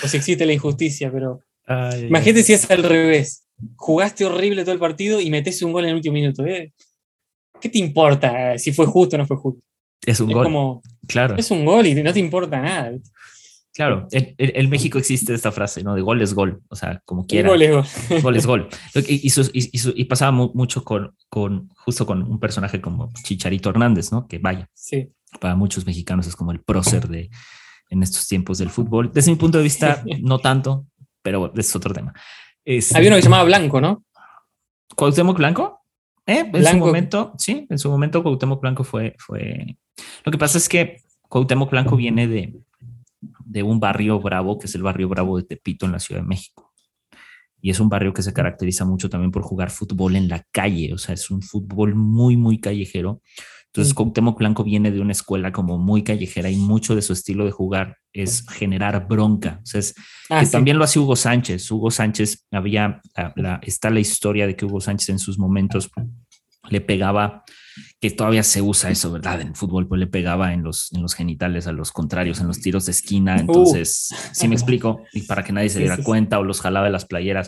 o 0.03 0.07
si 0.07 0.17
existe 0.17 0.45
la 0.45 0.53
injusticia, 0.53 1.11
pero 1.11 1.41
ay, 1.65 2.05
imagínate 2.05 2.43
si 2.43 2.53
es 2.53 2.69
al 2.69 2.83
revés. 2.83 3.43
Jugaste 3.77 4.25
horrible 4.25 4.63
todo 4.63 4.73
el 4.73 4.79
partido 4.79 5.21
y 5.21 5.29
metes 5.29 5.61
un 5.61 5.71
gol 5.71 5.85
en 5.85 5.91
el 5.91 5.95
último 5.95 6.13
minuto. 6.13 6.45
¿eh? 6.45 6.73
¿Qué 7.61 7.69
te 7.69 7.79
importa 7.79 8.57
si 8.57 8.73
fue 8.73 8.85
justo 8.85 9.15
o 9.15 9.19
no 9.19 9.25
fue 9.25 9.37
justo? 9.37 9.61
Es 10.05 10.19
un 10.19 10.29
es 10.29 10.35
gol. 10.35 10.43
Como, 10.45 10.81
claro. 11.07 11.35
Es 11.37 11.51
un 11.51 11.63
gol 11.65 11.87
y 11.87 11.95
no 11.95 12.13
te 12.13 12.19
importa 12.19 12.61
nada. 12.61 12.91
Claro, 13.75 14.07
en, 14.11 14.33
en, 14.37 14.69
México 14.69 14.97
existe 14.97 15.33
esta 15.33 15.51
frase, 15.51 15.83
¿no? 15.83 15.95
De 15.95 16.01
gol 16.01 16.21
es 16.21 16.33
gol, 16.33 16.61
o 16.69 16.77
sea, 16.77 17.01
como 17.03 17.27
quiera. 17.27 17.49
Gol 17.49 17.61
es 17.61 17.71
gol. 17.71 18.21
gol, 18.21 18.37
es 18.37 18.45
gol. 18.45 18.69
Y, 19.05 19.27
y, 19.27 19.31
y, 19.53 20.01
y 20.01 20.05
pasaba 20.05 20.31
mucho 20.31 20.85
con, 20.85 21.13
con, 21.27 21.67
justo 21.75 22.05
con 22.05 22.23
un 22.23 22.39
personaje 22.39 22.79
como 22.79 23.11
Chicharito 23.21 23.69
Hernández, 23.69 24.13
¿no? 24.13 24.29
Que 24.29 24.39
vaya, 24.39 24.69
sí. 24.73 25.09
para 25.41 25.57
muchos 25.57 25.85
mexicanos 25.85 26.25
es 26.25 26.37
como 26.37 26.53
el 26.53 26.61
prócer 26.61 27.09
de, 27.09 27.29
en 27.89 28.01
estos 28.01 28.25
tiempos 28.29 28.59
del 28.59 28.69
fútbol. 28.69 29.11
Desde 29.13 29.31
mi 29.31 29.37
punto 29.37 29.57
de 29.57 29.65
vista, 29.65 30.01
no 30.21 30.39
tanto, 30.39 30.85
pero 31.21 31.51
es 31.53 31.75
otro 31.75 31.93
tema. 31.93 32.13
Es, 32.63 32.95
Había 32.95 33.09
uno 33.09 33.17
que 33.17 33.23
se 33.23 33.27
llamaba 33.27 33.43
Blanco, 33.43 33.81
¿no? 33.81 34.05
¿Cuauhtémoc 34.95 35.35
Blanco? 35.35 35.81
Eh, 36.25 36.39
en 36.39 36.51
Blanco. 36.53 36.71
su 36.71 36.77
momento, 36.77 37.33
sí, 37.37 37.67
en 37.69 37.77
su 37.77 37.89
momento 37.89 38.23
Cuauhtémoc 38.23 38.61
Blanco 38.61 38.85
fue, 38.85 39.17
fue... 39.19 39.75
Lo 40.23 40.31
que 40.31 40.37
pasa 40.37 40.57
es 40.57 40.69
que 40.69 41.01
Cuauhtémoc 41.27 41.71
Blanco 41.71 41.97
viene 41.97 42.29
de, 42.29 42.53
de 43.55 43.63
un 43.63 43.79
barrio 43.79 44.19
bravo, 44.19 44.59
que 44.59 44.67
es 44.67 44.75
el 44.75 44.83
barrio 44.83 45.07
bravo 45.07 45.37
de 45.37 45.43
Tepito 45.43 45.85
en 45.85 45.93
la 45.93 45.99
Ciudad 45.99 46.21
de 46.21 46.27
México. 46.27 46.73
Y 47.61 47.69
es 47.69 47.79
un 47.79 47.87
barrio 47.87 48.11
que 48.11 48.21
se 48.21 48.33
caracteriza 48.33 48.83
mucho 48.83 49.09
también 49.09 49.31
por 49.31 49.43
jugar 49.43 49.71
fútbol 49.71 50.17
en 50.17 50.27
la 50.27 50.45
calle, 50.51 50.93
o 50.93 50.97
sea, 50.97 51.15
es 51.15 51.31
un 51.31 51.41
fútbol 51.41 51.95
muy, 51.95 52.35
muy 52.35 52.59
callejero. 52.59 53.21
Entonces. 53.67 53.93
Cuauhtémoc 53.93 54.37
Blanco 54.37 54.65
viene 54.65 54.91
de 54.91 54.99
una 54.99 55.13
escuela 55.13 55.53
como 55.53 55.77
muy 55.77 56.03
callejera 56.03 56.49
y 56.49 56.57
mucho 56.57 56.95
de 56.95 57.01
su 57.01 57.13
estilo 57.13 57.45
de 57.45 57.51
jugar 57.51 57.97
es 58.11 58.45
generar 58.49 59.07
bronca. 59.07 59.61
O 59.63 59.65
sea, 59.65 59.79
es, 59.79 59.95
ah, 60.29 60.41
que 60.41 60.47
sí. 60.47 60.51
también 60.51 60.77
lo 60.77 60.83
hace 60.83 60.99
Hugo 60.99 61.15
Sánchez. 61.15 61.71
Hugo 61.71 61.91
Sánchez 61.91 62.45
había, 62.51 63.01
la, 63.15 63.33
la, 63.37 63.59
está 63.63 63.89
la 63.89 64.01
historia 64.01 64.47
de 64.47 64.57
que 64.57 64.65
Hugo 64.65 64.81
Sánchez 64.81 65.09
en 65.09 65.19
sus 65.19 65.39
momentos 65.39 65.89
le 66.69 66.81
pegaba 66.81 67.45
que 68.09 68.15
todavía 68.15 68.43
se 68.43 68.61
usa 68.61 68.91
eso, 68.91 69.11
¿verdad? 69.11 69.41
En 69.41 69.55
fútbol, 69.55 69.87
pues 69.87 69.97
le 69.97 70.05
pegaba 70.05 70.53
en 70.53 70.61
los, 70.61 70.93
en 70.93 71.01
los 71.01 71.15
genitales 71.15 71.65
a 71.65 71.71
los 71.71 71.91
contrarios, 71.91 72.39
en 72.39 72.47
los 72.47 72.61
tiros 72.61 72.85
de 72.85 72.91
esquina. 72.91 73.37
Entonces, 73.37 74.09
uh. 74.11 74.15
si 74.31 74.47
me 74.47 74.53
explico, 74.59 75.01
y 75.11 75.23
para 75.23 75.43
que 75.43 75.51
nadie 75.51 75.69
se 75.69 75.79
diera 75.79 75.97
cuenta, 75.97 76.37
o 76.37 76.43
los 76.43 76.61
jalaba 76.61 76.85
de 76.85 76.91
las 76.91 77.05
playeras, 77.05 77.47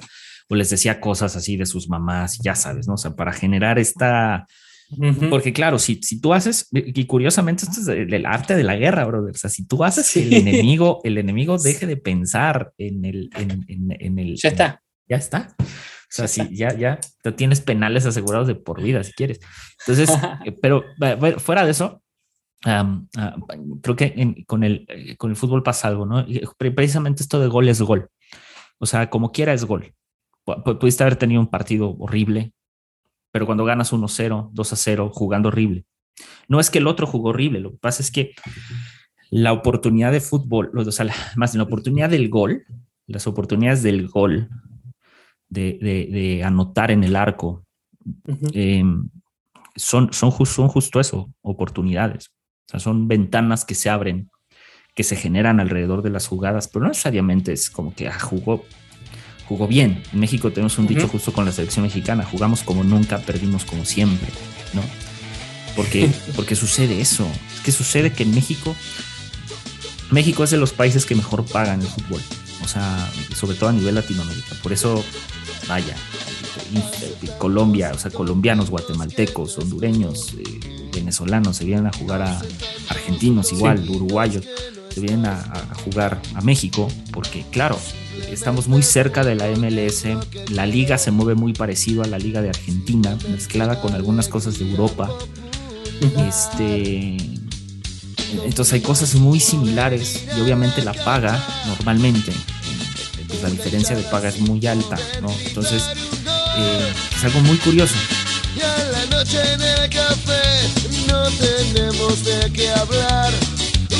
o 0.49 0.55
les 0.55 0.71
decía 0.71 0.99
cosas 0.99 1.35
así 1.35 1.57
de 1.57 1.67
sus 1.67 1.89
mamás, 1.89 2.39
ya 2.43 2.55
sabes, 2.55 2.87
¿no? 2.87 2.95
O 2.95 2.97
sea, 2.97 3.15
para 3.15 3.33
generar 3.33 3.77
esta. 3.77 4.47
Uh 4.89 5.03
-huh. 5.03 5.29
Porque, 5.29 5.53
claro, 5.53 5.77
si, 5.77 6.01
si 6.01 6.19
tú 6.19 6.33
haces, 6.33 6.69
y 6.71 7.05
curiosamente, 7.05 7.65
esto 7.65 7.81
es 7.81 7.87
el, 7.87 8.11
el 8.11 8.25
arte 8.25 8.55
de 8.55 8.63
la 8.63 8.77
guerra, 8.77 9.05
brother. 9.05 9.35
O 9.35 9.37
sea, 9.37 9.51
si 9.51 9.67
tú 9.67 9.83
haces 9.83 10.07
sí. 10.07 10.21
que 10.21 10.27
el 10.27 10.47
enemigo, 10.47 11.01
el 11.03 11.19
enemigo 11.19 11.57
deje 11.63 11.85
de 11.85 11.97
pensar 11.97 12.71
en 12.79 13.05
el. 13.05 13.29
En, 13.35 13.63
en, 13.67 13.95
en 13.99 14.19
el 14.19 14.37
ya 14.37 14.49
está. 14.49 14.81
Ya 15.07 15.17
está. 15.17 15.55
O 16.07 16.09
sea, 16.09 16.27
si 16.29 16.55
ya, 16.55 16.73
ya 16.73 16.99
te 17.21 17.33
tienes 17.33 17.59
penales 17.59 18.05
asegurados 18.05 18.47
de 18.47 18.55
por 18.55 18.81
vida, 18.81 19.03
si 19.03 19.11
quieres. 19.11 19.41
Entonces, 19.79 20.09
pero 20.61 20.85
fuera 21.39 21.65
de 21.65 21.71
eso, 21.71 22.01
um, 22.65 23.07
uh, 23.17 23.81
creo 23.81 23.95
que 23.97 24.13
en, 24.15 24.43
con, 24.45 24.63
el, 24.63 24.85
eh, 24.87 25.17
con 25.17 25.31
el 25.31 25.35
fútbol 25.35 25.63
pasa 25.63 25.89
algo, 25.89 26.05
¿no? 26.05 26.21
Y 26.25 26.41
precisamente 26.57 27.23
esto 27.23 27.41
de 27.41 27.47
gol 27.47 27.67
es 27.67 27.81
gol. 27.81 28.09
O 28.79 28.85
sea, 28.85 29.09
como 29.09 29.31
quiera 29.31 29.53
es 29.53 29.65
gol. 29.65 29.93
Pudiste 30.79 31.03
haber 31.03 31.17
tenido 31.17 31.41
un 31.41 31.49
partido 31.49 31.97
horrible, 31.99 32.53
pero 33.31 33.45
cuando 33.45 33.65
ganas 33.65 33.91
1-0, 33.91 34.53
2-0, 34.53 35.11
jugando 35.11 35.49
horrible. 35.49 35.85
No 36.47 36.61
es 36.61 36.69
que 36.69 36.77
el 36.77 36.87
otro 36.87 37.05
jugó 37.05 37.29
horrible, 37.29 37.59
lo 37.59 37.71
que 37.71 37.77
pasa 37.77 38.01
es 38.01 38.11
que 38.11 38.33
la 39.29 39.51
oportunidad 39.51 40.13
de 40.13 40.21
fútbol, 40.21 40.71
o 40.73 40.91
sea, 40.91 41.05
más 41.35 41.53
la 41.53 41.63
oportunidad 41.63 42.09
del 42.09 42.29
gol, 42.29 42.65
las 43.07 43.27
oportunidades 43.27 43.83
del 43.83 44.07
gol 44.07 44.49
de, 45.49 45.77
de, 45.81 46.07
de 46.11 46.43
anotar 46.43 46.91
en 46.91 47.03
el 47.03 47.15
arco. 47.15 47.63
Uh 48.03 48.31
-huh. 48.31 48.51
eh, 48.53 48.83
son, 49.75 50.11
son, 50.11 50.31
just, 50.31 50.55
son 50.55 50.67
justo 50.67 50.99
eso, 50.99 51.31
oportunidades. 51.41 52.31
O 52.67 52.71
sea, 52.71 52.79
son 52.79 53.07
ventanas 53.07 53.63
que 53.63 53.75
se 53.75 53.89
abren, 53.89 54.29
que 54.95 55.03
se 55.03 55.15
generan 55.15 55.59
alrededor 55.59 56.01
de 56.01 56.09
las 56.09 56.27
jugadas, 56.27 56.67
pero 56.67 56.83
no 56.83 56.89
necesariamente 56.89 57.53
es 57.53 57.69
como 57.69 57.93
que 57.93 58.07
ah, 58.07 58.19
jugó, 58.19 58.65
jugó 59.47 59.67
bien. 59.67 60.03
En 60.11 60.19
México 60.19 60.51
tenemos 60.51 60.77
un 60.77 60.85
uh 60.85 60.87
-huh. 60.87 60.95
dicho 60.95 61.07
justo 61.07 61.31
con 61.31 61.45
la 61.45 61.51
selección 61.51 61.83
mexicana, 61.83 62.25
jugamos 62.25 62.63
como 62.63 62.83
nunca, 62.83 63.19
perdimos 63.19 63.63
como 63.63 63.85
siempre, 63.85 64.29
¿no? 64.73 64.81
Porque, 65.75 66.09
porque 66.35 66.55
sucede 66.55 66.99
eso. 66.99 67.29
Es 67.55 67.61
que 67.61 67.71
sucede 67.71 68.11
que 68.11 68.23
en 68.23 68.33
México, 68.33 68.75
México 70.11 70.43
es 70.43 70.49
de 70.49 70.57
los 70.57 70.73
países 70.73 71.05
que 71.05 71.15
mejor 71.15 71.45
pagan 71.45 71.81
el 71.81 71.87
fútbol. 71.87 72.21
O 72.63 72.67
sea, 72.67 73.09
sobre 73.33 73.55
todo 73.55 73.69
a 73.69 73.73
nivel 73.73 73.95
Latinoamérica. 73.95 74.55
Por 74.61 74.73
eso 74.73 75.05
vaya, 75.67 75.95
Colombia, 77.37 77.91
o 77.93 77.97
sea, 77.97 78.11
colombianos, 78.11 78.69
guatemaltecos, 78.69 79.57
hondureños, 79.57 80.33
eh, 80.37 80.89
venezolanos, 80.93 81.57
se 81.57 81.65
vienen 81.65 81.87
a 81.87 81.93
jugar 81.93 82.21
a 82.21 82.41
argentinos 82.89 83.51
igual, 83.53 83.83
sí. 83.83 83.89
uruguayos, 83.89 84.45
se 84.89 84.99
vienen 84.99 85.25
a, 85.25 85.39
a, 85.39 85.75
jugar 85.83 86.21
a 86.35 86.41
México, 86.41 86.87
porque 87.11 87.45
claro, 87.51 87.77
estamos 88.29 88.67
muy 88.67 88.83
cerca 88.83 89.23
de 89.23 89.35
la 89.35 89.47
MLS, 89.47 90.05
la 90.49 90.65
liga 90.65 90.97
se 90.97 91.11
mueve 91.11 91.35
muy 91.35 91.53
parecido 91.53 92.03
a 92.03 92.07
la 92.07 92.17
liga 92.17 92.41
de 92.41 92.49
Argentina, 92.49 93.17
mezclada 93.29 93.81
con 93.81 93.93
algunas 93.93 94.27
cosas 94.27 94.59
de 94.59 94.69
Europa. 94.69 95.09
Uh 96.01 96.05
-huh. 96.05 96.27
Este 96.27 97.17
Entonces 98.43 98.73
hay 98.73 98.81
cosas 98.81 99.15
muy 99.15 99.39
similares 99.39 100.25
y 100.35 100.41
obviamente 100.41 100.83
la 100.83 100.93
paga 100.93 101.43
normalmente, 101.67 102.31
pues 103.27 103.41
la 103.41 103.49
diferencia 103.49 103.95
de 103.95 104.03
paga 104.03 104.29
es 104.29 104.39
muy 104.39 104.65
alta, 104.65 104.97
¿no? 105.21 105.29
Entonces 105.45 105.83
eh, 106.57 106.93
es 107.15 107.23
algo 107.23 107.39
muy 107.41 107.57
curioso. 107.57 107.95
Y 108.55 108.61
a 108.61 108.77
la 108.91 109.05
noche 109.17 109.39
en 109.53 109.61
el 109.61 109.89
café 109.89 110.43
no 111.07 111.29
tenemos 111.31 112.23
de 112.23 112.51
qué 112.53 112.69
hablar. 112.71 113.33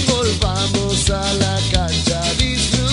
Volvamos 0.08 1.10
a 1.10 1.34
la 1.34 1.60
cancha 1.72 2.22
a 2.22 2.34
disfrutar. 2.34 2.88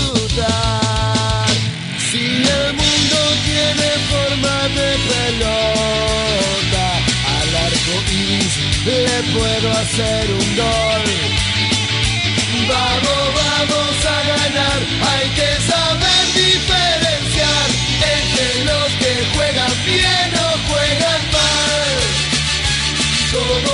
Si 2.11 2.43
el 2.59 2.75
mundo 2.75 3.19
tiene 3.45 3.89
forma 4.11 4.57
de 4.69 4.89
pelota, 5.09 6.87
al 7.37 7.57
arco 7.67 7.95
iris 8.13 8.55
le 8.85 9.23
puedo 9.33 9.71
hacer 9.73 10.31
un 10.31 10.57
gol. 10.57 11.05
Vamos, 12.69 13.25
vamos 13.41 13.97
a 14.07 14.19
ganar, 14.29 14.79
hay 15.11 15.29
que 15.31 15.51
Lord. 23.51 23.74